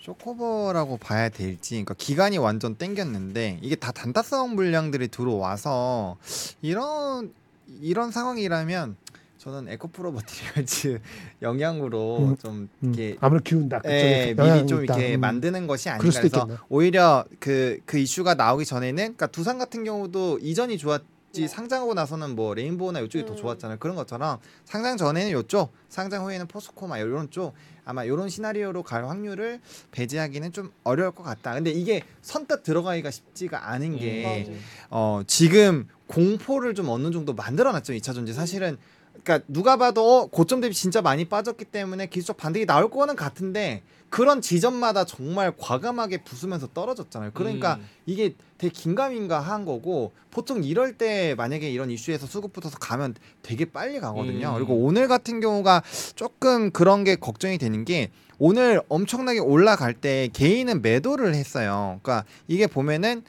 쇼커버라고 0.02 0.98
봐야 0.98 1.30
될지, 1.30 1.72
그러니까 1.72 1.96
기간이 1.96 2.38
완전 2.38 2.76
땡겼는데 2.76 3.60
이게 3.64 3.76
다 3.76 3.92
단타성 3.92 4.54
물량들이 4.54 5.08
들어와서 5.08 6.18
이런 6.62 7.34
이런 7.82 8.12
상황이라면 8.12 8.98
저는 9.46 9.70
에코프로 9.70 10.12
머티리얼즈 10.12 11.00
영향으로 11.44 12.18
음. 12.18 12.38
좀 12.38 12.68
음. 12.84 12.94
이렇게 12.96 13.16
아무래도 13.22 13.44
기운다. 13.44 13.82
예, 13.86 14.34
미리 14.36 14.66
좀 14.66 14.84
있다. 14.84 14.96
이렇게 14.96 15.16
음. 15.16 15.22
만드는 15.22 15.68
것이 15.68 15.88
아닌가 15.88 16.10
수도 16.10 16.26
해서 16.26 16.38
있겠네. 16.40 16.58
오히려 16.68 17.26
그그 17.40 18.00
이슈가 18.00 18.34
나오기 18.34 18.66
전에는 18.66 18.96
그러니까 18.96 19.28
두산 19.28 19.60
같은 19.60 19.84
경우도 19.84 20.40
이전이 20.42 20.80
좋았지 20.80 21.06
네. 21.42 21.48
상장하고 21.48 21.94
나서는 21.94 22.36
뭐 22.36 22.56
레인보우나 22.56 23.02
이쪽이 23.02 23.28
더 23.28 23.34
음. 23.34 23.38
좋았잖아요. 23.38 23.78
그런 23.78 23.96
것처럼 23.96 24.40
상장 24.64 24.98
전에는 24.98 25.40
이쪽, 25.40 25.72
상장 25.90 26.26
후에는 26.26 26.48
포스코마 26.48 26.98
이런 26.98 27.30
쪽 27.30 27.54
아마 27.86 28.04
이런 28.04 28.30
시나리오로 28.30 28.82
갈 28.82 29.06
확률을 29.06 29.60
배제하기는 29.92 30.54
좀 30.54 30.72
어려울 30.84 31.12
것 31.12 31.22
같다. 31.22 31.54
근데 31.54 31.70
이게 31.70 32.02
선뜻 32.24 32.64
들어가기가 32.64 33.12
쉽지가 33.12 33.70
않은 33.70 33.98
게. 33.98 34.58
어, 34.90 35.22
지금 35.28 35.88
공포를 36.08 36.74
좀 36.74 36.90
어느 36.90 37.12
정도 37.12 37.34
만들어놨죠. 37.34 37.94
2차 37.94 38.16
전지 38.16 38.34
사실은 38.34 38.78
그러니까 39.24 39.46
누가 39.48 39.78
봐도 39.78 40.22
어, 40.22 40.26
고점 40.28 40.62
대비 40.62 40.74
진짜 40.74 41.02
많이 41.02 41.26
빠졌기 41.26 41.66
때문에 41.66 42.08
기술적 42.08 42.38
반등이 42.38 42.66
나올 42.66 42.90
거는 42.90 43.16
같은데 43.16 43.82
그런 44.10 44.42
지점마다 44.42 45.04
정말 45.04 45.52
과감하게 45.58 46.24
부수면서 46.24 46.68
떨어졌잖아요. 46.74 47.32
그러니까 47.34 47.76
음. 47.76 47.88
이게 48.06 48.36
되게 48.58 48.72
긴가민가 48.72 49.40
한 49.40 49.66
거고 49.66 50.14
보통 50.32 50.64
이럴 50.64 50.98
때 50.98 51.36
만약에 51.36 51.70
이런 51.70 51.92
이슈에서 51.92 52.26
수급 52.26 52.54
붙어서 52.54 52.78
가면 52.78 53.16
되게 53.42 53.66
빨리 53.66 54.00
가거든요. 54.00 54.50
음. 54.50 54.54
그리고 54.56 54.76
오늘 54.76 55.08
같은 55.08 55.40
경우가 55.40 55.84
조금 56.16 56.72
그런 56.72 57.04
게 57.04 57.16
걱정이 57.16 57.58
되는 57.58 57.84
게 57.84 58.10
오늘 58.38 58.82
엄청나게 58.90 59.40
올라갈 59.40 59.94
때 59.94 60.30
개인은 60.34 60.82
매도를 60.82 61.36
했어요. 61.36 62.00
그러니까 62.02 62.26
이게 62.48 62.68
보면은 62.68 63.24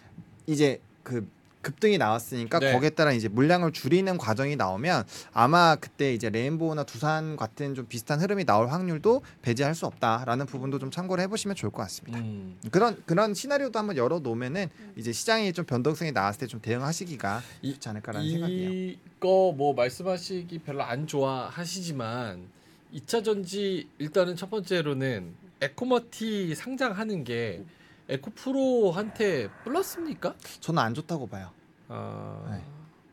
이제 0.46 0.80
그 1.02 1.26
급등이 1.66 1.98
나왔으니까 1.98 2.60
네. 2.60 2.72
거기에 2.72 2.90
따라 2.90 3.10
이제 3.12 3.26
물량을 3.26 3.72
줄이는 3.72 4.18
과정이 4.18 4.54
나오면 4.54 5.04
아마 5.32 5.74
그때 5.74 6.14
이제 6.14 6.30
레인보우나 6.30 6.84
두산 6.84 7.36
같은 7.36 7.74
좀 7.74 7.86
비슷한 7.88 8.20
흐름이 8.20 8.44
나올 8.44 8.68
확률도 8.68 9.22
배제할 9.42 9.74
수 9.74 9.84
없다라는 9.86 10.46
부분도 10.46 10.78
좀 10.78 10.92
참고를 10.92 11.24
해보시면 11.24 11.56
좋을 11.56 11.72
것 11.72 11.82
같습니다. 11.82 12.20
음. 12.20 12.56
그런 12.70 13.02
그런 13.04 13.34
시나리오도 13.34 13.76
한번 13.76 13.96
열어 13.96 14.20
놓으면은 14.20 14.68
이제 14.94 15.10
시장이 15.12 15.52
좀 15.52 15.64
변동성이 15.64 16.12
나왔을 16.12 16.38
때 16.40 16.46
좀 16.46 16.60
대응하시기가 16.60 17.42
이- 17.62 17.72
좋지 17.74 17.88
않을까라는 17.88 18.30
생각이에요. 18.30 18.70
이거 19.18 19.52
뭐 19.56 19.74
말씀하시기 19.74 20.60
별로 20.60 20.84
안 20.84 21.08
좋아하시지만 21.08 22.46
2차 22.94 23.24
전지 23.24 23.88
일단은 23.98 24.36
첫 24.36 24.48
번째로는 24.50 25.34
에코머티 25.60 26.54
상장하는 26.54 27.24
게 27.24 27.64
에코프로한테 28.08 29.48
플러스입니까? 29.64 30.34
저는 30.60 30.80
안 30.80 30.94
좋다고 30.94 31.26
봐요. 31.26 31.50
아, 31.88 32.46
네. 32.50 32.62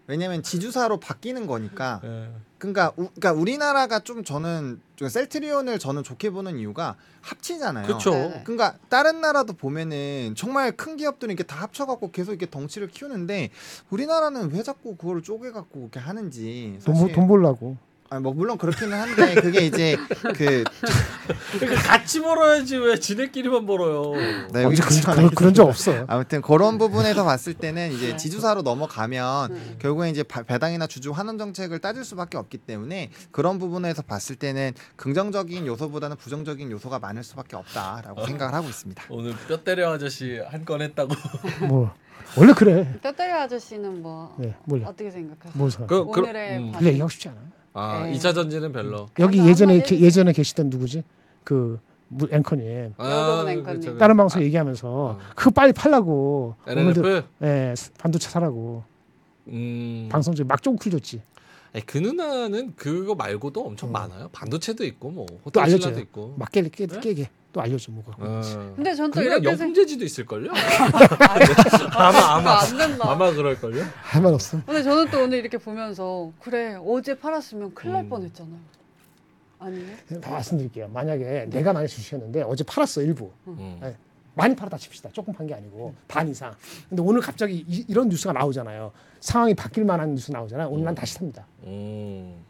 왜냐면 0.07 0.43
지주사로 0.43 0.99
바뀌는 0.99 1.47
거니까. 1.47 2.01
예. 2.03 2.29
그러니까, 2.57 2.89
우, 2.97 3.09
그러니까 3.09 3.33
우리나라가 3.33 3.99
좀 3.99 4.23
저는 4.23 4.81
좀 4.95 5.09
셀트리온을 5.09 5.79
저는 5.79 6.03
좋게 6.03 6.29
보는 6.29 6.59
이유가 6.59 6.95
합치잖아요. 7.21 7.85
그렇죠. 7.85 8.11
네. 8.11 8.41
그러니까 8.45 8.77
다른 8.89 9.21
나라도 9.21 9.53
보면은 9.53 10.33
정말 10.37 10.71
큰 10.71 10.95
기업들은 10.95 11.33
이렇게 11.33 11.43
다 11.45 11.61
합쳐갖고 11.61 12.11
계속 12.11 12.31
이렇게 12.31 12.49
덩치를 12.49 12.87
키우는데 12.87 13.49
우리나라는 13.89 14.51
왜 14.51 14.63
자꾸 14.63 14.95
그걸 14.95 15.21
쪼개갖고 15.21 15.79
이렇게 15.79 15.99
하는지 15.99 16.79
돈, 16.85 17.11
돈 17.11 17.27
벌라고. 17.27 17.77
아니 18.13 18.21
뭐 18.21 18.31
물론 18.31 18.59
그렇기는 18.59 18.93
한데 18.95 19.33
그게 19.33 19.65
이제 19.65 19.97
그 20.35 20.63
그러니까 21.59 21.81
같이 21.81 22.21
벌어야지 22.21 22.77
왜 22.77 22.99
지네끼리만 22.99 23.65
벌어요. 23.65 24.13
네, 24.53 24.61
여기 24.63 24.75
그런, 24.75 25.01
그런, 25.15 25.29
그런 25.31 25.53
적 25.55 25.67
없어. 25.67 26.05
아무튼 26.07 26.43
그런 26.43 26.77
부분에서 26.77 27.23
봤을 27.23 27.55
때는 27.55 27.91
이제 27.91 28.09
네. 28.11 28.15
지주사로 28.15 28.61
넘어가면 28.61 29.51
음. 29.51 29.75
결국에 29.79 30.11
이제 30.11 30.21
바- 30.21 30.43
배당이나 30.43 30.85
주주 30.85 31.11
환원 31.11 31.39
정책을 31.39 31.79
따질 31.79 32.05
수밖에 32.05 32.37
없기 32.37 32.59
때문에 32.59 33.09
그런 33.31 33.57
부분에서 33.57 34.03
봤을 34.03 34.35
때는 34.35 34.73
긍정적인 34.95 35.65
요소보다는 35.65 36.15
부정적인 36.17 36.69
요소가 36.69 36.99
많을 36.99 37.23
수밖에 37.23 37.55
없다라고 37.55 38.21
어. 38.21 38.25
생각을 38.27 38.53
하고 38.53 38.67
있습니다. 38.69 39.03
오늘 39.09 39.33
뼈 39.47 39.63
때려 39.63 39.91
아저씨 39.93 40.37
한 40.49 40.63
건 40.65 40.81
했다고. 40.83 41.13
뭐 41.67 41.91
원래 42.37 42.53
그래. 42.53 42.99
뼈 43.01 43.11
때려 43.11 43.41
아저씨는 43.41 44.01
뭐 44.03 44.35
네, 44.37 44.53
몰라. 44.65 44.87
어떻게 44.89 45.09
생각하세요? 45.11 45.87
그, 45.87 46.05
그, 46.05 46.19
오늘의 46.21 46.57
음. 46.59 46.71
반- 46.73 46.81
그 46.81 46.87
얘기하고 46.87 47.09
싶지 47.09 47.27
않아. 47.29 47.37
아, 47.73 48.03
네. 48.05 48.13
2차 48.13 48.33
전지는 48.35 48.71
별로. 48.71 49.07
여기 49.19 49.37
한번 49.39 49.47
예전에 49.51 49.73
해주세요. 49.75 49.99
게- 49.99 50.05
예전에 50.05 50.31
계시던 50.33 50.69
누구지? 50.69 51.03
그 51.43 51.79
무- 52.07 52.27
앵커님. 52.31 52.93
여러분 52.99 53.49
앵커님. 53.49 53.63
그렇죠. 53.81 53.97
다른 53.97 54.15
방송 54.17 54.41
얘기하면서 54.43 54.87
어. 54.89 55.19
그거 55.35 55.49
빨리 55.51 55.73
팔라고. 55.73 56.55
오늘도 56.67 57.01
NLF. 57.07 57.27
예, 57.43 57.73
반도체 57.97 58.29
사라고. 58.29 58.83
음. 59.47 60.07
방송 60.11 60.35
중에 60.35 60.45
막 60.47 60.61
쪼클 60.61 60.91
줬지. 60.91 61.21
아니, 61.73 61.83
그 61.87 61.97
누나는 61.97 62.73
그거 62.75 63.15
말고도 63.15 63.65
엄청 63.65 63.89
음. 63.89 63.93
많아요. 63.93 64.29
반도체도 64.31 64.85
있고 64.85 65.09
뭐또 65.09 65.39
호텔 65.45 65.63
알려줘요. 65.63 65.81
신라도 65.81 65.99
있고. 66.01 66.35
막 66.37 66.51
깨게 66.51 66.69
깨, 66.69 66.85
네? 66.85 66.99
깨게 66.99 67.29
또 67.53 67.61
알려줘 67.61 67.91
뭐가. 67.91 68.11
어. 68.17 68.41
근데 68.75 68.93
전 68.95 69.11
또 69.11 69.21
이렇게 69.21 69.35
생각 69.35 69.51
영풍재지도 69.51 70.03
있을걸요? 70.03 70.51
아마 71.95 72.19
아마 72.35 72.59
안 72.61 72.77
된다. 72.77 73.09
아마 73.11 73.31
그럴걸요? 73.31 73.83
할 74.01 74.21
말 74.23 74.33
없어. 74.33 74.59
근데 74.65 74.81
저는 74.83 75.09
또 75.11 75.23
오늘 75.23 75.37
이렇게 75.39 75.57
보면서 75.57 76.31
그래 76.41 76.75
어제 76.85 77.17
팔았으면 77.17 77.73
큰일 77.73 77.93
날 77.93 78.03
음. 78.03 78.09
뻔했잖아요. 78.09 78.57
아니에요? 79.59 79.87
말씀드릴게요. 80.29 80.87
만약에 80.89 81.47
내가 81.49 81.71
많이 81.73 81.87
주시었는데 81.87 82.41
어제 82.43 82.63
팔았어 82.63 83.01
일부. 83.01 83.31
음. 83.47 83.77
네. 83.81 83.95
많이 84.35 84.55
팔았다 84.55 84.77
칩시다. 84.77 85.09
조금 85.13 85.31
판 85.33 85.45
게 85.45 85.53
아니고 85.53 85.93
반 86.07 86.27
이상. 86.27 86.53
근데 86.89 87.01
오늘 87.03 87.21
갑자기 87.21 87.63
이, 87.67 87.93
런 87.93 88.09
뉴스가 88.09 88.33
나오잖아요. 88.33 88.91
상황이 89.19 89.53
바뀔 89.53 89.85
만한 89.85 90.15
뉴스 90.15 90.31
나오잖아요. 90.31 90.69
오늘 90.69 90.85
난 90.85 90.95
다시 90.95 91.13
삽니다. 91.13 91.45
음. 91.65 92.43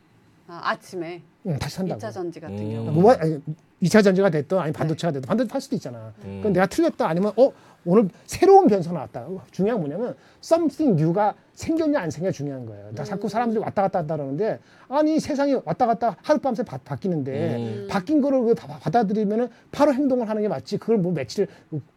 아, 0.47 0.61
아침에 0.63 1.21
응, 1.45 1.59
다시 1.59 1.75
산다고. 1.77 1.99
2차 1.99 2.11
전지 2.13 2.39
같은 2.39 2.57
음. 2.57 2.71
경우. 2.85 2.91
뭐 3.01 3.11
아니, 3.13 3.39
2차 3.83 4.03
전지가 4.03 4.29
됐든 4.29 4.57
아니 4.57 4.71
반도체가 4.71 5.11
됐든 5.11 5.27
반도체 5.27 5.49
팔 5.49 5.59
수도 5.61 5.75
있잖아. 5.75 6.13
음. 6.23 6.39
그럼 6.41 6.53
내가 6.53 6.65
틀렸다 6.65 7.07
아니면 7.07 7.33
어 7.37 7.51
오늘 7.85 8.07
새로운 8.25 8.67
변수가 8.67 8.93
나왔다. 8.95 9.27
중요한 9.51 9.81
건 9.81 9.89
뭐냐면 9.89 10.15
something 10.41 10.99
new가 11.01 11.35
생겼냐 11.53 11.99
안 11.99 12.09
생겼냐 12.09 12.31
중요한 12.31 12.65
거예요. 12.65 12.91
나 12.95 13.03
자꾸 13.03 13.27
사람들이 13.27 13.59
왔다 13.59 13.81
갔다 13.81 13.99
한다 13.99 14.15
그러는데 14.15 14.59
아니 14.87 15.19
세상이 15.19 15.55
왔다 15.65 15.85
갔다 15.85 16.15
하룻밤새 16.21 16.63
바, 16.63 16.77
바뀌는데 16.77 17.55
음. 17.83 17.87
바뀐 17.89 18.21
거를 18.21 18.39
왜 18.43 18.53
바- 18.53 18.67
받아들이면은 18.79 19.49
바로 19.71 19.93
행동을 19.93 20.29
하는 20.29 20.41
게 20.41 20.47
맞지. 20.47 20.77
그걸 20.77 20.97
뭐 20.97 21.11
며칠 21.11 21.47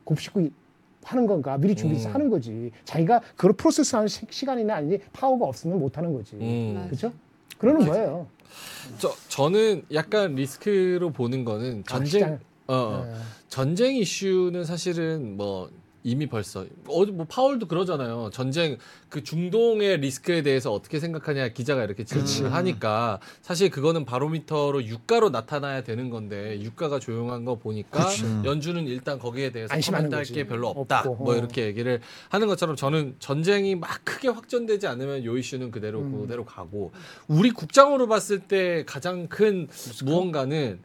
곱씹고 0.05 0.41
이- 0.41 0.53
하는 1.05 1.27
건가 1.29 1.57
미리 1.57 1.77
준비해서 1.77 2.09
음. 2.09 2.15
하는 2.15 2.31
거지. 2.31 2.73
자기가 2.85 3.21
그걸 3.37 3.53
프로세스하는 3.53 4.09
시, 4.09 4.27
시간이나 4.29 4.75
아니 4.75 4.99
파워가 5.13 5.47
없으면 5.47 5.79
못 5.79 5.97
하는 5.97 6.13
거지. 6.13 6.35
음. 6.35 6.85
그렇죠? 6.89 7.13
그러는 7.59 7.87
거예요. 7.87 8.27
저 8.99 9.15
저는 9.29 9.85
약간 9.93 10.35
리스크로 10.35 11.11
보는 11.11 11.45
거는 11.45 11.85
아, 11.87 11.91
전쟁. 11.91 12.39
어, 12.67 12.75
어. 12.75 13.05
네. 13.05 13.15
전쟁 13.49 13.97
이슈는 13.97 14.65
사실은 14.65 15.37
뭐 15.37 15.71
이미 16.07 16.29
벌써 16.29 16.65
어제 16.87 17.11
뭐 17.11 17.27
파월도 17.29 17.67
그러잖아요. 17.67 18.31
전쟁 18.33 18.79
그 19.09 19.25
중동의 19.25 19.99
리스크에 19.99 20.43
대해서 20.43 20.73
어떻게 20.73 21.01
생각하냐 21.01 21.49
기자가 21.49 21.83
이렇게 21.83 22.05
질문을 22.05 22.53
하니까 22.55 23.19
사실 23.43 23.71
그거는 23.71 24.05
바로미터로 24.05 24.85
유가로 24.85 25.31
나타나야 25.31 25.83
되는 25.83 26.09
건데 26.09 26.61
유가가 26.61 27.01
조용한 27.01 27.45
거 27.45 27.59
보니까 27.59 28.07
그치. 28.07 28.23
연준은 28.45 28.87
일단 28.87 29.19
거기에 29.19 29.51
대해서 29.51 29.75
거지. 30.29 30.33
게 30.33 30.47
별로 30.47 30.69
없다. 30.69 31.01
없고, 31.01 31.25
뭐 31.25 31.35
어. 31.35 31.37
이렇게 31.37 31.65
얘기를 31.67 32.01
하는 32.29 32.47
것처럼 32.47 32.77
저는 32.77 33.17
전쟁이 33.19 33.75
막 33.75 34.05
크게 34.05 34.29
확전되지 34.29 34.87
않으면 34.87 35.25
요 35.25 35.37
이슈는 35.37 35.73
그대로 35.73 36.03
음. 36.03 36.21
그대로 36.21 36.45
가고 36.45 36.93
우리 37.27 37.51
국장으로 37.51 38.07
봤을 38.07 38.39
때 38.39 38.85
가장 38.87 39.27
큰 39.27 39.67
무언가는 40.05 40.79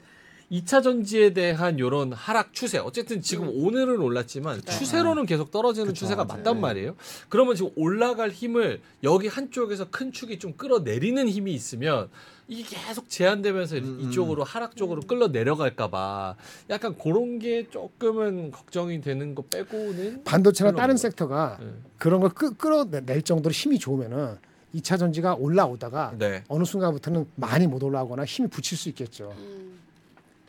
2차 0.51 0.83
전지에 0.83 1.31
대한 1.33 1.79
요런 1.79 2.11
하락 2.11 2.53
추세. 2.53 2.77
어쨌든 2.77 3.21
지금 3.21 3.49
오늘은 3.49 4.01
올랐지만 4.01 4.59
네. 4.59 4.71
추세로는 4.71 5.25
계속 5.25 5.49
떨어지는 5.49 5.87
그쵸, 5.87 5.99
추세가 5.99 6.25
맞아요. 6.25 6.39
맞단 6.39 6.59
말이에요. 6.59 6.95
그러면 7.29 7.55
지금 7.55 7.71
올라갈 7.77 8.31
힘을 8.31 8.81
여기 9.03 9.29
한쪽에서 9.29 9.89
큰 9.89 10.11
축이 10.11 10.39
좀 10.39 10.53
끌어내리는 10.57 11.25
힘이 11.29 11.53
있으면 11.53 12.09
이게 12.49 12.63
계속 12.75 13.07
제한되면서 13.07 13.77
음, 13.77 13.99
이쪽으로 14.01 14.43
하락 14.43 14.75
쪽으로 14.75 15.01
끌어 15.01 15.29
내려갈까봐 15.29 16.35
약간 16.69 16.97
그런 16.97 17.39
게 17.39 17.69
조금은 17.69 18.51
걱정이 18.51 18.99
되는 18.99 19.33
거 19.33 19.43
빼고는 19.43 20.25
반도체나 20.25 20.73
다른 20.73 20.97
섹터가 20.97 21.59
네. 21.61 21.67
그런 21.97 22.19
걸 22.19 22.29
끌, 22.31 22.53
끌어낼 22.57 23.21
정도로 23.21 23.53
힘이 23.53 23.79
좋으면은 23.79 24.35
2차 24.75 24.99
전지가 24.99 25.35
올라오다가 25.35 26.15
네. 26.17 26.43
어느 26.49 26.65
순간부터는 26.65 27.27
많이 27.35 27.67
못 27.67 27.81
올라오거나 27.83 28.25
힘이 28.25 28.49
붙일 28.49 28.77
수 28.77 28.89
있겠죠. 28.89 29.33
음. 29.37 29.80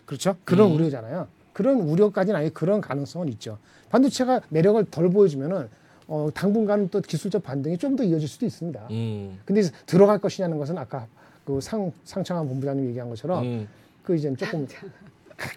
그렇죠? 0.07 0.37
그런 0.45 0.71
음. 0.71 0.77
우려잖아요. 0.77 1.29
그런 1.53 1.81
우려까지는 1.81 2.39
아니 2.39 2.53
그런 2.55 2.81
가능성은 2.81 3.29
있죠. 3.31 3.59
반도체가 3.91 4.41
매력을 4.49 4.85
덜 4.91 5.11
보여주면은 5.11 5.69
어, 6.09 6.29
당분간은 6.35 6.89
또 6.91 7.01
기술적 7.01 7.43
반등이 7.43 7.79
좀 7.79 7.97
더 7.97 8.03
이어질 8.05 8.27
수도 8.29 8.47
있습니다. 8.47 8.89
음. 8.91 9.39
근데 9.45 9.63
들어갈 9.87 10.19
것이냐는 10.19 10.59
것은 10.59 10.77
아까 10.79 11.07
그 11.45 11.61
상 11.61 11.93
상창한 12.05 12.47
본부장님 12.49 12.87
얘기한 12.89 13.09
것처럼 13.09 13.45
음. 13.45 13.69
그 14.03 14.17
이제 14.17 14.35
조금 14.37 14.67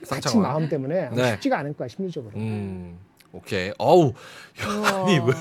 상창화. 0.03 0.47
마음 0.47 0.67
때문에 0.69 1.09
네. 1.11 1.31
쉽지가 1.33 1.59
않을 1.59 1.73
거야 1.73 1.87
심리적으로. 1.87 2.35
음. 2.37 2.97
오케이. 3.31 3.71
어우. 3.77 4.13
아니 4.93 5.19
왜 5.19 5.33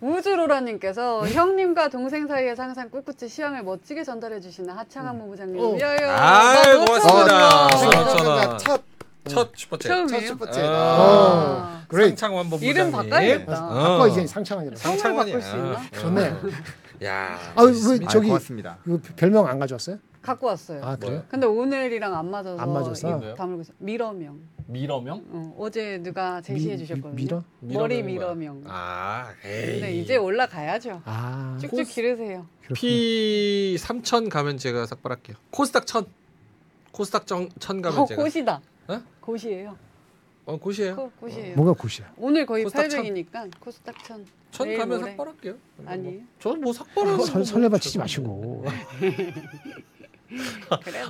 우주로라님께서 0.00 1.26
형님과 1.26 1.88
동생 1.88 2.26
사이에서 2.26 2.62
항상 2.62 2.90
꿋꿋이 2.90 3.28
시황을 3.28 3.62
멋지게 3.62 4.04
전달해 4.04 4.40
주시는 4.40 4.70
하창한 4.74 5.18
본부장님. 5.18 5.58
어. 5.60 5.78
야야. 5.80 6.16
아이, 6.16 6.78
나 6.78 6.84
고맙습니다. 6.84 7.64
못천 7.64 7.90
쳤어. 7.92 8.30
원. 8.30 8.58
첫첫 8.58 9.54
슈퍼챗. 9.54 9.82
처음이에요? 9.82 10.26
첫 10.26 10.38
슈퍼챗. 10.38 10.58
아. 10.58 10.68
아. 10.68 11.84
그래. 11.88 12.08
상창원 12.08 12.50
본부장님. 12.50 12.70
이름 12.70 12.92
바꿔야겠다. 12.92 13.66
어. 13.66 13.94
아까 13.94 14.08
이제 14.08 14.26
상창환이라. 14.26 14.76
성을 14.76 14.98
상창원이야. 14.98 15.34
바꿀 15.38 15.42
수 15.42 15.56
있나? 15.56 15.70
어. 15.72 16.00
좋네. 16.00 16.32
야. 17.04 17.38
아. 17.54 17.62
아, 17.62 18.08
저기- 18.10 18.28
고맙습니다. 18.28 18.78
그 18.84 19.00
별명 19.16 19.46
안 19.46 19.58
가져왔어요? 19.58 19.98
갖고 20.22 20.46
왔어요. 20.46 20.82
아 20.82 20.96
그래요? 20.96 21.22
근데 21.28 21.46
오늘이랑 21.46 22.14
안 22.14 22.30
맞아서 22.30 22.56
안 22.58 22.72
맞아서? 22.72 23.08
이거 23.08 23.34
다물고 23.34 23.60
있어요. 23.60 23.74
미러명. 23.78 24.40
미러명? 24.66 25.22
어, 25.28 25.54
어제 25.58 25.98
누가 26.02 26.40
제시해 26.40 26.72
미- 26.74 26.78
주셨거든요. 26.78 27.14
미러? 27.14 27.44
머리 27.60 28.02
미러명. 28.02 28.62
아, 28.66 29.32
에이. 29.44 29.72
근데 29.72 29.94
이제 29.96 30.16
올라가야죠. 30.16 31.02
아 31.04 31.58
쭉쭉 31.60 31.86
기르세요. 31.88 32.46
P 32.74 33.76
3000 33.78 34.28
가면 34.30 34.56
제가 34.56 34.86
삭발할게요. 34.86 35.36
코스닥 35.50 35.86
1000. 35.86 36.06
코스닥 36.92 37.26
정, 37.26 37.48
1000 37.58 37.82
가면 37.82 37.98
어, 38.00 38.06
제가 38.06 38.22
고시다. 38.22 38.60
어? 38.88 39.02
고시예요. 39.20 39.76
어, 40.46 40.58
고시에요. 40.58 40.94
고, 40.96 41.10
고시예요. 41.20 41.56
뭐가 41.56 41.72
굿이야? 41.72 42.12
오늘 42.18 42.46
거의 42.46 42.64
코스닥 42.64 42.86
800이니까 42.88 43.50
코스닥 43.60 44.02
천. 44.04 44.24
1000 44.50 44.66
내일 44.68 44.78
가면 44.78 45.00
모레. 45.00 45.10
삭발할게요. 45.10 45.54
아니에요. 45.84 46.20
저는 46.38 46.60
뭐 46.60 46.72
삭발하는 46.72 47.24
설, 47.24 47.44
설레발 47.44 47.80
치지 47.80 47.98
마시고. 47.98 48.64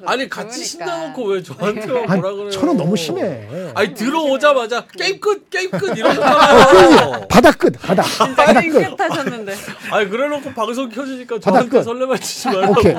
아니 0.07 0.29
같이 0.29 0.57
좋으니까. 0.57 0.65
신나놓고 0.65 1.25
왜 1.27 1.43
저한테 1.43 1.81
아니, 1.83 2.21
뭐라 2.21 2.33
그래요? 2.33 2.51
저는 2.51 2.77
너무 2.77 2.97
심해. 2.97 3.73
아니 3.75 3.95
들어오자마자 3.95 4.87
게임 4.87 5.19
끝 5.21 5.49
게임 5.51 5.71
끝 5.71 5.89
어, 5.91 5.95
이러잖아요. 5.95 7.27
바다 7.29 7.53
끝 7.53 7.73
바다 7.81 8.03
바다 8.03 8.61
끝. 8.61 8.73
깨끗하셨는데. 8.73 9.55
아니 9.91 10.09
그래놓고 10.11 10.53
방송 10.53 10.89
켜지니까 10.89 11.37
바닥 11.37 11.51
저한테 11.71 11.71
끝. 11.79 11.83
설레발 11.85 12.19
치지 12.21 12.49
말라고. 12.49 12.73
오케이. 12.81 12.95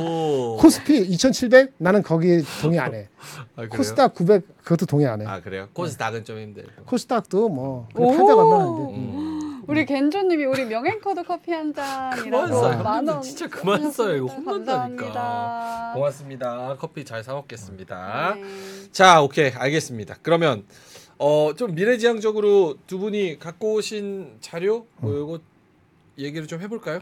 코스피 0.61 0.97
2,700 0.99 1.74
나는 1.78 2.01
거기 2.01 2.43
동의 2.61 2.80
안 2.80 2.95
해. 2.95 3.07
아? 3.55 3.68
코스닥 3.68 4.13
900 4.16 4.43
그것도 4.63 4.86
동의 4.86 5.07
안 5.07 5.22
해. 5.22 5.26
아 5.28 5.41
그래요? 5.41 5.68
코스닥은 5.74 6.24
좀 6.26 6.39
힘들고. 6.39 6.70
코스닥도 6.86 7.49
뭐 7.49 7.88
오. 7.95 8.11
800 8.11 8.38
얼마 8.38 8.59
하는데. 8.59 8.93
음. 8.95 9.34
우리 9.68 9.86
겐조님이 9.86 10.45
우리 10.45 10.66
명행커드 10.66 11.24
커피 11.24 11.51
한 11.51 11.74
잔이라고 11.74 12.47
써요. 12.47 12.84
만 12.84 13.07
원. 13.07 13.22
진짜 13.22 13.47
그만 13.47 13.91
써요. 13.91 14.18
이거 14.18 14.26
혼난다니까. 14.28 15.91
고맙습니다. 15.95 16.76
커피 16.80 17.03
잘 17.05 17.24
사 17.24 17.34
먹겠습니다. 17.34 18.36
네. 18.36 18.43
자, 18.91 19.22
오케이, 19.22 19.51
알겠습니다. 19.51 20.18
그러면 20.22 20.66
어 21.18 21.53
좀 21.55 21.74
미래지향적으로 21.76 22.76
두 22.88 22.99
분이 22.99 23.39
갖고 23.39 23.76
오신 23.76 24.38
자료 24.41 24.86
뭐 24.97 25.11
음. 25.11 25.18
요거 25.18 25.39
얘기를 26.18 26.45
좀 26.47 26.61
해볼까요? 26.61 26.99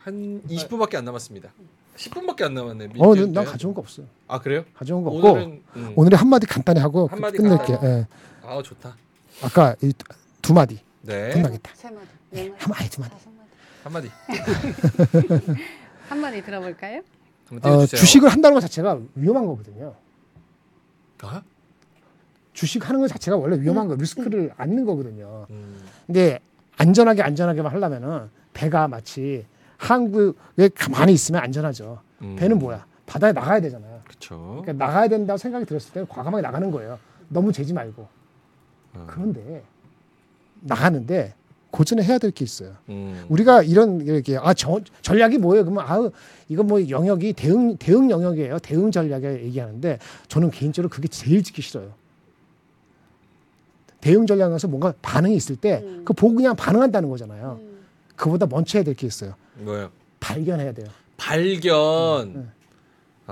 한 0.00 0.42
20분밖에 0.48 0.96
안 0.96 1.04
남았습니다. 1.04 1.52
10분밖에 1.96 2.42
안 2.42 2.54
남았네. 2.54 2.88
어, 2.98 3.14
난, 3.14 3.32
난 3.32 3.44
때. 3.44 3.50
가져온 3.52 3.72
거 3.74 3.80
없어. 3.80 4.02
아 4.26 4.40
그래요? 4.40 4.64
가져온 4.74 5.04
거 5.04 5.10
없고 5.10 5.30
오늘은 5.32 5.62
음. 5.76 5.92
오늘의 5.94 6.18
한 6.18 6.28
마디 6.28 6.46
간단히 6.46 6.80
하고 6.80 7.06
그 7.06 7.12
한마디 7.14 7.36
끝낼게. 7.38 7.78
예. 7.82 8.06
아 8.42 8.60
좋다. 8.62 8.96
아까 9.42 9.76
이 9.82 9.92
두 10.42 10.52
마디 10.52 10.80
네, 11.02 11.30
끝나겠다. 11.30 11.70
세 11.74 11.90
마디, 11.90 12.06
네 12.30 12.48
마디, 12.48 12.62
한 12.64 12.70
마디 12.70 12.90
두 12.90 13.00
마디. 13.00 13.12
다섯 13.12 13.30
마디. 13.30 13.50
한 13.84 13.92
마디 13.92 14.10
한 16.08 16.20
마디 16.20 16.42
들어볼까요? 16.42 17.02
한번 17.48 17.70
어, 17.72 17.76
띄워주세요. 17.76 18.00
주식을 18.00 18.28
한다는 18.28 18.54
것 18.54 18.60
자체가 18.60 19.00
위험한 19.14 19.46
거거든요. 19.46 19.94
아? 21.22 21.42
주식 22.52 22.88
하는 22.88 23.00
것 23.00 23.08
자체가 23.08 23.36
원래 23.36 23.60
위험한 23.60 23.88
거, 23.88 23.94
리스크를 23.94 24.52
안는 24.56 24.84
거거든요. 24.84 25.46
음. 25.50 25.80
근데 26.06 26.40
안전하게 26.76 27.22
안전하게만 27.22 27.72
하려면은 27.72 28.28
배가 28.52 28.88
마치 28.88 29.46
항구에 29.78 30.68
가만히 30.74 31.12
있으면 31.14 31.42
안전하죠. 31.42 32.00
음. 32.22 32.36
배는 32.36 32.58
뭐야? 32.58 32.86
바다에 33.06 33.32
나가야 33.32 33.60
되잖아요. 33.60 34.00
그쵸. 34.06 34.62
그러니까 34.62 34.84
나가야 34.86 35.08
된다고 35.08 35.36
생각이 35.38 35.64
들었을 35.64 35.92
때는 35.92 36.08
과감하게 36.08 36.42
나가는 36.42 36.70
거예요. 36.70 36.98
너무 37.28 37.52
재지 37.52 37.72
말고. 37.72 38.08
어. 38.94 39.06
그런데 39.08 39.62
나가는데 40.62 41.34
고전에 41.70 42.02
해야 42.02 42.18
될 42.18 42.30
게 42.32 42.44
있어요. 42.44 42.72
음. 42.90 43.24
우리가 43.28 43.62
이런 43.62 44.00
이렇게 44.02 44.36
아 44.36 44.52
저, 44.54 44.80
전략이 45.00 45.38
뭐예요? 45.38 45.64
그러면 45.64 45.84
아우 45.86 46.10
이거 46.48 46.62
뭐 46.62 46.86
영역이 46.88 47.32
대응 47.32 47.76
대응 47.78 48.10
영역이에요. 48.10 48.58
대응 48.58 48.90
전략에 48.90 49.42
얘기하는데 49.44 49.98
저는 50.28 50.50
개인적으로 50.50 50.90
그게 50.90 51.08
제일 51.08 51.42
듣기 51.42 51.62
싫어요. 51.62 51.92
대응 54.00 54.26
전략에서 54.26 54.68
뭔가 54.68 54.92
반응이 55.00 55.34
있을 55.36 55.56
때 55.56 55.80
음. 55.84 56.02
그 56.04 56.12
보고 56.12 56.34
그냥 56.34 56.56
반응한다는 56.56 57.08
거잖아요. 57.08 57.58
음. 57.62 57.78
그보다 58.16 58.46
먼저 58.46 58.78
해야 58.78 58.84
될 58.84 58.94
게 58.94 59.06
있어요. 59.06 59.34
뭐요? 59.58 59.90
발견해야 60.20 60.72
돼요. 60.72 60.86
발견. 61.16 62.26
음. 62.36 62.52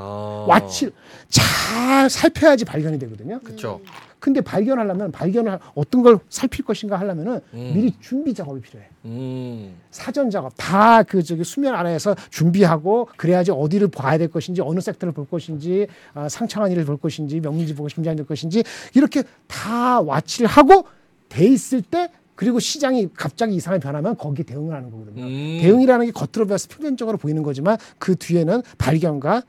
어. 0.00 0.46
와치 0.48 0.90
잘 1.28 2.08
살펴야지 2.10 2.64
발견이 2.64 2.98
되거든요. 2.98 3.40
그쵸. 3.40 3.80
근데 4.18 4.42
발견하려면 4.42 5.12
발견을 5.12 5.58
어떤 5.74 6.02
걸 6.02 6.18
살필 6.28 6.64
것인가 6.64 6.98
하려면은 7.00 7.40
음. 7.54 7.72
미리 7.74 7.94
준비 8.00 8.34
작업이 8.34 8.60
필요해. 8.60 8.86
음. 9.06 9.74
사전 9.90 10.28
작업 10.30 10.52
다 10.56 11.02
그 11.04 11.22
저기 11.22 11.42
수면 11.42 11.74
아래에서 11.74 12.14
준비하고 12.30 13.08
그래야지 13.16 13.50
어디를 13.50 13.88
봐야 13.88 14.18
될 14.18 14.28
것인지 14.28 14.60
어느 14.60 14.80
섹터를 14.80 15.12
볼 15.12 15.26
것인지 15.26 15.86
아, 16.14 16.28
상창한 16.28 16.70
일을 16.70 16.84
볼 16.84 16.98
것인지 16.98 17.40
명리지 17.40 17.74
보고 17.74 17.88
심장이 17.88 18.16
될 18.16 18.26
것인지 18.26 18.62
이렇게 18.94 19.22
다 19.46 20.00
와치를 20.00 20.48
하고 20.48 20.84
돼 21.28 21.46
있을 21.46 21.80
때 21.80 22.10
그리고 22.34 22.58
시장이 22.58 23.08
갑자기 23.14 23.54
이상하게 23.54 23.82
변하면 23.82 24.16
거기에 24.16 24.44
대응을 24.44 24.74
하는 24.74 24.90
거거든요. 24.90 25.24
음. 25.24 25.58
대응이라는 25.62 26.06
게 26.06 26.12
겉으로 26.12 26.46
봐서 26.46 26.68
표면적으로 26.68 27.16
보이는 27.18 27.42
거지만 27.42 27.76
그 27.98 28.16
뒤에는 28.16 28.62
발견과 28.78 29.42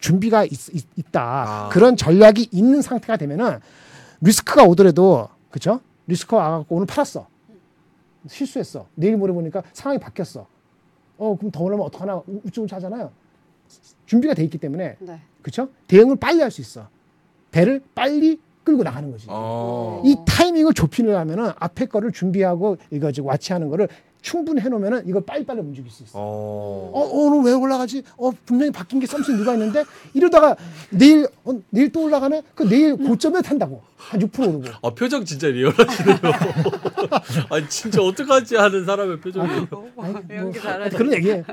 준비가 0.00 0.44
있, 0.44 0.50
다 1.10 1.66
아. 1.66 1.68
그런 1.70 1.96
전략이 1.96 2.48
있는 2.52 2.82
상태가 2.82 3.16
되면은 3.16 3.58
리스크가 4.20 4.64
오더라도 4.64 5.28
그렇죠? 5.50 5.80
리스크가 6.06 6.36
와갖고 6.36 6.76
오늘 6.76 6.86
팔았어. 6.86 7.26
실수했어. 8.28 8.86
내일 8.94 9.16
모레 9.16 9.32
보니까 9.32 9.62
상황이 9.72 9.98
바뀌었어. 9.98 10.46
어 11.18 11.36
그럼 11.36 11.50
더 11.50 11.62
올라면 11.64 11.84
어떡하나 11.86 12.16
우- 12.26 12.40
우쭈우쭈 12.44 12.74
하잖아요. 12.76 13.10
준비가 14.06 14.34
돼 14.34 14.44
있기 14.44 14.58
때문에 14.58 14.96
네. 15.00 15.20
그렇죠? 15.42 15.68
대응을 15.86 16.16
빨리 16.16 16.40
할 16.40 16.50
수 16.50 16.60
있어. 16.60 16.88
배를 17.50 17.82
빨리 17.94 18.40
끌고 18.64 18.82
나가는 18.82 19.10
거지. 19.10 19.26
어. 19.28 20.02
이 20.04 20.14
타이밍을 20.26 20.74
좁히려면은 20.74 21.52
앞에 21.58 21.86
거를 21.86 22.12
준비하고 22.12 22.76
이거 22.90 23.10
지금 23.12 23.28
와치하는 23.28 23.68
거를 23.68 23.88
충분히 24.20 24.60
해놓으면은 24.60 25.06
이걸 25.06 25.24
빨리빨리 25.24 25.60
움직일 25.60 25.90
수 25.90 26.02
있어. 26.02 26.18
어. 26.18 26.90
어, 26.94 27.00
오늘 27.12 27.50
왜 27.50 27.52
올라가지? 27.52 28.02
어, 28.16 28.30
분명히 28.44 28.70
바뀐 28.72 29.00
게 29.00 29.06
썸씽 29.06 29.36
누가 29.36 29.54
있는데 29.54 29.84
이러다가 30.14 30.56
내일 30.90 31.26
어, 31.44 31.52
내일 31.70 31.90
또 31.92 32.02
올라가네? 32.04 32.42
그 32.54 32.68
내일 32.68 32.96
고점에 32.96 33.42
탄다고 33.42 33.82
한 33.96 34.20
6% 34.20 34.40
오르고. 34.40 34.64
아 34.82 34.90
표정 34.94 35.24
진짜 35.24 35.48
리얼하시네요. 35.48 36.18
아니 37.50 37.68
진짜 37.68 38.02
어떡하지 38.02 38.56
하는 38.56 38.84
사람의 38.84 39.20
표정이에요. 39.20 39.68
아니, 39.98 40.12
뭐. 40.40 40.52
그런 40.96 41.12
얘기예요. 41.14 41.44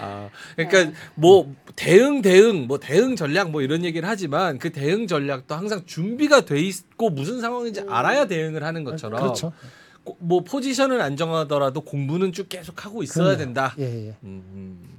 아 0.00 0.28
그러니까 0.56 0.98
뭐 1.14 1.52
대응 1.76 2.22
대응 2.22 2.66
뭐 2.66 2.78
대응 2.78 3.16
전략 3.16 3.50
뭐 3.50 3.62
이런 3.62 3.84
얘기를 3.84 4.08
하지만 4.08 4.58
그 4.58 4.70
대응 4.70 5.06
전략도 5.06 5.54
항상 5.54 5.82
준비가 5.86 6.44
돼 6.44 6.60
있고 6.60 7.10
무슨 7.10 7.40
상황인지 7.40 7.82
알아야 7.88 8.26
대응을 8.26 8.64
하는 8.64 8.84
것처럼 8.84 9.20
그렇죠. 9.20 9.52
고- 10.08 10.16
뭐 10.20 10.40
포지션을 10.40 11.00
안 11.02 11.16
정하더라도 11.16 11.80
공부는 11.82 12.32
쭉 12.32 12.48
계속 12.48 12.84
하고 12.84 13.02
있어야 13.02 13.24
그럼요. 13.24 13.38
된다. 13.38 13.74
예, 13.78 13.82
예. 14.08 14.16
음, 14.24 14.42
음. 14.52 14.97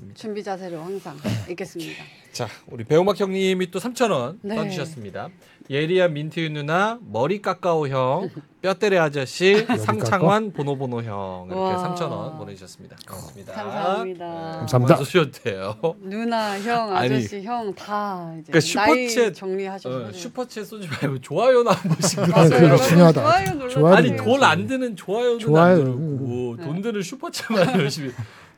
맞습니다. 0.00 0.18
준비 0.18 0.42
자세로 0.42 0.80
항상 0.80 1.16
있겠습니다. 1.50 2.02
자, 2.32 2.48
우리 2.68 2.84
배우막 2.84 3.18
형님이 3.18 3.70
또 3.70 3.78
3,000원 3.80 4.38
네. 4.42 4.54
써주셨습니다. 4.56 5.28
예리한 5.68 6.12
민트유 6.14 6.50
누나, 6.50 6.98
머리 7.02 7.40
까까오 7.42 7.86
형, 7.88 8.28
뼈때레 8.62 8.98
아저씨, 8.98 9.66
상창환 9.66 10.52
보노보노 10.52 11.02
형 11.02 11.46
이렇게 11.48 11.60
와. 11.60 11.94
3,000원 11.94 12.38
보내주셨습니다. 12.38 12.96
고맙습니다. 13.08 13.52
감사합니다. 13.52 14.24
감사합니다. 14.26 14.78
그만 14.78 14.88
써주셔도 14.98 15.30
돼요. 15.32 15.76
누나, 16.00 16.60
형, 16.60 16.96
아저씨, 16.96 17.42
형다 17.42 18.34
이제 18.40 18.52
그러니까 18.52 18.80
나이 18.86 19.06
슈퍼챗, 19.06 19.34
정리하셔서 19.34 19.96
어, 19.96 20.10
슈퍼챗 20.10 20.64
쏘지 20.64 20.88
말고 20.88 21.20
좋아요나 21.20 21.70
한 21.72 21.88
번씩 21.90 22.20
네. 22.20 22.26
그거 22.26 22.44
눌러주세요. 22.48 22.88
중요하다. 22.88 23.20
좋아요 23.22 23.54
눌러. 23.54 23.94
아니. 23.94 24.16
돈 24.16 24.42
안 24.42 24.66
드는 24.66 24.96
좋아요는 24.96 25.38
좋아요. 25.38 25.72
안 25.74 25.78
누르고 25.78 26.56
네. 26.58 26.64
돈 26.64 26.82
드는 26.82 27.00
슈퍼챗만 27.00 27.78
열심히 27.80 28.10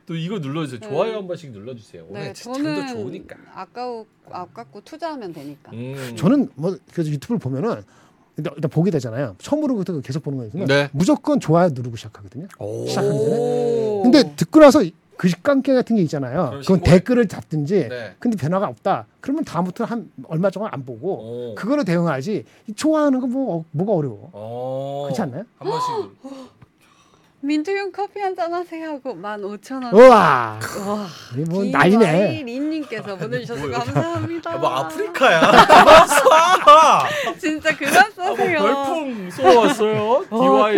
또 0.05 0.15
이거 0.15 0.39
눌러주세요. 0.39 0.79
네. 0.81 0.89
좋아요 0.89 1.15
한 1.17 1.27
번씩 1.27 1.51
눌러주세요. 1.51 2.05
오늘 2.09 2.21
네, 2.21 2.33
저는 2.33 2.63
장도 2.87 2.93
좋으니까. 2.93 3.35
아까우 3.55 4.05
아깝고 4.29 4.81
투자하면 4.81 5.33
되니까. 5.33 5.71
음. 5.71 6.13
저는 6.17 6.49
뭐 6.55 6.77
그래서 6.91 7.09
유튜브를 7.09 7.39
보면은 7.39 7.83
일단, 8.35 8.53
일단 8.55 8.69
보게 8.69 8.91
되잖아요. 8.91 9.35
처음으로 9.39 9.75
그때 9.75 9.93
계속 10.03 10.23
보는 10.23 10.39
거거든요. 10.39 10.65
네. 10.65 10.89
무조건 10.91 11.39
좋아요 11.39 11.69
누르고 11.69 11.95
시작하거든요. 11.95 12.47
오. 12.59 12.85
시작하기 12.87 13.17
전에. 13.17 13.37
오. 13.37 14.01
근데 14.03 14.35
듣고 14.35 14.59
나서 14.59 14.83
글감기 15.15 15.71
같은 15.71 15.95
게 15.95 16.01
있잖아요. 16.01 16.45
그건 16.47 16.63
신고해. 16.63 16.81
댓글을 16.83 17.27
잡든지. 17.27 17.87
네. 17.87 18.15
근데 18.19 18.35
변화가 18.35 18.67
없다. 18.67 19.05
그러면 19.21 19.45
다음부터 19.45 19.85
한 19.85 20.11
얼마 20.27 20.49
동안 20.49 20.71
안 20.73 20.83
보고 20.83 21.51
오. 21.51 21.55
그거로 21.55 21.83
대응하지. 21.85 22.43
이 22.67 22.73
좋아하는 22.73 23.19
거 23.21 23.27
뭐 23.27 23.63
뭐가 23.71 23.93
어려워? 23.93 24.29
어. 24.33 25.03
그렇지 25.05 25.21
않나요? 25.21 25.43
한 25.59 25.69
번씩. 25.69 25.89
민트윤 27.47 27.91
커피 27.91 28.19
한 28.21 28.33
잔 28.35 28.53
하세요 28.53 28.91
하고 28.91 29.15
15,000원. 29.15 29.93
우와. 29.93 30.09
와. 30.09 31.07
우리 31.35 31.43
뭐 31.43 31.63
난리네. 31.65 32.41
린님께서 32.45 33.17
보내주셔서? 33.17 33.69
감사합니다. 33.69 34.53
아, 34.53 34.57
뭐 34.57 34.69
아프리카야. 34.69 35.41
그만 35.67 36.07
쏴. 36.07 37.39
진짜 37.39 37.75
그만 37.77 37.95
아, 37.97 38.05
뭐 38.15 38.25
써세요. 38.35 38.59
별풍 38.59 39.29
쏘았어요. 39.29 40.25
어. 40.29 40.37
눌러 40.39 40.57
만 40.57 40.73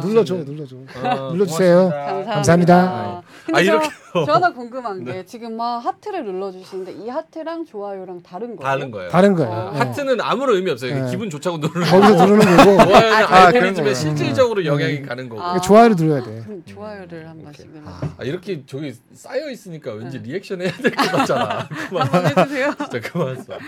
눌러줘 0.00 0.34
원씩은. 0.34 0.44
눌러줘. 0.44 0.76
어, 0.76 1.32
눌러주세요. 1.32 1.88
고맙습니다. 1.88 2.32
감사합니다. 2.34 3.22
근데 3.46 3.60
아, 3.60 3.64
저, 3.64 3.72
이렇게요? 3.72 3.90
저 4.26 4.32
하나 4.32 4.52
궁금한 4.52 5.04
게 5.04 5.24
지금 5.24 5.56
막 5.56 5.78
하트를 5.78 6.24
눌러주시는데 6.24 6.92
이 6.92 7.08
하트랑 7.08 7.64
좋아요랑 7.64 8.22
다른 8.22 8.56
거예요? 8.56 8.60
다른 8.60 8.90
거예요. 8.90 9.10
다른 9.10 9.34
거예요. 9.34 9.50
어. 9.50 9.70
네. 9.72 9.78
하트는 9.78 10.20
아무런 10.20 10.56
의미 10.56 10.70
없어요. 10.70 11.04
네. 11.04 11.10
기분 11.10 11.30
좋자고 11.30 11.58
누르는 11.58 11.86
거기서 11.86 12.16
거고. 12.16 12.26
누르는 12.26 12.56
거고 12.56 12.76
좋아요는 12.90 13.12
아, 13.12 13.46
알고리즘에 13.46 13.60
그런 13.60 13.74
거예요. 13.74 13.94
실질적으로 13.94 14.60
음. 14.62 14.66
영향이 14.66 14.94
음. 14.98 15.06
가는 15.06 15.28
거고. 15.28 15.42
아. 15.42 15.60
좋아요를 15.60 15.96
눌러야 15.96 16.22
돼. 16.22 16.42
그럼 16.44 16.62
좋아요를 16.66 17.28
한 17.28 17.42
번씩 17.42 17.70
눌러. 17.70 17.86
아, 17.88 18.24
이렇게 18.24 18.62
저기 18.66 18.94
쌓여 19.14 19.48
있으니까 19.50 19.92
왠지 19.92 20.20
네. 20.20 20.28
리액션 20.30 20.60
해야 20.62 20.70
될 20.72 20.90
것 20.94 21.10
같잖아. 21.12 21.68
그만. 21.88 22.06
한번 22.08 22.26
해주세요. 22.44 22.74
진짜 22.78 23.00
그만 23.12 23.42
써. 23.42 23.58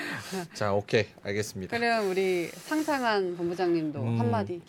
자, 0.55 0.73
오케이. 0.73 1.07
알겠습니다. 1.25 1.79
그럼 1.79 2.11
우리 2.11 2.49
상상한 2.55 3.37
본부장님도 3.37 4.01
음. 4.01 4.19
한마디. 4.21 4.61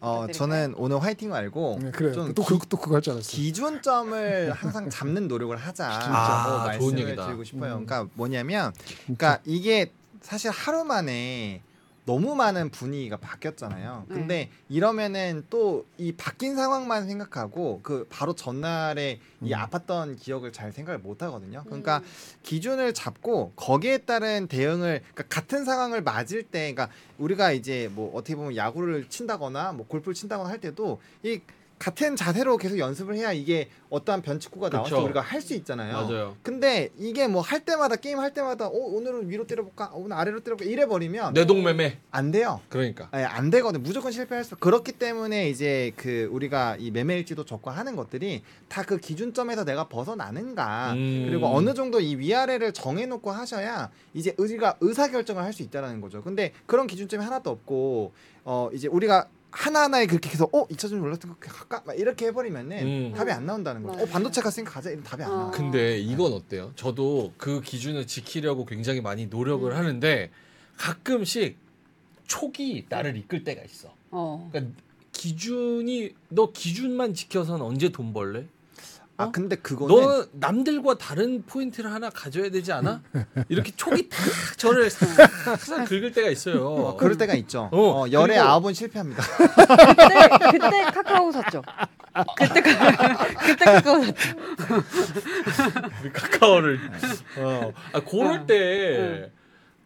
어? 0.00 0.26
저는 0.32 0.74
오늘 0.76 1.02
화이팅 1.02 1.30
말고 1.30 1.78
네, 1.82 1.90
그래. 1.90 2.12
좀또 2.12 2.44
기- 2.44 2.58
그, 2.58 2.66
또 2.68 2.76
그거 2.76 2.94
할 2.96 3.02
줄 3.02 3.14
알았어. 3.14 3.30
기준점을 3.30 4.52
항상 4.52 4.88
잡는 4.90 5.26
노력을 5.28 5.56
하자. 5.56 5.88
아, 5.90 6.64
말씀을 6.66 6.78
좋은 6.90 6.98
얘기다. 7.00 7.26
드리고 7.26 7.44
싶어요. 7.44 7.78
음. 7.78 7.86
그러니까 7.86 8.06
뭐냐면, 8.14 8.72
그러니까 9.04 9.40
이게 9.44 9.92
사실 10.20 10.50
하루 10.50 10.84
만에 10.84 11.62
너무 12.08 12.34
많은 12.34 12.70
분위기가 12.70 13.18
바뀌었잖아요. 13.18 14.06
네. 14.08 14.14
근데 14.14 14.50
이러면은 14.70 15.44
또 15.50 15.84
이 15.98 16.12
바뀐 16.12 16.54
상황만 16.54 17.06
생각하고 17.06 17.80
그 17.82 18.06
바로 18.08 18.32
전날에 18.32 19.18
이 19.42 19.52
음. 19.52 19.58
아팠던 19.58 20.16
기억을 20.18 20.52
잘 20.52 20.72
생각을 20.72 21.00
못 21.00 21.22
하거든요. 21.24 21.64
그러니까 21.66 21.98
음. 21.98 22.04
기준을 22.44 22.94
잡고 22.94 23.52
거기에 23.56 23.98
따른 23.98 24.46
대응을 24.46 25.02
그러니까 25.12 25.24
같은 25.24 25.64
상황을 25.64 26.02
맞을 26.02 26.44
때 26.44 26.72
그러니까 26.72 26.88
우리가 27.18 27.50
이제 27.50 27.90
뭐 27.92 28.16
어떻게 28.16 28.36
보면 28.36 28.56
야구를 28.56 29.08
친다거나 29.08 29.72
뭐 29.72 29.86
골프를 29.88 30.14
친다거나 30.14 30.48
할 30.48 30.60
때도 30.60 31.00
이 31.24 31.40
같은 31.78 32.16
자세로 32.16 32.56
계속 32.56 32.78
연습을 32.78 33.14
해야 33.16 33.32
이게 33.32 33.68
어떠한 33.90 34.22
변칙구가 34.22 34.68
나와서 34.70 34.96
그쵸. 34.96 35.04
우리가 35.04 35.20
할 35.20 35.40
수 35.40 35.54
있잖아요. 35.54 35.92
맞아요. 35.92 36.36
근데 36.42 36.90
이게 36.98 37.28
뭐 37.28 37.40
할 37.40 37.64
때마다 37.64 37.94
게임 37.96 38.18
할 38.18 38.34
때마다 38.34 38.66
어 38.66 38.70
오늘은 38.72 39.30
위로 39.30 39.46
때려볼까 39.46 39.90
어, 39.92 39.98
오늘 39.98 40.16
아래로 40.16 40.40
때려볼까 40.40 40.70
이래 40.70 40.86
버리면 40.86 41.32
뇌동매매. 41.34 41.98
안 42.10 42.30
돼요. 42.32 42.60
그러니까. 42.68 43.08
예, 43.14 43.18
안 43.22 43.50
되거든. 43.50 43.82
무조건 43.82 44.10
실패할 44.12 44.44
수. 44.44 44.56
그렇기 44.56 44.92
때문에 44.92 45.48
이제 45.48 45.92
그 45.96 46.28
우리가 46.32 46.76
이 46.78 46.90
매매일지도 46.90 47.44
적고 47.44 47.70
하는 47.70 47.94
것들이 47.96 48.42
다 48.68 48.82
그 48.82 48.96
기준점에서 48.98 49.64
내가 49.64 49.88
벗어나는가. 49.88 50.92
음. 50.94 51.26
그리고 51.28 51.46
어느 51.54 51.74
정도 51.74 52.00
이 52.00 52.16
위아래를 52.16 52.72
정해놓고 52.72 53.30
하셔야 53.30 53.90
이제 54.14 54.34
우리가 54.38 54.76
의사 54.80 55.08
결정을 55.10 55.42
할 55.42 55.52
수 55.52 55.62
있다라는 55.62 56.00
거죠. 56.00 56.22
근데 56.22 56.52
그런 56.66 56.86
기준점이 56.86 57.22
하나도 57.24 57.50
없고 57.50 58.12
어 58.44 58.68
이제 58.72 58.86
우리가 58.88 59.28
하나하나에 59.50 60.06
그렇게 60.06 60.28
해서 60.30 60.48
어 60.52 60.66
2차전 60.68 61.02
올랐던 61.02 61.30
거 61.30 61.36
갈까? 61.40 61.82
막 61.86 61.98
이렇게 61.98 62.26
해버리면은 62.26 62.86
음. 62.86 63.12
답이 63.14 63.30
안 63.30 63.46
나온다는 63.46 63.82
거죠. 63.82 63.94
어 63.94 63.96
맞아요. 64.02 64.12
반도체 64.12 64.40
갔으니까 64.40 64.72
가자. 64.72 64.90
이런 64.90 65.02
답이 65.02 65.22
안 65.22 65.30
어. 65.30 65.36
나와. 65.36 65.50
근데 65.50 65.98
이건 65.98 66.32
어때요? 66.32 66.72
저도 66.76 67.32
그 67.38 67.60
기준을 67.60 68.06
지키려고 68.06 68.64
굉장히 68.66 69.00
많이 69.00 69.26
노력을 69.26 69.70
음. 69.70 69.76
하는데 69.76 70.30
가끔씩 70.76 71.56
촉이 72.26 72.86
나를 72.88 73.16
이끌 73.16 73.42
때가 73.44 73.62
있어. 73.62 73.94
어. 74.10 74.48
그러니까 74.52 74.74
기준이 75.12 76.14
너 76.28 76.52
기준만 76.52 77.14
지켜서는 77.14 77.64
언제 77.64 77.88
돈 77.88 78.12
벌래? 78.12 78.44
아 79.20 79.24
어? 79.24 79.32
근데 79.32 79.56
그거는 79.56 79.94
너 79.96 80.26
남들과 80.32 80.96
다른 80.96 81.42
포인트를 81.44 81.92
하나 81.92 82.08
가져야 82.08 82.50
되지 82.50 82.72
않아? 82.72 83.02
이렇게 83.48 83.72
촉이 83.74 84.08
탁 84.08 84.18
저를 84.56 84.88
항상 85.44 85.84
긁을 85.84 86.12
때가 86.12 86.30
있어요. 86.30 86.64
어, 86.64 86.96
그럴 86.96 87.18
때가 87.18 87.34
있죠. 87.34 87.68
어, 87.72 88.02
어, 88.04 88.10
열에 88.12 88.34
그리고- 88.34 88.40
아홉은 88.48 88.74
실패합니다. 88.74 89.22
그때 89.24 90.28
그때 90.52 90.82
카카오 90.84 91.32
샀죠. 91.32 91.62
그때 92.36 92.60
카- 92.62 93.16
그때 93.44 93.64
카카오 93.64 94.04
샀죠. 94.04 94.36
우리 96.00 96.12
카카오를 96.12 96.80
어. 97.38 97.72
아, 97.92 98.00
고를 98.00 98.46
때 98.46 99.32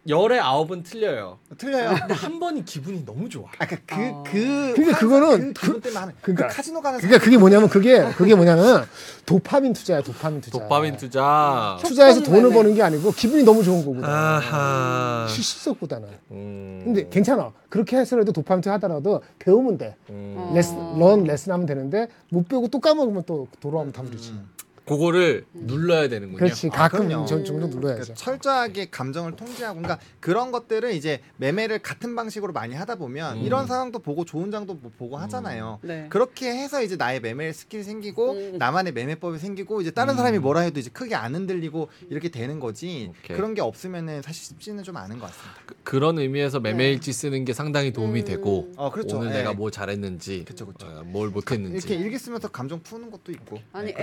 열의 0.09 0.41
아홉은 0.41 0.83
틀려요. 0.83 1.39
틀려요. 1.59 1.95
근데 1.97 2.15
한 2.15 2.41
번이 2.41 2.65
기분이 2.65 3.05
너무 3.05 3.29
좋아. 3.29 3.45
아까 3.59 3.77
그 3.87 3.95
어. 3.95 4.25
그 4.27 4.33
근데 4.75 4.91
항상 4.91 4.99
그거는 5.01 5.55
그 5.55 5.61
기분 5.61 5.81
때문에 5.81 6.01
하는 6.01 6.15
그러니까- 6.21 6.49
그 6.49 6.55
카지노 6.57 6.81
가는 6.81 6.99
그러니까 6.99 7.25
그게 7.25 7.39
뭐냐면 7.39 7.69
그게 7.69 8.03
그게 8.17 8.35
뭐냐면 8.35 8.85
도파민 9.25 9.73
투자야 9.73 10.03
도파민 10.03 10.41
투자. 10.41 10.59
도파민 10.59 10.97
투자. 10.97 11.79
투자해서 11.81 12.19
촉 12.19 12.25
돈을 12.31 12.41
때문에. 12.43 12.55
버는 12.57 12.75
게 12.75 12.83
아니고 12.83 13.13
기분이 13.13 13.45
너무 13.45 13.63
좋은 13.63 13.85
거거든. 13.85 14.05
아하. 14.05 15.27
실속 15.29 15.79
보다는. 15.79 16.09
음. 16.33 16.81
근데 16.85 17.09
괜찮아. 17.09 17.53
그렇게 17.69 17.97
해서라도 17.97 18.33
도파민 18.33 18.61
투자 18.61 18.73
하더라도 18.75 19.23
배우면 19.39 19.79
돼. 19.79 19.95
음. 20.11 20.35
어. 20.37 20.53
lesson, 20.53 20.99
learn 20.99 21.23
lesson 21.25 21.53
하면 21.53 21.65
되는데 21.67 22.09
못 22.29 22.49
배우고 22.49 22.69
또 22.69 22.81
까먹으면 22.81 23.23
또 23.25 23.47
돌아오면 23.61 23.93
다 23.93 24.03
무리지. 24.03 24.31
음. 24.33 24.49
그거를 24.93 25.45
눌러야 25.55 26.09
되는군요. 26.09 26.39
그렇지. 26.39 26.69
아, 26.73 26.89
가끔 26.89 27.09
그럼요. 27.09 27.25
저 27.27 27.43
정도 27.43 27.71
그 27.71 27.77
눌러야죠. 27.77 28.15
철저하게 28.15 28.91
감정을 28.91 29.37
통제하고 29.37 29.81
그러니까 29.81 30.05
그런 30.21 30.53
것들을 30.53 30.93
이제 30.93 31.21
매매를 31.39 31.79
같은 31.79 32.15
방식으로 32.15 32.53
많이 32.53 32.75
하다 32.75 32.97
보면 32.97 33.39
음. 33.39 33.43
이런 33.43 33.67
상황도 33.67 34.01
보고 34.01 34.25
좋은 34.25 34.51
장도 34.51 34.75
뭐 34.75 34.91
보고 34.99 35.17
하잖아요. 35.17 35.79
네. 35.83 36.07
그렇게 36.11 36.51
해서 36.51 36.83
이제 36.83 36.97
나의 36.97 37.21
매매 37.21 37.53
skill이 37.53 37.85
생기고 37.85 38.33
음. 38.33 38.59
나만의 38.59 38.93
매매법이 38.93 39.39
생기고 39.39 39.81
이제 39.81 39.91
다른 39.91 40.15
음. 40.15 40.17
사람이 40.17 40.39
뭐라 40.39 40.61
해도 40.61 40.79
이제 40.79 40.91
크게 40.91 41.15
안 41.15 41.35
흔들리고 41.35 41.89
이렇게 42.11 42.29
되는 42.29 42.61
거지 42.61 43.11
오케이. 43.19 43.37
그런 43.37 43.55
게 43.55 43.63
없으면은 43.63 44.23
사실 44.23 44.45
쉽지는 44.45 44.85
좀 44.85 44.97
않은 44.97 45.19
것 45.19 45.27
같습니다. 45.27 45.61
그, 45.67 45.75
그런 45.85 46.19
의미에서 46.19 46.61
매매일지 46.61 47.13
쓰는 47.13 47.45
게 47.45 47.53
상당히 47.53 47.93
도움이 47.93 48.21
음. 48.21 48.25
되고 48.25 48.73
어 48.77 48.91
그렇죠. 48.91 49.19
오늘 49.19 49.31
예. 49.33 49.39
내가 49.39 49.55
뭐 49.55 49.71
잘했는지, 49.71 50.45
그쵸, 50.45 50.67
그쵸. 50.67 50.87
어, 50.87 51.03
뭘 51.05 51.31
못했는지. 51.31 51.77
이렇게 51.77 51.95
일기 51.95 52.19
쓰면서 52.19 52.49
감정 52.49 52.81
푸는 52.83 53.11
것도 53.11 53.33
있고 53.33 53.59
아니 53.73 53.87
네, 53.87 53.93
그 53.95 54.03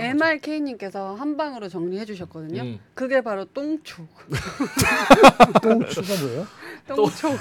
MRK님께서 0.80 1.14
한 1.14 1.36
방으로 1.36 1.68
정리해 1.68 2.04
주셨거든요. 2.04 2.62
음. 2.62 2.78
그게 2.94 3.20
바로 3.20 3.44
똥촉. 3.44 4.06
똥초가 5.62 6.08
뭐예요? 6.22 6.46
똥촉. 6.88 7.38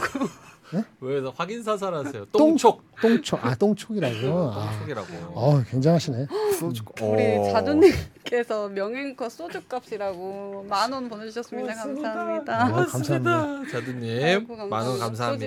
왜 1.02 1.20
확인 1.36 1.64
사살하세요? 1.64 2.26
똥- 2.26 2.40
똥촉. 2.52 2.84
똥초. 3.02 3.38
아 3.42 3.56
똥촉이라고. 3.56 4.52
아, 4.52 4.70
똥촉이라고. 4.72 5.08
어 5.34 5.64
굉장하시네. 5.64 6.28
소주 6.60 6.84
우리 7.02 7.38
어. 7.38 7.52
자두님께서 7.52 8.68
명행커 8.70 9.30
소주값이라고 9.30 10.66
만 10.70 10.94
원 10.94 11.10
보내주셨습니다. 11.10 11.74
고맙습니다. 11.74 12.14
감사합니다. 12.14 12.66
아, 12.66 12.86
감사합니다. 12.86 13.72
자두님 13.72 14.24
아이고, 14.24 14.68
만원 14.68 14.92
쏘지 14.92 15.00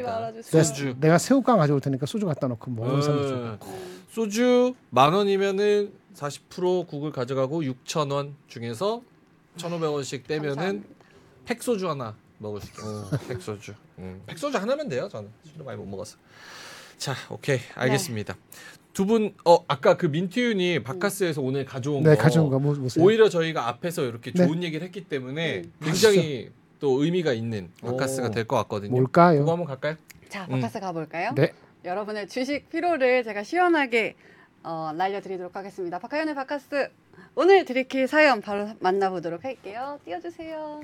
감사합니다. 0.03 0.33
소주. 0.43 0.95
내가 0.99 1.19
새우깡 1.19 1.57
가져올 1.59 1.81
테니까 1.81 2.07
소주 2.07 2.27
갖다 2.27 2.49
놓고 2.49 2.71
먹는 2.73 3.03
사람 3.03 3.23
좀. 3.29 3.59
어, 3.61 3.79
소주 4.11 4.75
만 4.91 5.13
원이면은 5.13 5.93
40% 6.15 6.87
국을 6.87 7.11
가져가고 7.13 7.63
6천 7.63 8.13
원 8.13 8.35
중에서 8.49 9.03
1,500원씩 9.57 10.27
떼면은 10.27 10.55
감사합니다. 10.57 10.89
팩소주 11.47 11.89
하나 11.89 12.15
먹을 12.39 12.61
수 12.61 12.71
있어요. 12.73 13.07
팩소주. 13.29 13.75
음, 13.99 14.23
팩소주 14.27 14.57
하나면 14.59 14.89
돼요. 14.89 15.09
저는 15.11 15.31
술을 15.45 15.65
많이 15.65 15.79
못 15.79 15.87
먹어서. 15.87 16.17
자, 16.99 17.15
오케이 17.31 17.59
알겠습니다. 17.75 18.37
두 18.93 19.07
분 19.07 19.35
어 19.47 19.65
아까 19.69 19.97
그 19.97 20.05
민트윤이 20.07 20.83
박카스에서 20.83 21.41
오늘 21.41 21.65
가져온 21.65 22.03
네 22.03 22.15
거 22.15 22.23
가져온 22.23 22.51
거 22.51 22.59
뭐, 22.59 22.75
보세요. 22.75 23.03
오히려 23.03 23.29
저희가 23.31 23.69
앞에서 23.69 24.05
이렇게 24.05 24.33
네. 24.33 24.45
좋은 24.47 24.63
얘기를 24.63 24.85
했기 24.87 25.05
때문에 25.05 25.63
음. 25.65 25.73
굉장히 25.83 26.51
또 26.79 27.03
의미가 27.03 27.33
있는 27.33 27.71
박카스가 27.81 28.29
오. 28.29 28.31
될것 28.31 28.59
같거든요. 28.65 28.91
뭘까요? 28.91 29.39
그거 29.41 29.53
한번 29.53 29.67
갈까요? 29.67 29.97
자, 30.29 30.45
음. 30.45 30.51
박카스 30.61 30.81
가볼까요? 30.81 31.33
네. 31.35 31.53
여러분의 31.85 32.29
주식 32.29 32.69
피로를 32.71 33.25
제가 33.25 33.43
시원하게 33.45 34.15
어, 34.65 34.93
날려드리도록 34.95 35.57
하겠습니다. 35.57 35.99
박하윤의 35.99 36.35
박카스 36.35 36.91
오늘 37.35 37.65
들이킬 37.65 38.07
사연 38.07 38.41
바로 38.41 38.69
만나보도록 38.81 39.45
할게요. 39.45 39.99
띄워주세요. 40.05 40.83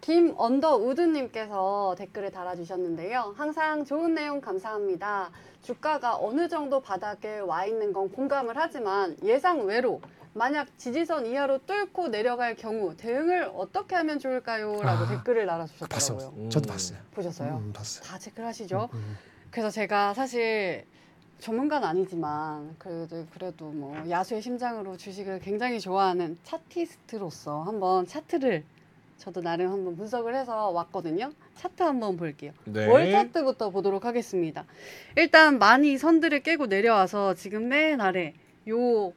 김 0.00 0.34
언더 0.36 0.76
우드님께서 0.76 1.94
댓글을 1.96 2.30
달아주셨는데요. 2.32 3.34
항상 3.36 3.84
좋은 3.84 4.14
내용 4.14 4.40
감사합니다. 4.40 5.30
주가가 5.62 6.16
어느 6.16 6.48
정도 6.48 6.80
바닥에 6.80 7.38
와 7.38 7.64
있는 7.66 7.92
건 7.92 8.10
공감을 8.10 8.54
하지만 8.56 9.16
예상 9.22 9.64
외로 9.64 10.00
만약 10.34 10.66
지지선 10.78 11.26
이하로 11.26 11.58
뚫고 11.66 12.08
내려갈 12.08 12.56
경우 12.56 12.96
대응을 12.96 13.52
어떻게 13.54 13.94
하면 13.96 14.18
좋을까요? 14.18 14.80
라고 14.82 15.04
아, 15.04 15.08
댓글을. 15.08 15.46
달아주셨더라고요. 15.46 16.34
음. 16.36 16.50
저도 16.50 16.68
봤어요. 16.70 16.98
보셨어요? 17.12 17.56
음, 17.58 17.72
봤어요. 17.72 18.02
다 18.04 18.18
체크를 18.18 18.48
하시죠? 18.48 18.88
음. 18.94 19.18
그래서 19.50 19.70
제가 19.70 20.14
사실 20.14 20.84
전문가는 21.42 21.86
아니지만 21.86 22.76
그래도 22.78 23.26
그래도 23.34 23.64
뭐 23.72 23.96
야수의 24.08 24.40
심장으로 24.40 24.96
주식을 24.96 25.40
굉장히 25.40 25.80
좋아하는 25.80 26.38
차티스트로서 26.44 27.64
한번 27.64 28.06
차트를 28.06 28.62
저도 29.18 29.40
나름 29.40 29.72
한번 29.72 29.96
분석을 29.96 30.36
해서 30.36 30.70
왔거든요. 30.70 31.32
차트 31.56 31.82
한번 31.82 32.16
볼게요. 32.16 32.52
네. 32.64 32.86
월 32.86 33.10
차트부터 33.10 33.70
보도록 33.70 34.04
하겠습니다. 34.04 34.64
일단 35.16 35.58
많이 35.58 35.98
선들을 35.98 36.44
깨고 36.44 36.66
내려와서 36.66 37.34
지금 37.34 37.66
맨 37.66 38.00
아래 38.00 38.34
요 38.68 39.12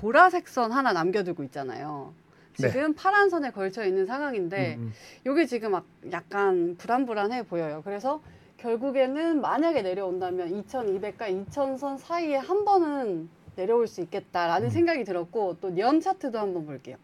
보라색 0.00 0.48
선 0.48 0.72
하나 0.72 0.94
남겨두고 0.94 1.44
있잖아요. 1.44 2.14
네. 2.58 2.70
지금 2.70 2.94
파란 2.94 3.28
선에 3.28 3.50
걸쳐 3.50 3.84
있는 3.84 4.06
상황인데 4.06 4.76
음, 4.76 4.80
음. 4.80 4.92
요게 5.26 5.44
지금 5.44 5.72
막 5.72 5.84
약간 6.10 6.76
불안불안해 6.78 7.42
보여요. 7.42 7.82
그래서 7.84 8.22
결국에는 8.58 9.40
만약에 9.40 9.82
내려온다면 9.82 10.50
2200과 10.62 11.46
2000선 11.46 11.98
사이에 11.98 12.36
한 12.36 12.64
번은 12.64 13.28
내려올 13.54 13.86
수 13.86 14.00
있겠다라는 14.02 14.68
음. 14.68 14.70
생각이 14.70 15.04
들었고 15.04 15.58
또년 15.60 16.00
차트도 16.00 16.38
한번 16.38 16.66
볼게요. 16.66 16.96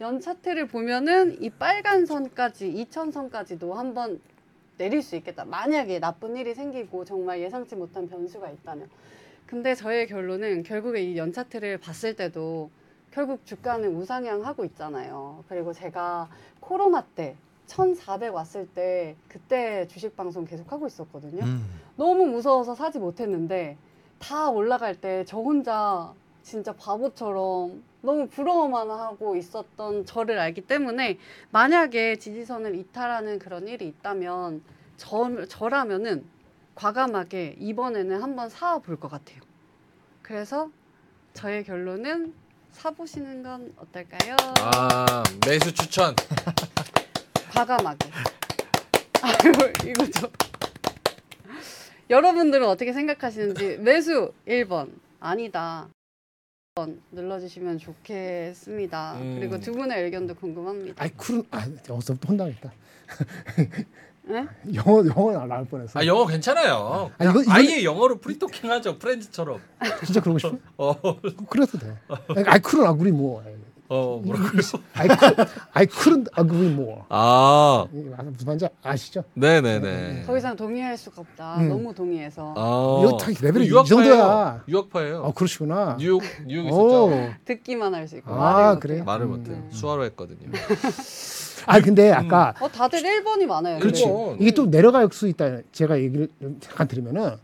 연 0.00 0.20
차트를 0.20 0.66
보면은 0.68 1.40
이 1.42 1.50
빨간 1.50 2.06
선까지 2.06 2.72
2000선까지도 2.72 3.72
한번 3.72 4.20
내릴 4.78 5.02
수 5.02 5.16
있겠다. 5.16 5.44
만약에 5.44 6.00
나쁜 6.00 6.36
일이 6.36 6.54
생기고 6.54 7.04
정말 7.04 7.40
예상치 7.40 7.76
못한 7.76 8.08
변수가 8.08 8.50
있다면. 8.50 8.88
근데 9.46 9.74
저의 9.74 10.06
결론은 10.06 10.62
결국에 10.62 11.02
이 11.02 11.16
연 11.16 11.32
차트를 11.32 11.78
봤을 11.78 12.16
때도 12.16 12.70
결국 13.10 13.44
주가는 13.44 13.94
우상향 13.94 14.44
하고 14.46 14.64
있잖아요. 14.64 15.44
그리고 15.48 15.72
제가 15.74 16.30
코로나 16.60 17.02
때 17.14 17.36
1400 17.72 18.34
왔을 18.34 18.66
때 18.66 19.16
그때 19.28 19.86
주식 19.88 20.14
방송 20.14 20.44
계속 20.44 20.70
하고 20.70 20.86
있었거든요. 20.86 21.42
음. 21.44 21.80
너무 21.96 22.26
무서워서 22.26 22.74
사지 22.74 22.98
못했는데 22.98 23.76
다 24.18 24.50
올라갈 24.50 24.94
때 25.00 25.24
저 25.26 25.38
혼자 25.38 26.12
진짜 26.42 26.72
바보처럼 26.74 27.82
너무 28.02 28.28
부러워만 28.28 28.90
하고 28.90 29.36
있었던 29.36 30.04
저를 30.04 30.38
알기 30.38 30.62
때문에 30.62 31.18
만약에 31.50 32.16
지지선을 32.16 32.74
이탈하는 32.76 33.38
그런 33.38 33.68
일이 33.68 33.86
있다면 33.86 34.62
저, 34.96 35.46
저라면은 35.46 36.24
과감하게 36.74 37.56
이번에는 37.58 38.22
한번 38.22 38.48
사볼 38.48 38.98
것 38.98 39.10
같아요. 39.10 39.40
그래서 40.20 40.70
저의 41.32 41.64
결론은 41.64 42.34
사보시는 42.72 43.42
건 43.42 43.72
어떨까요? 43.78 44.36
아 44.60 45.22
매수 45.46 45.72
추천. 45.72 46.14
과감하게. 47.52 48.08
아유, 49.22 49.52
이거 49.90 50.06
좀. 50.10 50.30
여러분들은 52.10 52.66
어떻게 52.66 52.92
생각하시는지 52.92 53.78
매수 53.78 54.32
1번 54.46 54.90
아니다. 55.20 55.88
1번 56.74 56.98
눌러주시면 57.10 57.78
좋겠습니다. 57.78 59.14
음. 59.14 59.36
그리고 59.38 59.60
두 59.60 59.72
분의 59.72 60.02
의견도 60.04 60.34
궁금합니다. 60.34 61.02
I 61.02 61.10
couldn't 61.10 61.44
a 61.50 61.64
여기서부터 61.88 62.28
혼나겠다. 62.28 62.72
네? 64.24 64.46
영어 64.74 65.04
영어 65.06 65.46
나올 65.46 65.66
뻔했어. 65.66 65.98
아 66.00 66.06
영어 66.06 66.26
괜찮아요. 66.26 67.10
아, 67.18 67.24
이거- 67.24 67.42
이거- 67.42 67.52
아예 67.52 67.82
영어로 67.84 68.18
free 68.18 68.37
talking 68.37 68.70
하죠 68.70 68.98
프렌즈처럼. 68.98 69.60
진짜 70.04 70.20
그러고 70.20 70.38
싶어? 70.38 70.56
어, 70.76 70.94
그래도 71.48 71.78
돼. 71.78 71.94
I 72.46 72.58
couldn't 72.60 72.86
agree 72.86 73.12
more. 73.12 73.42
어 73.88 74.22
뭐라고요? 74.24 74.60
I 74.94 75.08
could 75.08 75.36
I 75.74 75.86
couldn't 75.86 76.26
agree 76.32 76.68
more. 76.70 77.04
아 77.10 77.84
무슨 77.92 78.46
말인지 78.46 78.66
아시죠? 78.82 79.22
네네네. 79.34 80.22
더 80.24 80.36
이상 80.38 80.56
동의할 80.56 80.96
수가 80.96 81.20
없다. 81.20 81.56
음. 81.58 81.68
너무 81.68 81.94
동의해서 81.94 82.54
아 82.56 83.02
이거 83.04 83.16
다 83.18 83.26
레벨이 83.42 83.66
이 83.66 83.68
유학파예요. 83.68 83.84
정도야. 84.04 84.64
유학파예요. 84.68 85.24
아 85.26 85.32
그러시구나. 85.32 85.96
뉴욕 85.98 86.22
뉴욕 86.46 86.64
오. 86.72 87.10
있었죠. 87.10 87.34
듣기만 87.44 87.94
할 87.94 88.08
수 88.08 88.16
있고 88.16 88.32
아, 88.32 88.36
말을 88.38 88.80
그래요? 88.80 89.04
말을 89.04 89.26
음. 89.26 89.30
못해. 89.30 89.50
네. 89.52 89.62
수화로 89.70 90.04
했거든요. 90.04 90.50
아 91.66 91.80
근데 91.80 92.10
아까 92.10 92.54
어 92.60 92.68
다들 92.68 93.00
1번이 93.02 93.46
많아요. 93.46 93.78
그렇지. 93.78 94.04
이게 94.40 94.50
또 94.52 94.70
내려갈 94.70 95.08
수 95.12 95.28
있다. 95.28 95.58
제가 95.70 95.98
얘기를 96.00 96.28
잠깐 96.60 96.88
이게 96.88 97.36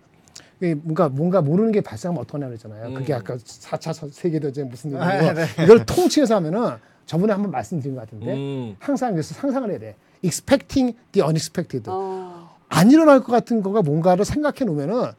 뭔가 0.61 1.09
뭔가 1.09 1.40
모르는 1.40 1.72
게 1.72 1.80
발생하면 1.80 2.20
어떡하냐 2.22 2.46
그랬잖아요. 2.46 2.94
그게 2.94 3.12
음. 3.12 3.18
아까 3.18 3.36
4차 3.36 4.11
세계대전 4.12 4.68
무슨 4.68 4.96
아, 5.00 5.14
일이고 5.16 5.32
네. 5.34 5.46
이걸 5.64 5.86
통치해서 5.86 6.36
하면은 6.36 6.76
저번에 7.06 7.32
한번 7.32 7.50
말씀드린 7.50 7.94
것 7.94 8.02
같은데 8.02 8.34
음. 8.34 8.76
항상 8.78 9.12
그래서 9.12 9.34
상상을 9.34 9.70
해야 9.70 9.78
돼. 9.78 9.96
expecting 10.22 10.96
the 11.12 11.24
unexpected. 11.24 11.84
어, 11.88 12.56
안 12.68 12.90
일어날 12.90 13.20
것 13.20 13.32
같은 13.32 13.62
거가 13.62 13.82
뭔가를 13.82 14.24
생각해 14.24 14.64
놓으면은 14.64 15.12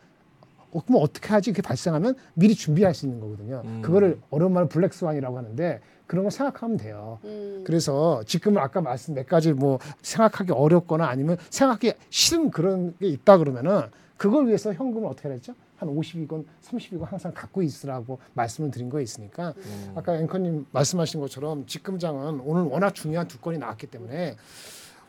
어, 0.71 0.81
그럼 0.85 1.01
어떻게 1.01 1.29
하지? 1.29 1.49
이렇게 1.49 1.61
발생하면 1.61 2.15
미리 2.35 2.53
준비할 2.53 2.93
수 2.93 3.05
있는 3.05 3.19
거거든요. 3.19 3.63
음. 3.65 3.81
그거를 3.81 4.19
어려운 4.29 4.53
말로 4.53 4.67
블랙스완이라고 4.67 5.37
하는데 5.37 5.79
그런 6.05 6.23
거 6.23 6.29
생각하면 6.29 6.77
돼요. 6.77 7.19
음. 7.23 7.63
그래서 7.65 8.23
지금은 8.25 8.61
아까 8.61 8.81
말씀 8.81 9.13
몇 9.13 9.27
가지 9.27 9.53
뭐 9.53 9.79
생각하기 10.01 10.51
어렵거나 10.51 11.07
아니면 11.07 11.37
생각하기 11.49 11.93
싫은 12.09 12.51
그런 12.51 12.95
게 12.99 13.07
있다 13.07 13.37
그러면은 13.37 13.83
그걸 14.19 14.47
위해서 14.47 14.73
현금을 14.73 15.07
어떻게 15.07 15.29
되죠? 15.29 15.55
한 15.77 15.87
50이건 15.87 16.43
30이건 16.61 17.05
항상 17.05 17.33
갖고 17.33 17.61
있으라고 17.61 18.19
말씀을 18.33 18.69
드린 18.69 18.89
거 18.89 18.99
있으니까 18.99 19.53
음. 19.55 19.93
아까 19.95 20.17
앵커님 20.17 20.65
말씀하신 20.71 21.21
것처럼 21.21 21.65
직금장은 21.65 22.41
오늘 22.41 22.63
워낙 22.63 22.93
중요한 22.93 23.29
두 23.29 23.39
건이 23.39 23.57
나왔기 23.57 23.87
때문에 23.87 24.35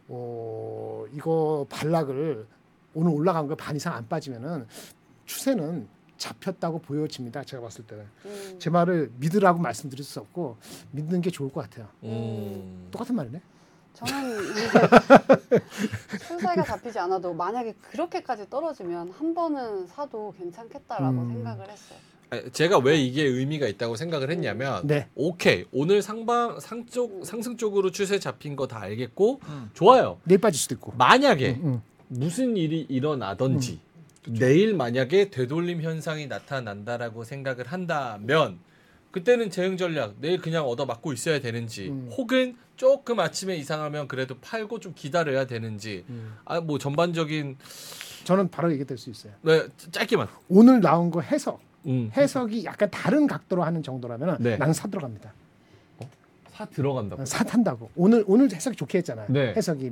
어 0.07 1.05
이거 1.13 1.67
반락을 1.69 2.47
오늘 2.95 3.13
올라간 3.13 3.49
거반 3.49 3.75
이상 3.75 3.95
안 3.95 4.07
빠지면은 4.07 4.69
추세는 5.27 5.89
잡혔다고 6.17 6.79
보여집니다. 6.79 7.43
제가 7.43 7.65
봤을 7.65 7.85
때는 7.85 8.05
음. 8.27 8.57
제 8.61 8.71
말을 8.71 9.11
믿으라고 9.19 9.59
말씀드릴 9.59 10.05
수 10.05 10.21
없고 10.21 10.57
믿는 10.93 11.21
게 11.21 11.31
좋을 11.31 11.51
것 11.51 11.63
같아요. 11.63 11.89
음. 12.05 12.87
똑같은 12.93 13.17
말이네. 13.17 13.41
저는 13.95 14.39
추세가 16.29 16.63
잡히지 16.65 16.99
않아도 16.99 17.33
만약에 17.35 17.75
그렇게까지 17.91 18.49
떨어지면 18.49 19.11
한 19.11 19.35
번은 19.35 19.87
사도 19.87 20.33
괜찮겠다라고 20.39 21.21
음. 21.23 21.29
생각을 21.35 21.69
했어요. 21.69 21.99
아니, 22.31 22.51
제가 22.53 22.79
왜 22.79 22.97
이게 22.97 23.25
의미가 23.25 23.67
있다고 23.67 23.97
생각을 23.97 24.31
했냐면 24.31 24.87
네. 24.87 25.09
오케이 25.17 25.65
오늘 25.73 26.01
상방 26.01 26.61
상쪽 26.61 27.25
상승 27.27 27.57
쪽으로 27.57 27.91
추세 27.91 28.19
잡힌 28.19 28.57
거 28.57 28.67
다 28.67 28.81
알겠고 28.81 29.41
음. 29.49 29.71
좋아요. 29.75 30.19
내일 30.25 30.41
빠질 30.41 30.61
수도 30.61 30.75
있고. 30.77 30.93
만약에 30.97 31.57
음, 31.57 31.65
음. 31.65 31.83
무슨 32.09 32.57
일이 32.57 32.87
일어나든지 32.89 33.81
내일 34.29 34.75
만약에 34.75 35.31
되돌림 35.31 35.83
현상이 35.83 36.27
나타난다라고 36.29 37.25
생각을 37.25 37.67
한다면 37.67 38.59
그때는 39.11 39.51
재응 39.51 39.77
전략 39.77 40.15
내일 40.21 40.41
그냥 40.41 40.65
얻어 40.67 40.87
맞고 40.87 41.13
있어야 41.13 41.41
되는지 41.41 41.89
음. 41.89 42.09
혹은 42.17 42.57
조금 42.77 43.19
아침에 43.21 43.57
이상하면 43.57 44.09
그래도 44.09 44.37
팔고 44.41 44.79
좀 44.81 44.93
기다려야 44.95 45.47
되는지 45.47 46.05
음. 46.09 46.35
아뭐 46.45 46.79
전반적인 46.79 47.59
저는 48.25 48.51
바로 48.51 48.73
얘기 48.73 48.85
될 48.85 48.97
수 48.99 49.11
있어요. 49.11 49.33
네 49.43 49.67
짧게만 49.91 50.29
오늘 50.49 50.81
나온 50.81 51.11
거 51.11 51.21
해석, 51.21 51.61
음. 51.87 52.11
해석이 52.17 52.65
약간 52.65 52.91
다른 52.91 53.27
각도로 53.27 53.65
하는 53.65 53.83
정도라면 53.83 54.37
네. 54.41 54.57
나는 54.57 54.73
사 54.73 54.87
들어갑니다. 54.89 55.33
사 56.53 56.65
들어간다고 56.67 57.25
사 57.25 57.43
탄다고. 57.43 57.91
오늘 57.97 58.23
오늘 58.27 58.53
해석이 58.53 58.77
좋게 58.77 58.99
했잖아요. 58.99 59.27
네. 59.31 59.55
해석이 59.57 59.91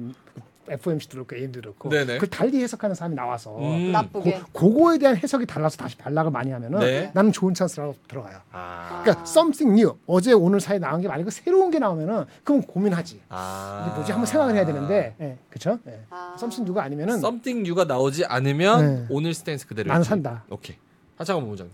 FOMC도 0.70 1.14
그렇고 1.24 1.36
AM도 1.36 1.60
그렇고. 1.60 1.88
네네. 1.88 2.14
그걸 2.14 2.28
달리 2.28 2.62
해석하는 2.62 2.94
사람이 2.94 3.14
나와서 3.14 3.56
음. 3.58 3.92
나쁘게. 3.92 4.40
고, 4.52 4.68
그거에 4.68 4.98
대한 4.98 5.16
해석이 5.16 5.46
달라서 5.46 5.76
다시 5.76 5.96
반락을 5.96 6.30
많이 6.30 6.50
하면은 6.50 6.80
네. 6.80 7.10
나는 7.14 7.32
좋은 7.32 7.54
찬스라고 7.54 7.96
들어가요. 8.08 8.40
아. 8.52 9.00
그러니까 9.02 9.22
something 9.24 9.78
new 9.78 9.96
어제 10.06 10.32
오늘 10.32 10.60
사이 10.60 10.78
나온 10.78 11.00
게 11.00 11.08
만약에 11.08 11.30
새로운 11.30 11.70
게 11.70 11.78
나오면은 11.78 12.24
그럼 12.44 12.62
고민하지. 12.62 13.20
아. 13.28 13.86
이게 13.86 13.96
뭐지 13.96 14.12
한번 14.12 14.26
생각을 14.26 14.54
해야 14.54 14.64
되는데, 14.66 15.14
예, 15.20 15.38
그렇죠? 15.50 15.78
예. 15.86 16.00
아. 16.10 16.34
something 16.36 16.62
new가 16.68 16.82
아니면은 16.82 17.14
something 17.18 17.60
new가 17.60 17.84
나오지 17.84 18.24
않으면 18.26 18.86
네. 18.86 19.06
오늘 19.10 19.34
stance 19.34 19.66
그대로 19.66 19.94
유지. 19.94 20.08
산다. 20.08 20.44
오케이 20.50 20.76
하창완 21.16 21.44
본부장님 21.44 21.72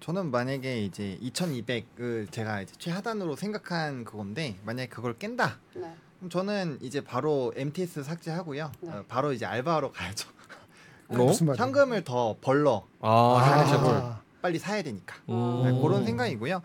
저는 0.00 0.30
만약에 0.30 0.82
이제 0.84 1.18
2,200을 1.22 2.30
제가 2.32 2.62
이제 2.62 2.72
최하단으로 2.78 3.36
생각한 3.36 4.04
그건데 4.04 4.56
만약에 4.64 4.88
그걸 4.88 5.18
깬다. 5.18 5.58
네. 5.74 5.92
저는 6.30 6.78
이제 6.82 7.00
바로 7.00 7.52
MTS 7.56 8.02
삭제하고요. 8.02 8.72
네. 8.80 8.90
어, 8.90 9.04
바로 9.08 9.32
이제 9.32 9.46
알바하러 9.46 9.92
가야죠. 9.92 10.28
어? 11.10 11.32
현금을 11.56 12.04
더 12.04 12.36
벌러 12.40 12.86
아. 13.00 14.20
빨리 14.42 14.58
사야 14.58 14.82
되니까. 14.82 15.16
음. 15.30 15.62
네, 15.64 15.80
그런 15.82 16.04
생각이고요. 16.04 16.62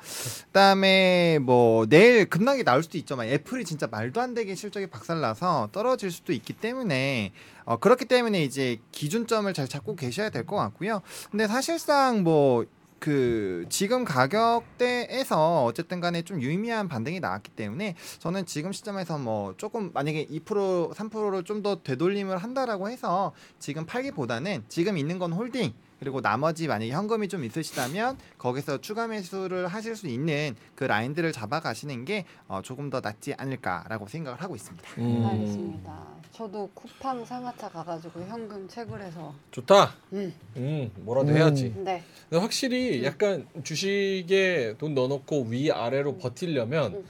그다음에 0.47 1.39
뭐 1.39 1.85
내일 1.87 2.29
급락이 2.29 2.63
나올 2.63 2.83
수도 2.83 2.97
있지만 2.99 3.27
애플이 3.27 3.65
진짜 3.65 3.87
말도 3.87 4.21
안 4.21 4.33
되게 4.35 4.53
실적이 4.53 4.87
박살나서 4.87 5.69
떨어질 5.71 6.11
수도 6.11 6.33
있기 6.33 6.53
때문에 6.53 7.31
어, 7.65 7.77
그렇기 7.77 8.05
때문에 8.05 8.43
이제 8.43 8.77
기준점을 8.91 9.51
잘 9.53 9.67
잡고 9.67 9.95
계셔야 9.95 10.29
될 10.29 10.45
것 10.45 10.55
같고요. 10.57 11.01
근데 11.31 11.47
사실상 11.47 12.21
뭐 12.23 12.65
그 13.03 13.65
지금 13.67 14.05
가격대에서 14.05 15.65
어쨌든 15.65 15.99
간에 15.99 16.21
좀 16.21 16.41
유의미한 16.41 16.87
반등이 16.87 17.19
나왔기 17.19 17.51
때문에 17.51 17.95
저는 18.19 18.45
지금 18.45 18.71
시점에서 18.71 19.17
뭐 19.17 19.55
조금 19.57 19.91
만약에 19.93 20.25
2% 20.27 20.93
3%를 20.93 21.43
좀 21.43 21.63
더 21.63 21.81
되돌림을 21.83 22.37
한다라고 22.37 22.89
해서 22.89 23.33
지금 23.59 23.85
팔기보다는 23.85 24.63
지금 24.69 24.97
있는 24.97 25.19
건 25.19 25.33
holding 25.33 25.73
그리고 26.03 26.19
나머지 26.19 26.67
만약에 26.67 26.91
현금이 26.91 27.29
좀 27.29 27.45
있으시다면 27.45 28.17
거기서 28.37 28.81
추가 28.81 29.07
매수를 29.07 29.67
하실 29.67 29.95
수 29.95 30.07
있는 30.07 30.53
그 30.75 30.83
라인들을 30.83 31.31
잡아가시는 31.31 32.03
게 32.03 32.25
어, 32.49 32.59
조금 32.61 32.89
더 32.89 32.99
낫지 32.99 33.33
않을까라고 33.37 34.09
생각을 34.09 34.41
하고 34.41 34.53
있습니다. 34.53 34.85
음. 34.97 35.25
알겠습니다. 35.25 36.13
저도 36.33 36.69
쿠팡 36.73 37.23
상하차 37.23 37.69
가가지고 37.69 38.25
현금 38.25 38.67
채굴해서 38.67 39.33
좋다. 39.51 39.95
음. 40.11 40.33
음, 40.57 40.91
뭐라도 40.97 41.29
음. 41.29 41.37
해야지. 41.37 41.73
네. 41.77 42.03
근데 42.29 42.41
확실히 42.41 43.05
약간 43.05 43.47
주식에 43.63 44.75
돈 44.77 44.93
넣어놓고 44.95 45.45
위 45.49 45.71
아래로 45.71 46.17
버티려면 46.17 46.95
음. 46.95 47.05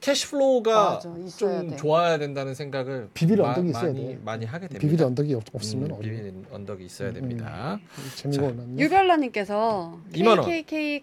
cash 0.00 0.36
flow가 0.36 0.90
맞아, 0.94 1.00
좀 1.36 1.70
돼. 1.70 1.76
좋아야 1.76 2.18
된다는 2.18 2.54
생각을 2.54 3.08
비빌 3.14 3.38
마- 3.38 3.48
언덕이 3.48 3.68
있어야 3.70 3.82
많이 3.84 4.06
돼. 4.06 4.18
많이 4.24 4.44
하게 4.46 4.68
됩니다. 4.68 4.80
비빌 4.80 5.02
언덕이 5.02 5.34
없, 5.34 5.44
없으면 5.52 5.90
음. 5.90 5.98
비빌 6.00 6.34
언덕이 6.52 6.84
있어야 6.84 7.08
음, 7.08 7.14
됩니다. 7.14 7.78
재미가 8.14 8.42
자, 8.42 8.48
올랐네. 8.48 8.78
유별라님께서 8.82 9.98
2만 10.12 10.38
원. 10.38 10.44
KKK 10.46 11.02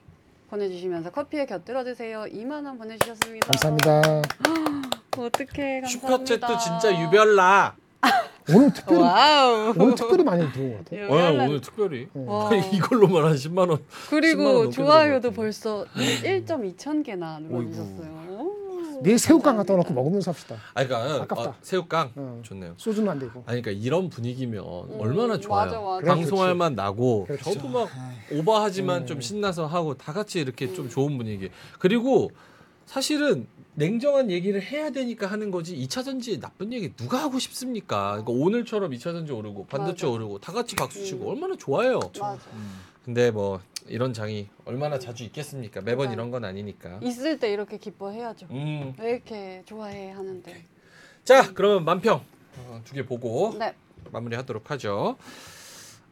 보내주시면서 0.50 1.12
커피에 1.12 1.46
곁들여 1.46 1.84
드세요. 1.84 2.26
2만 2.32 2.66
원 2.66 2.78
보내주셨습니다. 2.78 3.48
감사합니다. 3.48 4.22
어떻게 5.18 5.82
감사합니다. 5.82 6.38
슈퍼챗도 6.48 6.60
진짜 6.60 7.02
유별나. 7.04 7.76
오늘 8.48 8.72
특별히 8.72 9.02
와우. 9.02 9.74
오늘 9.76 9.96
특별히 9.96 10.24
많이 10.24 10.52
들어온 10.54 10.72
것 10.74 10.86
같아. 10.86 10.96
어, 10.96 11.00
유별라. 11.06 11.44
오늘 11.46 11.62
특별히 11.62 12.08
와. 12.14 12.52
이걸로만 12.56 13.26
한 13.26 13.34
10만 13.34 13.58
원. 13.58 13.68
10만 13.68 13.72
원 13.72 13.80
그리고 14.10 14.44
넘게 14.44 14.70
좋아요도. 14.72 15.32
벌써 15.32 15.86
1.2천 15.96 17.04
개나 17.04 17.40
눌러주셨어요. 17.40 18.25
오, 18.96 19.02
내일 19.04 19.20
새우깡. 19.20 19.58
갖다 19.58 19.76
놓고 19.76 19.94
먹으면서 19.94 20.32
합시다. 20.32 20.56
아 20.74 20.86
그러니까 20.86 21.24
아깝다. 21.24 21.50
어, 21.50 21.56
새우깡 21.62 22.12
어. 22.16 22.42
좋네요. 22.44 22.74
소주는 22.78 23.10
안 23.10 23.20
되고. 23.20 23.44
아니 23.46 23.62
그러니까 23.62 23.72
이런 23.86 24.10
분위기면 24.10 24.64
얼마나 25.00 25.40
좋아요. 25.40 25.66
맞아, 25.66 25.80
맞아. 25.80 26.06
방송할 26.16 26.48
그렇지. 26.48 26.58
만 26.58 26.76
나고 26.76 27.26
그렇죠. 27.26 27.54
저도 27.54 27.68
막 27.68 27.90
오버하지만 28.32 29.02
음. 29.04 29.06
좀 29.08 29.22
신나서 29.22 29.66
하고 29.68 29.96
다 29.96 30.14
같이 30.14 30.40
이렇게 30.40 30.66
음. 30.66 30.76
좀 30.76 30.90
좋은 30.90 31.18
분위기. 31.18 31.50
그리고 31.80 32.32
사실은 32.86 33.48
냉정한 33.74 34.32
얘기를 34.32 34.62
해야 34.62 34.90
되니까 34.90 35.28
하는 35.28 35.52
거지 35.52 35.76
2차 35.76 36.06
전지 36.06 36.40
나쁜 36.40 36.72
얘기 36.72 36.94
누가 36.96 37.22
하고 37.22 37.40
싶습니까? 37.40 38.22
그러니까 38.24 38.32
오늘처럼 38.32 38.92
2차 38.92 39.02
전지 39.12 39.34
오르고 39.34 39.66
반도체 39.66 40.06
맞아. 40.06 40.10
오르고 40.16 40.40
다 40.40 40.54
같이 40.54 40.76
박수 40.76 41.04
치고 41.04 41.26
음. 41.26 41.30
얼마나 41.32 41.56
좋아요. 41.58 42.00
맞아. 42.20 42.38
근데 43.04 43.32
뭐 43.32 43.60
이런 43.88 44.14
장이 44.14 44.50
얼마나 44.66 44.98
자주 45.00 45.24
있겠습니까? 45.24 45.82
매번. 45.82 46.12
이런 46.12 46.32
건 46.32 46.44
아니니까. 46.46 47.00
있을 47.04 47.40
때 47.40 47.52
이렇게 47.52 47.78
기뻐해야죠. 47.78 48.48
음. 48.52 48.94
왜 49.00 49.12
이렇게 49.12 49.62
좋아해 49.66 50.12
하는데. 50.12 50.64
자, 51.24 51.54
그러면 51.54 51.86
만평 51.86 52.22
어, 52.58 52.82
두개 52.84 53.06
보고 53.06 53.54
네. 53.58 53.74
마무리하도록 54.12 54.70
하죠. 54.72 55.18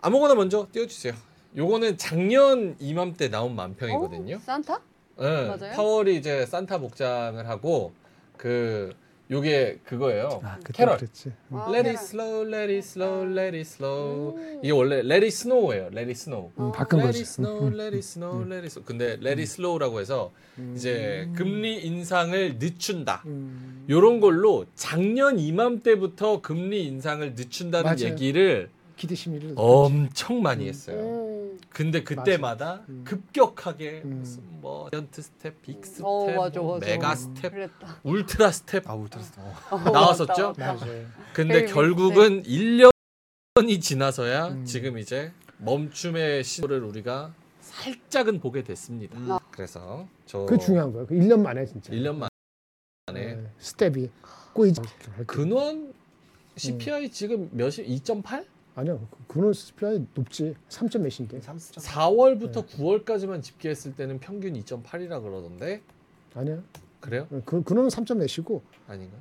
아무거나 0.02 0.36
먼저 0.36 0.68
띄워주세요. 0.72 1.14
요거는 1.56 1.98
작년 1.98 2.76
이맘때 2.80 3.30
나온 3.30 3.56
만평이거든요. 3.56 4.36
어? 4.36 4.40
산타? 4.40 4.82
네, 5.20 5.48
맞아요? 5.48 5.74
파월이 5.76 6.18
이제 6.18 6.46
산타 6.46 6.80
복장을 6.80 7.48
하고 7.48 7.94
그 8.38 8.94
요게 9.32 9.80
그거예요. 9.86 10.42
아, 10.44 10.60
캐럴. 10.74 10.98
그랬지. 10.98 11.32
응. 11.54 11.58
아, 11.58 11.68
Let 11.72 11.88
it 11.90 11.98
slow, 12.04 12.46
let 12.46 12.72
it 12.72 12.78
slow, 12.80 13.24
let 13.32 13.56
it 13.56 13.60
slow. 13.62 14.36
음. 14.38 14.60
이게 14.62 14.72
원래 14.72 14.98
let 15.00 15.24
it 15.24 15.28
snow예요. 15.28 15.86
let 15.88 16.02
it 16.02 16.12
snow. 16.12 16.52
음, 16.60 16.72
바꾼 16.74 16.87
거지. 16.87 17.00
let 17.00 17.20
it 17.20 17.30
snow, 17.30 17.68
let 17.68 17.96
it 17.96 17.98
snow, 18.00 18.42
let 18.42 18.58
it 18.60 18.66
snow. 18.68 18.86
근데 18.86 19.06
let 19.14 19.40
it 19.40 19.44
slow라고 19.44 20.02
해서 20.02 20.32
이제 20.76 21.30
금리 21.36 21.82
인상을 21.86 22.58
늦춘다. 22.60 23.24
음. 23.26 23.86
요런 23.90 24.20
걸로 24.20 24.66
작년 24.76 25.40
이맘때부터 25.40 26.42
금리 26.42 26.86
인상을 26.86 27.34
늦춘다는 27.36 27.84
맞아요. 27.86 28.12
얘기를 28.12 28.70
기대 29.04 29.16
심리를 29.16 29.54
엄청 29.58 30.42
많이 30.42 30.64
음. 30.64 30.70
했어요. 30.70 30.98
음. 30.98 31.60
근데 31.70 32.04
그때마다 32.06 32.86
음. 32.88 33.04
급격하게 33.06 34.04
음. 34.06 34.20
무슨 34.20 34.42
뭐 34.62 34.90
자이언트 34.92 35.22
스텝, 35.22 35.62
빅 35.62 35.86
스텝, 35.86 36.06
어, 36.06 36.32
맞아, 36.32 36.62
뭐 36.62 36.76
맞아. 36.80 36.86
메가 36.86 37.12
음. 37.12 37.16
스텝, 37.16 37.52
그랬다. 37.52 38.00
울트라 38.04 38.52
스텝 38.54 38.90
아 38.90 38.94
울트라스. 38.96 39.34
어. 39.40 39.54
어, 39.72 39.78
나왔었죠? 39.78 40.54
맞다, 40.58 40.74
맞다. 40.76 40.86
근데 41.34 41.66
결국은 41.66 42.44
1년이 42.44 43.82
지나서야 43.82 44.48
음. 44.48 44.64
지금 44.64 44.98
이제 44.98 45.34
멈춤의 45.58 46.46
신호를 46.46 46.82
우리가 46.86 47.34
살짝은 47.60 48.40
보게 48.40 48.64
됐습니다. 48.64 49.18
음. 49.18 49.38
그래서 49.52 50.08
저 50.26 50.46
그 50.46 50.58
중요한 50.58 50.94
거야. 50.94 51.06
그 51.06 51.14
1년 51.14 51.42
만에 51.42 51.66
진짜. 51.66 51.92
1년 51.92 52.16
만에 52.16 52.30
네, 53.12 53.52
스텝이 53.58 54.10
꼬이지. 54.54 54.80
근원 55.28 55.94
CPI 56.56 57.10
지금 57.10 57.50
몇이 57.52 57.72
2.8? 58.02 58.53
아니야. 58.76 58.98
그는 59.28 59.54
CPI 59.54 60.08
높지. 60.16 60.56
3점 60.70 61.00
몇인데. 61.00 61.40
4월부터 61.42 62.66
9월까지만 62.68 63.42
집계했을 63.44 63.96
때는 63.96 64.20
평균 64.20 64.54
2.8이라 64.54 65.22
그러던데 65.22 65.82
아니야. 66.34 66.58
그래요? 67.00 67.28
그 67.46 67.62
그는 67.64 67.88
3점 67.88 68.18
몇이고 68.18 68.62
아닌가? 68.88 69.18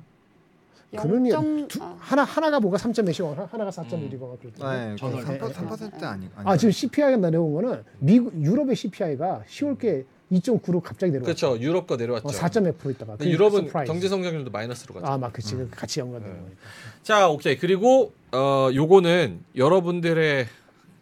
그는이 0.95 1.31
0.- 1.31 1.67
두, 1.67 1.81
아. 1.83 1.95
하나 1.99 2.23
하나가 2.23 2.59
뭐가 2.59 2.77
3점 2.77 3.03
몇이고 3.05 3.33
하나- 3.35 3.45
하나가 3.51 3.71
4.1이고 3.71 4.39
그랬더니 4.39 4.77
네, 4.77 4.95
저는- 4.95 5.23
3%, 5.23 5.27
네, 5.27 5.39
3% 5.39 6.03
아니 6.03 6.29
아니. 6.35 6.47
아 6.49 6.55
지금 6.55 6.71
CPI가 6.71 7.17
내려온 7.17 7.51
거는 7.53 7.83
미국 7.99 8.33
유럽의 8.39 8.75
CPI가 8.75 9.43
10월께 9.47 10.05
2.9로 10.33 10.81
갑자기 10.81 11.11
내려왔어. 11.11 11.25
그렇죠. 11.25 11.59
유럽 11.63 11.87
거 11.87 11.95
내려왔죠. 11.95 12.27
어, 12.27 12.31
4.1% 12.31 12.91
있다가. 12.91 13.17
유럽은 13.21 13.71
경제 13.85 14.07
성장률도 14.09 14.51
마이너스로 14.51 14.95
가죠. 14.95 15.05
아, 15.05 15.17
막 15.17 15.31
그치. 15.31 15.55
그 15.55 15.69
같이 15.69 15.99
연관되는 15.99 16.35
네. 16.35 16.41
거니까. 16.41 16.61
자, 17.03 17.29
오케이. 17.29 17.57
그리고 17.57 18.13
어 18.31 18.69
요거는 18.73 19.43
여러분들의 19.55 20.47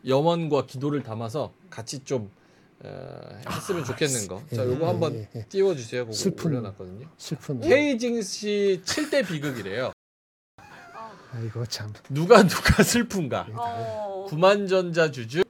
염원과 0.07 0.65
기도를 0.65 1.03
담아서 1.03 1.53
같이 1.69 1.99
좀 2.03 2.29
어, 2.83 3.39
했으면 3.49 3.83
좋겠는 3.85 4.27
거. 4.27 4.41
자, 4.55 4.65
요거 4.65 4.83
예, 4.83 4.87
한번 4.87 5.13
예, 5.13 5.29
예. 5.35 5.45
띄워 5.47 5.75
주세요. 5.75 6.01
그거 6.03 6.13
슬픈- 6.13 6.51
올려놨거든요. 6.53 7.07
슬픈. 7.17 7.59
케이징 7.61 8.21
씨 8.23 8.81
7대 8.83 9.27
비극이래요. 9.27 9.91
아이고 11.33 11.65
참. 11.67 11.93
누가 12.09 12.43
누가 12.45 12.81
슬픈가? 12.83 13.47
어. 13.53 14.25
구만전자 14.27 15.11
주주 15.11 15.43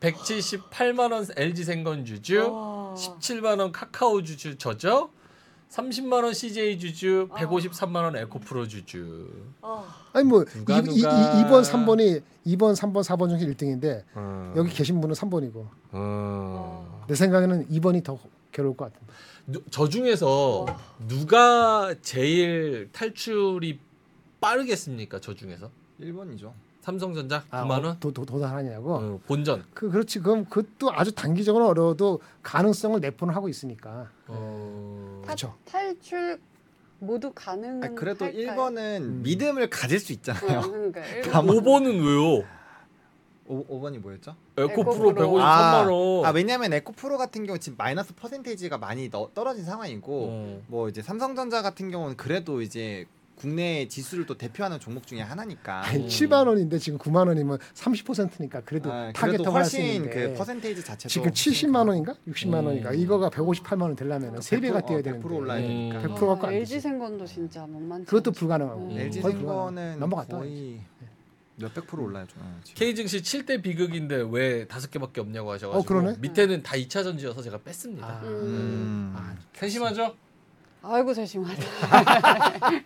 178만 0.00 1.12
원 1.12 1.26
LG 1.36 1.64
생건 1.64 2.04
주주 2.04 2.50
와. 2.52 2.71
17만 2.94 3.58
원 3.60 3.72
카카오 3.72 4.22
주주 4.22 4.56
저죠? 4.58 5.10
30만 5.70 6.22
원 6.24 6.34
CJ 6.34 6.78
주주, 6.78 7.28
아. 7.32 7.36
153만 7.40 7.96
원 7.96 8.16
에코프로 8.16 8.68
주주. 8.68 9.30
어. 9.62 9.86
아니 10.12 10.26
뭐 10.26 10.44
누가, 10.44 10.76
이, 10.76 10.80
이, 10.80 10.82
누가. 10.82 11.10
이, 11.40 11.44
2번 11.44 11.62
3번이 11.64 12.22
2번 12.46 12.74
3번 12.76 13.02
4번 13.02 13.28
중에 13.30 13.48
1등인데 13.54 14.04
어. 14.14 14.52
여기 14.56 14.70
계신 14.74 15.00
분은 15.00 15.14
3번이고 15.14 15.66
어. 15.92 17.04
내 17.08 17.14
생각에는 17.14 17.68
2번이 17.68 18.04
더 18.04 18.18
괴로울 18.52 18.76
것 18.76 18.92
같은데. 18.92 19.12
누- 19.46 19.62
저 19.70 19.88
중에서 19.88 20.64
어. 20.64 20.76
누가 21.08 21.94
제일 22.02 22.90
탈출이 22.92 23.78
빠르겠습니까? 24.42 25.20
저 25.20 25.34
중에서 25.34 25.70
1번이죠. 26.00 26.52
삼성전자 26.82 27.44
아, 27.50 27.62
9만 27.64 27.70
원 27.70 27.86
어, 27.86 27.96
도, 28.00 28.12
도, 28.12 28.26
도달하냐고. 28.26 28.94
어, 28.94 29.20
본전. 29.26 29.64
그 29.72 29.88
그렇지. 29.88 30.18
그럼 30.18 30.44
그것도 30.46 30.92
아주 30.92 31.12
단기적으로 31.14 31.68
어려워도 31.68 32.20
가능성을 32.42 32.98
내포는 33.00 33.32
하고 33.34 33.48
있으니까. 33.48 34.10
어... 34.26 35.20
타- 35.22 35.26
그렇죠. 35.28 35.54
탈출 35.64 36.40
모두 36.98 37.30
가능은 37.34 37.84
아, 37.84 37.94
그래도 37.94 38.24
할까요? 38.24 38.46
1번은 38.56 39.00
음. 39.00 39.22
믿음을 39.22 39.70
가질 39.70 40.00
수 40.00 40.12
어, 40.12 40.14
있잖아요. 40.14 40.60
그러니까 40.62 41.06
일- 41.06 41.22
다만- 41.30 41.54
5번은 41.56 42.04
왜요? 42.04 42.44
5, 43.46 43.64
5번이 43.80 43.98
뭐였죠? 43.98 44.34
에코프로 44.56 45.10
에코프로. 45.10 45.14
153만 45.38 45.90
원. 45.92 46.24
아 46.26 46.30
왜냐면 46.30 46.72
에코프로 46.72 47.16
같은 47.18 47.44
경우 47.46 47.58
지금 47.58 47.76
마이너스 47.76 48.12
퍼센테이지가 48.14 48.78
많이 48.78 49.08
너, 49.10 49.30
떨어진 49.34 49.64
상황이고 49.64 50.26
어. 50.30 50.62
뭐 50.68 50.88
이제 50.88 51.00
삼성전자 51.02 51.62
같은 51.62 51.90
경우는 51.90 52.16
그래도 52.16 52.60
이제 52.62 53.04
국내 53.42 53.88
지수를 53.88 54.24
또 54.24 54.38
대표하는 54.38 54.78
종목 54.78 55.04
중에 55.04 55.20
하나니까. 55.20 55.84
아니 55.84 56.06
7만 56.06 56.46
원인데 56.46 56.78
지금 56.78 56.96
9만 56.96 57.26
원이면 57.26 57.58
30%니까 57.74 58.60
그래도 58.60 58.92
아, 58.92 59.10
타겟 59.12 59.32
그래도 59.32 59.50
할수 59.50 59.78
훨씬 59.78 59.94
있는데 59.96 60.28
그 60.28 60.34
퍼센테이지 60.34 60.84
자체도 60.84 61.08
지금 61.08 61.30
70만 61.32 61.88
원인가 61.88 62.14
60만 62.28 62.60
음. 62.60 62.66
원인가 62.66 62.92
이거가 62.92 63.30
158만 63.30 63.82
원 63.82 63.96
되려면 63.96 64.40
세 64.40 64.60
배가 64.60 64.80
100% 64.82 64.86
뛰어야 64.86 64.98
어, 65.00 65.02
되는데 65.02 65.28
100% 65.28 65.32
올라야 65.32 65.58
음. 65.60 65.66
되니까. 65.66 66.02
100% 66.14 66.26
갖고 66.28 66.46
안 66.46 66.54
LG. 66.54 66.80
생건도 66.80 67.26
진짜 67.26 67.66
만만치 67.66 68.06
그것도. 68.06 68.30
불가능하고 68.30 68.80
음. 68.90 68.98
LG 68.98 69.22
생건은 69.22 69.98
넘어갔다. 69.98 70.38
거의 70.38 70.80
몇백 71.56 71.86
프로 71.86 72.04
올라야죠. 72.04 72.36
K 72.74 72.94
증시 72.94 73.20
7대 73.20 73.60
비극인데 73.62 74.24
왜 74.30 74.66
다섯 74.68 74.90
개밖에 74.90 75.20
없냐고 75.20 75.50
하셔가지고 75.50 75.80
어, 75.80 75.84
그러네. 75.84 76.18
밑에는 76.20 76.62
다 76.62 76.76
2차 76.76 77.02
전지여서 77.02 77.42
제가 77.42 77.58
뺐습니다. 77.58 78.06
아, 78.06 78.20
음. 78.24 79.12
아, 79.16 79.34
세심하죠? 79.52 80.14
아이고 80.84 81.14
세심하다. 81.14 81.62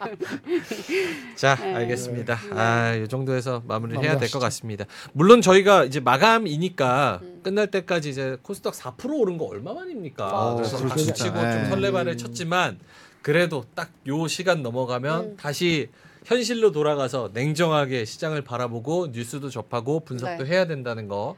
자, 1.36 1.54
네. 1.56 1.74
알겠습니다. 1.74 2.38
아, 2.52 2.94
이 2.94 3.08
정도에서 3.08 3.62
마무리를 3.66 4.02
해야 4.02 4.18
될 4.18 4.30
것. 4.30 4.38
같습니다. 4.38 4.84
물론 5.12 5.40
저희가 5.40 5.84
이제 5.84 5.98
마감이니까 6.00 7.20
음. 7.22 7.40
끝날 7.42 7.70
때까지 7.70 8.10
이제 8.10 8.36
코스닥 8.42 8.74
4% 8.74 9.18
오른 9.18 9.38
거 9.38 9.46
얼마만입니까? 9.46 10.24
아, 10.26 10.54
그래서 10.54 10.76
그렇죠. 10.76 10.88
박수 10.90 11.04
진짜. 11.06 11.24
치고 11.24 11.40
네. 11.42 11.52
좀 11.52 11.70
설레발을 11.70 12.16
쳤지만 12.18 12.78
그래도 13.22 13.64
딱 13.74 13.90
요 14.06 14.28
시간 14.28 14.62
넘어가면 14.62 15.20
음. 15.24 15.36
다시 15.36 15.88
현실로 16.26 16.70
돌아가서 16.72 17.30
냉정하게 17.32 18.04
시장을 18.04 18.42
바라보고 18.42 19.08
뉴스도 19.12 19.48
접하고 19.50 20.00
분석도 20.00 20.44
네. 20.44 20.50
해야 20.50 20.66
된다는 20.66 21.08
거 21.08 21.36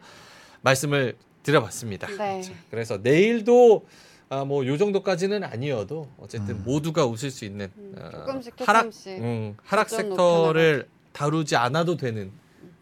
말씀을 0.63 1.17
드려봤습니다. 1.45 2.09
네. 2.09 2.43
그래서 2.71 2.99
내일도 3.03 3.87
아, 4.31 4.45
뭐 4.45 4.67
요 4.67 4.77
정도까지는 4.77 5.43
아니어도 5.45 6.09
어쨌든 6.19 6.57
음. 6.57 6.63
모두가 6.65 7.07
웃을 7.07 7.31
수 7.31 7.45
있는 7.45 7.71
음, 7.77 7.95
어, 7.99 8.11
조금씩 8.11 8.55
하락 8.59 8.83
조금씩. 8.83 9.19
음, 9.19 9.57
하락 9.65 9.89
좀 9.89 9.99
섹터를 10.01 10.89
다루지 11.13 11.57
않아도 11.57 11.97
되는 11.97 12.31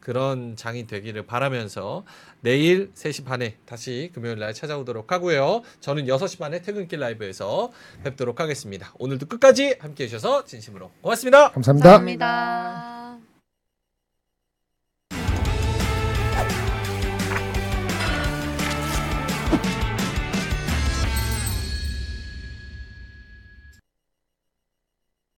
그런 0.01 0.55
장이 0.57 0.87
되기를 0.87 1.27
바라면서 1.27 2.05
내일 2.41 2.93
3시 2.95 3.25
반에 3.25 3.57
다시 3.65 4.11
금요일 4.15 4.39
날 4.39 4.55
찾아오도록 4.55 5.11
하고요. 5.11 5.63
저는 5.81 6.07
6시 6.07 6.39
반에 6.39 6.63
퇴근길 6.63 7.01
라이브에서 7.01 7.73
뵙도록 8.05 8.39
하겠습니다. 8.41 8.93
오늘도 8.99 9.27
끝까지 9.27 9.77
함께 9.81 10.05
해 10.05 10.09
주셔서 10.09 10.45
진심으로 10.45 10.91
고맙습니다. 11.01 11.51
감사합니다. 11.51 11.89
감사합니다. 11.91 13.06